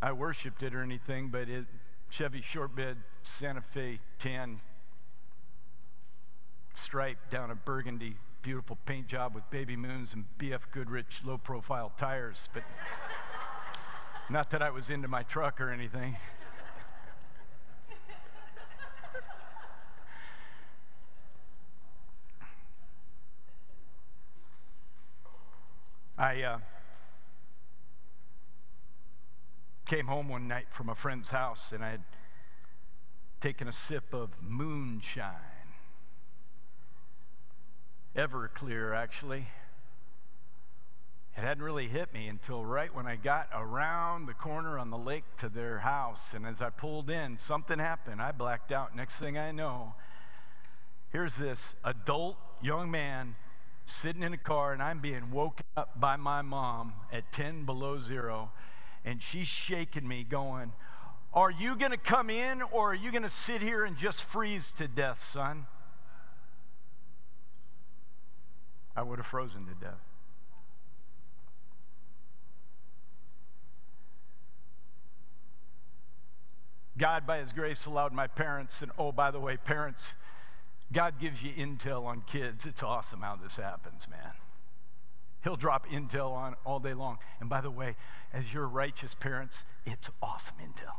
I 0.00 0.12
worshiped 0.12 0.62
it 0.62 0.74
or 0.74 0.82
anything, 0.82 1.28
but 1.28 1.48
it 1.48 1.66
Chevy 2.08 2.40
short 2.40 2.76
bed 2.76 2.98
Santa 3.24 3.60
Fe 3.60 3.98
tan 4.20 4.60
stripe 6.72 7.18
down 7.30 7.50
a 7.50 7.56
burgundy, 7.56 8.16
beautiful 8.42 8.78
paint 8.86 9.08
job 9.08 9.34
with 9.34 9.48
baby 9.50 9.76
moons 9.76 10.14
and 10.14 10.26
BF 10.38 10.60
Goodrich 10.70 11.22
low 11.24 11.36
profile 11.36 11.92
tires. 11.96 12.48
But 12.54 12.62
not 14.30 14.50
that 14.50 14.62
I 14.62 14.70
was 14.70 14.88
into 14.88 15.08
my 15.08 15.24
truck 15.24 15.60
or 15.60 15.70
anything. 15.70 16.16
I 26.18 26.42
uh, 26.42 26.58
came 29.84 30.06
home 30.06 30.30
one 30.30 30.48
night 30.48 30.68
from 30.70 30.88
a 30.88 30.94
friend's 30.94 31.30
house 31.30 31.72
and 31.72 31.84
I 31.84 31.90
had 31.90 32.04
taken 33.42 33.68
a 33.68 33.72
sip 33.72 34.14
of 34.14 34.30
moonshine. 34.40 35.34
Everclear, 38.16 38.96
actually. 38.96 39.48
It 41.36 41.42
hadn't 41.42 41.62
really 41.62 41.86
hit 41.86 42.14
me 42.14 42.28
until 42.28 42.64
right 42.64 42.94
when 42.94 43.06
I 43.06 43.16
got 43.16 43.48
around 43.52 44.24
the 44.24 44.32
corner 44.32 44.78
on 44.78 44.88
the 44.88 44.96
lake 44.96 45.24
to 45.36 45.50
their 45.50 45.80
house. 45.80 46.32
And 46.32 46.46
as 46.46 46.62
I 46.62 46.70
pulled 46.70 47.10
in, 47.10 47.36
something 47.36 47.78
happened. 47.78 48.22
I 48.22 48.32
blacked 48.32 48.72
out. 48.72 48.96
Next 48.96 49.18
thing 49.18 49.36
I 49.36 49.52
know, 49.52 49.92
here's 51.10 51.36
this 51.36 51.74
adult 51.84 52.38
young 52.62 52.90
man 52.90 53.36
sitting 53.86 54.22
in 54.22 54.34
a 54.34 54.38
car, 54.38 54.72
and 54.72 54.82
I'm 54.82 55.00
being 55.00 55.30
woken 55.30 55.64
up 55.76 55.98
by 55.98 56.16
my 56.16 56.42
mom 56.42 56.92
at 57.10 57.32
10 57.32 57.64
below 57.64 57.98
zero 58.00 58.50
and 59.06 59.22
she's 59.22 59.46
shaking 59.46 60.06
me, 60.06 60.24
going, 60.24 60.72
Are 61.32 61.50
you 61.50 61.76
going 61.76 61.92
to 61.92 61.96
come 61.96 62.28
in 62.28 62.60
or 62.60 62.90
are 62.90 62.94
you 62.94 63.12
going 63.12 63.22
to 63.22 63.30
sit 63.30 63.62
here 63.62 63.84
and 63.84 63.96
just 63.96 64.24
freeze 64.24 64.72
to 64.76 64.88
death, 64.88 65.22
son? 65.22 65.66
I 68.96 69.02
would 69.02 69.18
have 69.18 69.26
frozen 69.26 69.64
to 69.66 69.74
death. 69.74 70.00
God, 76.98 77.26
by 77.26 77.38
His 77.38 77.52
grace, 77.52 77.86
allowed 77.86 78.12
my 78.12 78.26
parents, 78.26 78.82
and 78.82 78.90
oh, 78.98 79.12
by 79.12 79.30
the 79.30 79.38
way, 79.38 79.56
parents, 79.56 80.14
God 80.92 81.18
gives 81.18 81.42
you 81.42 81.50
intel 81.52 82.04
on 82.04 82.22
kids. 82.22 82.64
It's 82.64 82.82
awesome 82.82 83.20
how 83.20 83.36
this 83.36 83.56
happens, 83.56 84.08
man. 84.08 84.32
He'll 85.42 85.56
drop 85.56 85.88
intel 85.88 86.32
on 86.32 86.54
all 86.64 86.80
day 86.80 86.94
long. 86.94 87.18
And 87.40 87.48
by 87.48 87.60
the 87.60 87.70
way, 87.70 87.96
as 88.32 88.52
your 88.52 88.66
righteous 88.66 89.14
parents, 89.14 89.64
it's 89.84 90.10
awesome 90.22 90.56
intel. 90.60 90.94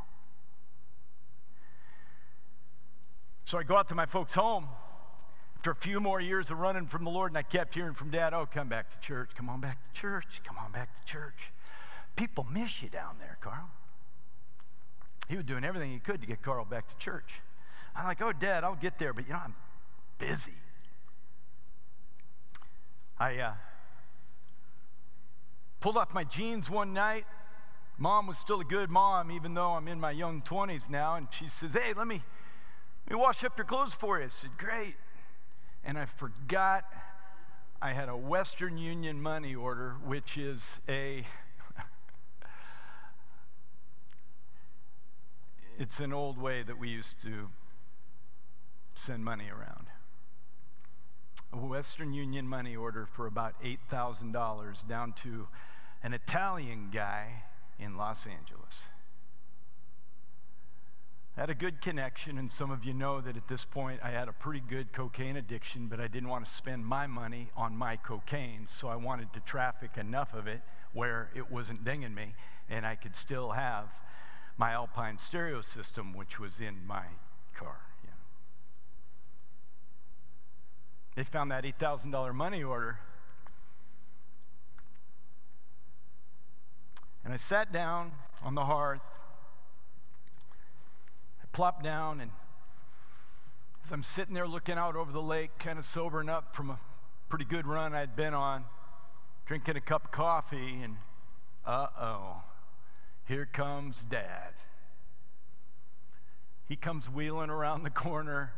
So 3.44 3.58
I 3.58 3.62
go 3.62 3.76
out 3.76 3.88
to 3.88 3.94
my 3.94 4.06
folks' 4.06 4.34
home 4.34 4.68
after 5.56 5.70
a 5.70 5.74
few 5.74 6.00
more 6.00 6.20
years 6.20 6.50
of 6.50 6.58
running 6.58 6.86
from 6.86 7.04
the 7.04 7.10
Lord, 7.10 7.30
and 7.30 7.38
I 7.38 7.42
kept 7.42 7.74
hearing 7.74 7.94
from 7.94 8.10
Dad, 8.10 8.32
oh, 8.32 8.46
come 8.46 8.68
back 8.68 8.90
to 8.90 9.06
church. 9.06 9.30
Come 9.34 9.48
on 9.48 9.60
back 9.60 9.82
to 9.82 10.00
church. 10.00 10.40
Come 10.44 10.56
on 10.56 10.70
back 10.70 10.94
to 10.98 11.04
church. 11.10 11.52
People 12.14 12.46
miss 12.50 12.82
you 12.82 12.88
down 12.88 13.16
there, 13.18 13.38
Carl. 13.40 13.70
He 15.28 15.36
was 15.36 15.44
doing 15.44 15.64
everything 15.64 15.92
he 15.92 15.98
could 15.98 16.20
to 16.20 16.26
get 16.26 16.42
Carl 16.42 16.64
back 16.64 16.88
to 16.88 16.96
church. 16.96 17.42
I'm 17.94 18.06
like, 18.06 18.22
oh, 18.22 18.32
Dad, 18.32 18.64
I'll 18.64 18.76
get 18.76 18.98
there, 18.98 19.12
but 19.12 19.26
you 19.26 19.32
know, 19.32 19.40
I'm 19.44 19.54
busy. 20.18 20.52
I, 23.18 23.38
uh, 23.38 23.52
Pulled 25.80 25.96
off 25.96 26.12
my 26.12 26.24
jeans 26.24 26.68
one 26.68 26.92
night. 26.92 27.24
Mom 27.98 28.26
was 28.26 28.36
still 28.36 28.60
a 28.60 28.64
good 28.64 28.90
mom, 28.90 29.30
even 29.30 29.54
though 29.54 29.70
I'm 29.72 29.86
in 29.86 30.00
my 30.00 30.10
young 30.10 30.42
20s 30.42 30.90
now. 30.90 31.14
And 31.14 31.28
she 31.30 31.46
says, 31.48 31.72
Hey, 31.74 31.92
let 31.96 32.06
me, 32.06 32.22
let 33.06 33.16
me 33.16 33.20
wash 33.20 33.44
up 33.44 33.56
your 33.56 33.64
clothes 33.64 33.94
for 33.94 34.18
you. 34.18 34.24
I 34.24 34.28
said, 34.28 34.50
Great. 34.58 34.96
And 35.84 35.96
I 35.96 36.06
forgot 36.06 36.84
I 37.80 37.92
had 37.92 38.08
a 38.08 38.16
Western 38.16 38.76
Union 38.76 39.22
money 39.22 39.54
order, 39.54 39.94
which 40.04 40.36
is 40.36 40.80
a 40.88 41.24
it's 45.78 46.00
an 46.00 46.12
old 46.12 46.38
way 46.38 46.64
that 46.64 46.76
we 46.76 46.88
used 46.88 47.22
to 47.22 47.50
send 48.94 49.24
money 49.24 49.48
around 49.48 49.86
a 51.52 51.56
Western 51.56 52.12
Union 52.12 52.46
money 52.46 52.76
order 52.76 53.06
for 53.06 53.26
about 53.26 53.54
$8,000 53.62 54.86
down 54.86 55.12
to 55.22 55.48
an 56.02 56.12
Italian 56.12 56.90
guy 56.92 57.44
in 57.78 57.96
Los 57.96 58.26
Angeles. 58.26 58.88
I 61.36 61.42
had 61.42 61.50
a 61.50 61.54
good 61.54 61.80
connection, 61.80 62.36
and 62.36 62.50
some 62.50 62.72
of 62.72 62.84
you 62.84 62.92
know 62.92 63.20
that 63.20 63.36
at 63.36 63.46
this 63.46 63.64
point 63.64 64.00
I 64.02 64.10
had 64.10 64.28
a 64.28 64.32
pretty 64.32 64.60
good 64.60 64.92
cocaine 64.92 65.36
addiction, 65.36 65.86
but 65.86 66.00
I 66.00 66.08
didn't 66.08 66.28
want 66.28 66.44
to 66.44 66.50
spend 66.50 66.84
my 66.84 67.06
money 67.06 67.50
on 67.56 67.76
my 67.76 67.96
cocaine, 67.96 68.66
so 68.66 68.88
I 68.88 68.96
wanted 68.96 69.32
to 69.34 69.40
traffic 69.40 69.96
enough 69.96 70.34
of 70.34 70.48
it 70.48 70.62
where 70.92 71.30
it 71.36 71.50
wasn't 71.50 71.84
dinging 71.84 72.14
me, 72.14 72.34
and 72.68 72.84
I 72.84 72.96
could 72.96 73.14
still 73.14 73.52
have 73.52 73.86
my 74.56 74.72
Alpine 74.72 75.18
stereo 75.18 75.60
system, 75.60 76.12
which 76.12 76.40
was 76.40 76.60
in 76.60 76.84
my 76.84 77.04
car. 77.54 77.82
They 81.18 81.24
found 81.24 81.50
that 81.50 81.64
$8,000 81.64 82.32
money 82.32 82.62
order. 82.62 83.00
And 87.24 87.34
I 87.34 87.36
sat 87.36 87.72
down 87.72 88.12
on 88.40 88.54
the 88.54 88.66
hearth. 88.66 89.00
I 91.42 91.46
plopped 91.50 91.82
down, 91.82 92.20
and 92.20 92.30
as 93.84 93.90
I'm 93.90 94.04
sitting 94.04 94.32
there 94.32 94.46
looking 94.46 94.78
out 94.78 94.94
over 94.94 95.10
the 95.10 95.20
lake, 95.20 95.58
kind 95.58 95.76
of 95.76 95.84
sobering 95.84 96.28
up 96.28 96.54
from 96.54 96.70
a 96.70 96.78
pretty 97.28 97.46
good 97.46 97.66
run 97.66 97.96
I'd 97.96 98.14
been 98.14 98.32
on, 98.32 98.64
drinking 99.44 99.76
a 99.76 99.80
cup 99.80 100.04
of 100.04 100.10
coffee, 100.12 100.82
and 100.84 100.98
uh 101.66 101.88
oh, 102.00 102.42
here 103.26 103.44
comes 103.44 104.04
Dad. 104.04 104.52
He 106.68 106.76
comes 106.76 107.10
wheeling 107.10 107.50
around 107.50 107.82
the 107.82 107.90
corner 107.90 108.52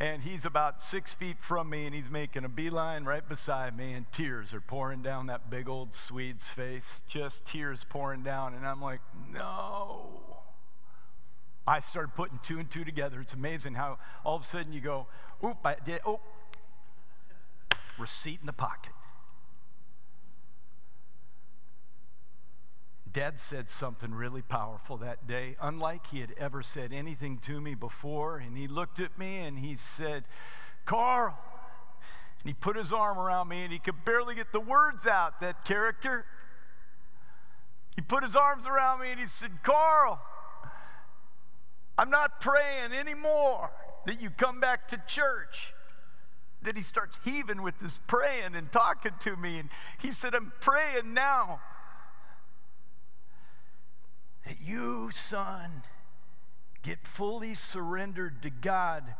and 0.00 0.22
he's 0.22 0.46
about 0.46 0.80
six 0.80 1.12
feet 1.12 1.36
from 1.40 1.68
me 1.68 1.84
and 1.84 1.94
he's 1.94 2.10
making 2.10 2.42
a 2.44 2.48
beeline 2.48 3.04
right 3.04 3.28
beside 3.28 3.76
me 3.76 3.92
and 3.92 4.10
tears 4.10 4.54
are 4.54 4.60
pouring 4.60 5.02
down 5.02 5.26
that 5.26 5.50
big 5.50 5.68
old 5.68 5.94
swede's 5.94 6.48
face 6.48 7.02
just 7.06 7.44
tears 7.44 7.84
pouring 7.88 8.22
down. 8.22 8.54
And 8.54 8.66
i'm 8.66 8.80
like 8.80 9.00
no. 9.30 10.38
I 11.66 11.80
started 11.80 12.14
putting 12.16 12.40
two 12.42 12.58
and 12.58 12.68
two 12.68 12.84
together. 12.84 13.20
It's 13.20 13.34
amazing 13.34 13.74
how 13.74 13.98
all 14.24 14.34
of 14.34 14.42
a 14.42 14.44
sudden 14.44 14.72
you 14.72 14.80
go 14.80 15.06
oop 15.44 15.58
i 15.64 15.76
did 15.84 16.00
oh. 16.06 16.20
Receipt 17.98 18.40
in 18.40 18.46
the 18.46 18.54
pocket 18.54 18.92
Dad 23.12 23.38
said 23.38 23.68
something 23.68 24.12
really 24.14 24.42
powerful 24.42 24.96
that 24.98 25.26
day, 25.26 25.56
unlike 25.60 26.06
he 26.08 26.20
had 26.20 26.32
ever 26.38 26.62
said 26.62 26.92
anything 26.92 27.38
to 27.38 27.60
me 27.60 27.74
before. 27.74 28.38
And 28.38 28.56
he 28.56 28.68
looked 28.68 29.00
at 29.00 29.18
me 29.18 29.38
and 29.38 29.58
he 29.58 29.74
said, 29.74 30.24
Carl. 30.84 31.36
And 32.40 32.48
he 32.48 32.54
put 32.54 32.76
his 32.76 32.92
arm 32.92 33.18
around 33.18 33.48
me 33.48 33.64
and 33.64 33.72
he 33.72 33.78
could 33.78 34.04
barely 34.04 34.34
get 34.34 34.52
the 34.52 34.60
words 34.60 35.06
out, 35.06 35.40
that 35.40 35.64
character. 35.64 36.24
He 37.96 38.02
put 38.02 38.22
his 38.22 38.36
arms 38.36 38.66
around 38.66 39.00
me 39.00 39.10
and 39.10 39.20
he 39.20 39.26
said, 39.26 39.62
Carl, 39.62 40.20
I'm 41.98 42.10
not 42.10 42.40
praying 42.40 42.92
anymore 42.92 43.70
that 44.06 44.22
you 44.22 44.30
come 44.30 44.60
back 44.60 44.88
to 44.88 45.02
church. 45.06 45.74
then 46.62 46.76
he 46.76 46.82
starts 46.82 47.18
heaving 47.24 47.62
with 47.62 47.78
this 47.80 48.00
praying 48.06 48.54
and 48.54 48.70
talking 48.70 49.12
to 49.20 49.36
me. 49.36 49.58
And 49.58 49.68
he 49.98 50.10
said, 50.10 50.34
I'm 50.34 50.52
praying 50.60 51.12
now 51.12 51.60
that 54.50 54.60
you, 54.60 55.12
son, 55.12 55.84
get 56.82 57.06
fully 57.06 57.54
surrendered 57.54 58.42
to 58.42 58.50
God, 58.50 59.14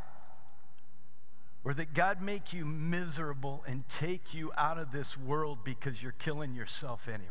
or 1.62 1.72
that 1.72 1.94
God 1.94 2.20
make 2.20 2.52
you 2.52 2.64
miserable 2.64 3.62
and 3.64 3.88
take 3.88 4.34
you 4.34 4.50
out 4.58 4.76
of 4.76 4.90
this 4.90 5.16
world 5.16 5.58
because 5.62 6.02
you're 6.02 6.10
killing 6.10 6.52
yourself 6.52 7.06
anyway. 7.06 7.28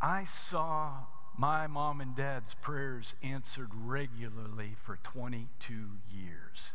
I 0.00 0.26
saw 0.26 1.06
my 1.36 1.66
mom 1.66 2.00
and 2.00 2.14
dad's 2.14 2.54
prayers 2.54 3.16
answered 3.20 3.70
regularly 3.74 4.76
for 4.80 5.00
22 5.02 5.74
years. 6.08 6.72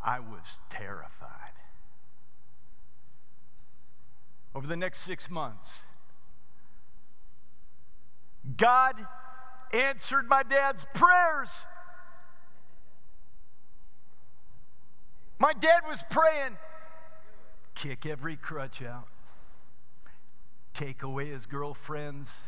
I 0.00 0.20
was 0.20 0.60
terrified. 0.70 1.50
Over 4.54 4.66
the 4.66 4.76
next 4.76 5.00
six 5.00 5.30
months, 5.30 5.82
God 8.56 9.06
answered 9.72 10.28
my 10.28 10.42
dad's 10.42 10.86
prayers. 10.94 11.66
My 15.38 15.52
dad 15.52 15.82
was 15.88 16.02
praying, 16.10 16.58
kick 17.74 18.04
every 18.04 18.36
crutch 18.36 18.82
out 18.82 19.08
take 20.80 21.02
away 21.02 21.26
his 21.26 21.44
girlfriends, 21.44 22.38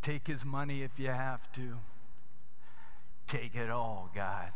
take 0.00 0.26
his 0.26 0.42
money 0.42 0.82
if 0.82 0.98
you 0.98 1.08
have 1.08 1.52
to. 1.52 1.76
Take 3.26 3.54
it 3.54 3.70
all, 3.70 4.10
God. 4.14 4.50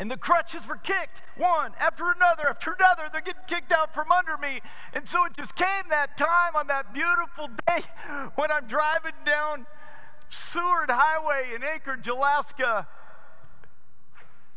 And 0.00 0.10
the 0.10 0.16
crutches 0.16 0.66
were 0.66 0.78
kicked, 0.78 1.22
one 1.36 1.72
after 1.78 2.10
another 2.10 2.48
after 2.48 2.72
another. 2.72 3.08
They're 3.12 3.20
getting 3.20 3.42
kicked 3.46 3.70
out 3.70 3.94
from 3.94 4.10
under 4.10 4.36
me. 4.38 4.60
And 4.94 5.08
so 5.08 5.24
it 5.26 5.34
just 5.36 5.54
came 5.54 5.84
that 5.90 6.16
time 6.16 6.56
on 6.56 6.66
that 6.66 6.92
beautiful 6.92 7.48
day 7.68 7.82
when 8.34 8.50
I'm 8.50 8.66
driving 8.66 9.12
down 9.24 9.66
Seward 10.28 10.90
Highway 10.90 11.54
in 11.54 11.62
Anchorage, 11.62 12.08
Alaska 12.08 12.88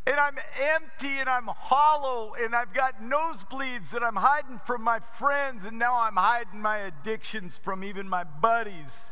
and 0.05 0.17
I'm 0.17 0.37
empty 0.73 1.19
and 1.19 1.29
I'm 1.29 1.47
hollow 1.47 2.33
and 2.41 2.53
I've 2.53 2.73
got 2.73 3.01
nosebleeds 3.01 3.93
and 3.93 4.03
I'm 4.03 4.17
hiding 4.17 4.59
from 4.65 4.81
my 4.81 4.99
friends 4.99 5.63
and 5.63 5.79
now 5.79 5.97
I'm 5.97 6.17
hiding 6.17 6.61
my 6.61 6.79
addictions 6.79 7.57
from 7.57 7.83
even 7.83 8.09
my 8.09 8.23
buddies 8.23 9.11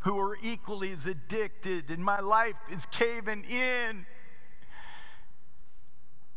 who 0.00 0.18
are 0.18 0.36
equally 0.42 0.90
as 0.92 1.06
addicted 1.06 1.90
and 1.90 2.04
my 2.04 2.18
life 2.18 2.56
is 2.70 2.86
caving 2.86 3.44
in. 3.44 4.04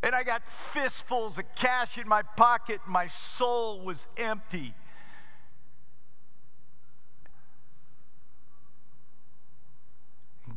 And 0.06 0.14
I 0.14 0.24
got 0.24 0.48
fistfuls 0.48 1.40
of 1.40 1.46
cash 1.56 1.98
in 1.98 2.08
my 2.08 2.22
pocket. 2.22 2.80
My 2.86 3.08
soul 3.08 3.82
was 3.82 4.08
empty. 4.18 4.76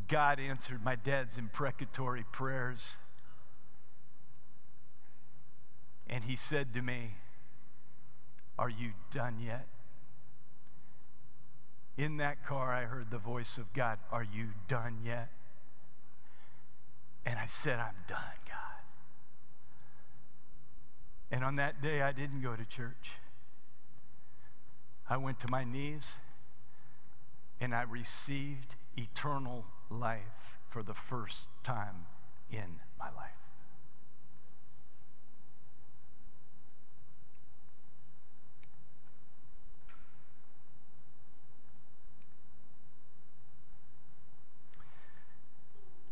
God 0.06 0.38
answered 0.38 0.84
my 0.84 0.96
dad's 0.96 1.38
imprecatory 1.38 2.26
prayers. 2.30 2.96
And 6.06 6.24
he 6.24 6.36
said 6.36 6.74
to 6.74 6.82
me, 6.82 7.14
Are 8.58 8.68
you 8.68 8.90
done 9.14 9.36
yet? 9.40 9.66
In 11.96 12.18
that 12.18 12.44
car, 12.44 12.74
I 12.74 12.82
heard 12.82 13.10
the 13.10 13.18
voice 13.18 13.56
of 13.56 13.72
God, 13.72 13.98
Are 14.12 14.24
you 14.24 14.48
done 14.68 14.98
yet? 15.02 15.30
And 17.24 17.38
I 17.38 17.46
said, 17.46 17.78
I'm 17.78 17.96
done, 18.06 18.18
God. 18.46 18.68
And 21.30 21.44
on 21.44 21.56
that 21.56 21.82
day, 21.82 22.00
I 22.02 22.12
didn't 22.12 22.40
go 22.40 22.56
to 22.56 22.64
church. 22.64 23.18
I 25.08 25.16
went 25.16 25.40
to 25.40 25.48
my 25.48 25.64
knees 25.64 26.16
and 27.60 27.74
I 27.74 27.82
received 27.82 28.76
eternal 28.96 29.64
life 29.90 30.58
for 30.70 30.82
the 30.82 30.94
first 30.94 31.46
time 31.64 32.06
in 32.50 32.80
my 32.98 33.06
life. 33.06 33.32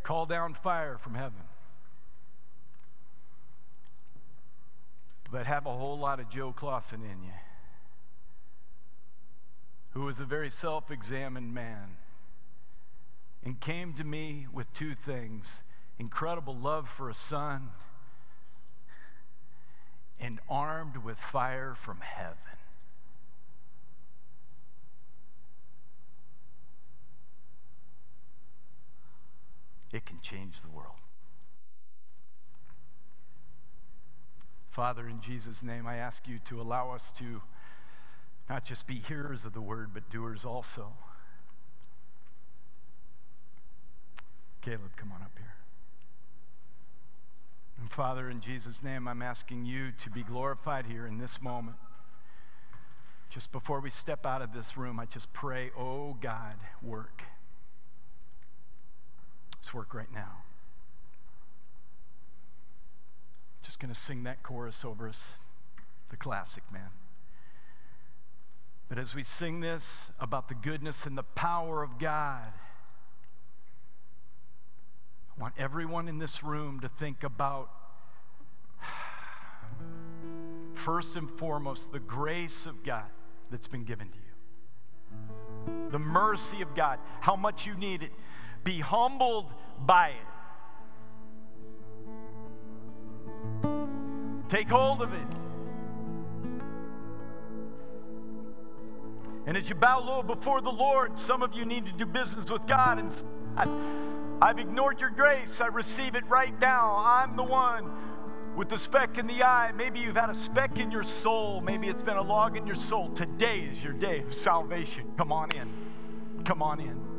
Call 0.02 0.24
down 0.24 0.54
fire 0.54 0.98
from 0.98 1.14
heaven. 1.14 1.42
But 5.30 5.46
have 5.46 5.66
a 5.66 5.72
whole 5.72 5.98
lot 5.98 6.20
of 6.20 6.28
Joe 6.28 6.52
Clausen 6.52 7.02
in 7.02 7.22
you, 7.22 7.32
who 9.90 10.02
was 10.02 10.20
a 10.20 10.24
very 10.24 10.50
self 10.50 10.90
examined 10.90 11.52
man 11.52 11.96
and 13.44 13.60
came 13.60 13.92
to 13.94 14.04
me 14.04 14.46
with 14.52 14.72
two 14.72 14.94
things 14.94 15.62
incredible 15.98 16.54
love 16.54 16.88
for 16.88 17.08
a 17.08 17.14
son 17.14 17.70
and 20.20 20.40
armed 20.48 20.96
with 20.98 21.18
fire 21.18 21.74
from 21.74 22.00
heaven. 22.00 22.36
It 29.92 30.04
can 30.04 30.20
change 30.20 30.60
the 30.62 30.68
world. 30.68 31.05
Father, 34.76 35.08
in 35.08 35.22
Jesus' 35.22 35.62
name, 35.62 35.86
I 35.86 35.96
ask 35.96 36.28
you 36.28 36.38
to 36.44 36.60
allow 36.60 36.90
us 36.90 37.10
to 37.12 37.40
not 38.46 38.62
just 38.66 38.86
be 38.86 38.96
hearers 38.96 39.46
of 39.46 39.54
the 39.54 39.60
word, 39.62 39.94
but 39.94 40.10
doers 40.10 40.44
also. 40.44 40.92
Caleb, 44.60 44.94
come 44.98 45.12
on 45.12 45.22
up 45.22 45.30
here. 45.38 45.54
And 47.80 47.90
Father, 47.90 48.28
in 48.28 48.42
Jesus' 48.42 48.82
name, 48.82 49.08
I'm 49.08 49.22
asking 49.22 49.64
you 49.64 49.92
to 49.92 50.10
be 50.10 50.22
glorified 50.22 50.84
here 50.84 51.06
in 51.06 51.16
this 51.16 51.40
moment. 51.40 51.78
Just 53.30 53.52
before 53.52 53.80
we 53.80 53.88
step 53.88 54.26
out 54.26 54.42
of 54.42 54.52
this 54.52 54.76
room, 54.76 55.00
I 55.00 55.06
just 55.06 55.32
pray, 55.32 55.70
oh 55.74 56.18
God, 56.20 56.56
work. 56.82 57.22
Let's 59.56 59.72
work 59.72 59.94
right 59.94 60.12
now. 60.12 60.42
Just 63.66 63.80
going 63.80 63.92
to 63.92 63.98
sing 63.98 64.22
that 64.22 64.44
chorus 64.44 64.84
over 64.84 65.08
us, 65.08 65.34
the 66.10 66.16
classic, 66.16 66.62
man. 66.72 66.90
But 68.88 68.96
as 68.96 69.12
we 69.12 69.24
sing 69.24 69.58
this 69.58 70.12
about 70.20 70.46
the 70.46 70.54
goodness 70.54 71.04
and 71.04 71.18
the 71.18 71.24
power 71.24 71.82
of 71.82 71.98
God, 71.98 72.52
I 75.36 75.40
want 75.40 75.54
everyone 75.58 76.06
in 76.06 76.18
this 76.18 76.44
room 76.44 76.78
to 76.78 76.88
think 76.88 77.24
about, 77.24 77.68
first 80.74 81.16
and 81.16 81.28
foremost, 81.28 81.90
the 81.90 81.98
grace 81.98 82.66
of 82.66 82.84
God 82.84 83.10
that's 83.50 83.66
been 83.66 83.82
given 83.82 84.10
to 84.10 84.16
you, 84.16 85.88
the 85.90 85.98
mercy 85.98 86.62
of 86.62 86.72
God, 86.76 87.00
how 87.20 87.34
much 87.34 87.66
you 87.66 87.74
need 87.74 88.04
it. 88.04 88.12
Be 88.62 88.78
humbled 88.78 89.52
by 89.84 90.10
it. 90.10 90.35
Take 94.48 94.68
hold 94.68 95.02
of 95.02 95.12
it. 95.12 95.26
And 99.46 99.56
as 99.56 99.68
you 99.68 99.76
bow 99.76 100.00
low 100.00 100.22
before 100.22 100.60
the 100.60 100.72
Lord, 100.72 101.18
some 101.18 101.42
of 101.42 101.54
you 101.54 101.64
need 101.64 101.86
to 101.86 101.92
do 101.92 102.04
business 102.04 102.50
with 102.50 102.66
God 102.66 102.98
and 102.98 103.24
I've 104.42 104.58
ignored 104.58 105.00
your 105.00 105.10
grace. 105.10 105.60
I 105.60 105.66
receive 105.66 106.14
it 106.14 106.26
right 106.28 106.58
now. 106.60 106.94
I'm 106.96 107.36
the 107.36 107.44
one 107.44 107.90
with 108.54 108.68
the 108.68 108.76
speck 108.76 109.18
in 109.18 109.26
the 109.26 109.42
eye. 109.42 109.72
Maybe 109.76 110.00
you've 110.00 110.16
had 110.16 110.30
a 110.30 110.34
speck 110.34 110.78
in 110.78 110.90
your 110.90 111.04
soul. 111.04 111.60
Maybe 111.60 111.88
it's 111.88 112.02
been 112.02 112.16
a 112.16 112.22
log 112.22 112.56
in 112.56 112.66
your 112.66 112.76
soul. 112.76 113.10
Today 113.10 113.60
is 113.60 113.82
your 113.82 113.92
day 113.92 114.20
of 114.20 114.34
salvation. 114.34 115.12
Come 115.16 115.32
on 115.32 115.50
in. 115.52 115.68
Come 116.44 116.62
on 116.62 116.80
in. 116.80 117.15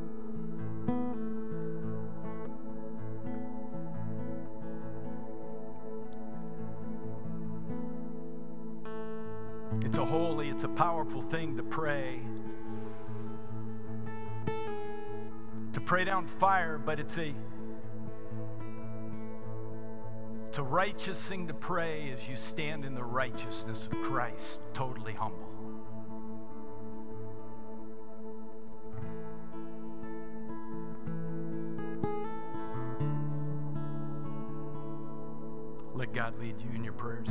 It's 9.87 9.97
a 9.97 10.03
holy, 10.03 10.49
it's 10.49 10.65
a 10.65 10.67
powerful 10.67 11.21
thing 11.21 11.55
to 11.55 11.63
pray. 11.63 12.19
To 15.71 15.79
pray 15.79 16.03
down 16.03 16.27
fire, 16.27 16.77
but 16.77 16.99
it's 16.99 17.17
a 17.17 17.33
it's 20.49 20.57
a 20.57 20.63
righteous 20.63 21.17
thing 21.21 21.47
to 21.47 21.53
pray 21.53 22.11
as 22.11 22.27
you 22.27 22.35
stand 22.35 22.83
in 22.83 22.95
the 22.95 23.03
righteousness 23.03 23.87
of 23.87 23.93
Christ, 24.01 24.59
totally 24.73 25.13
humble. 25.13 25.47
Let 35.95 36.13
God 36.13 36.37
lead 36.41 36.55
you 36.59 36.75
in 36.75 36.83
your 36.83 36.93
prayers. 36.93 37.29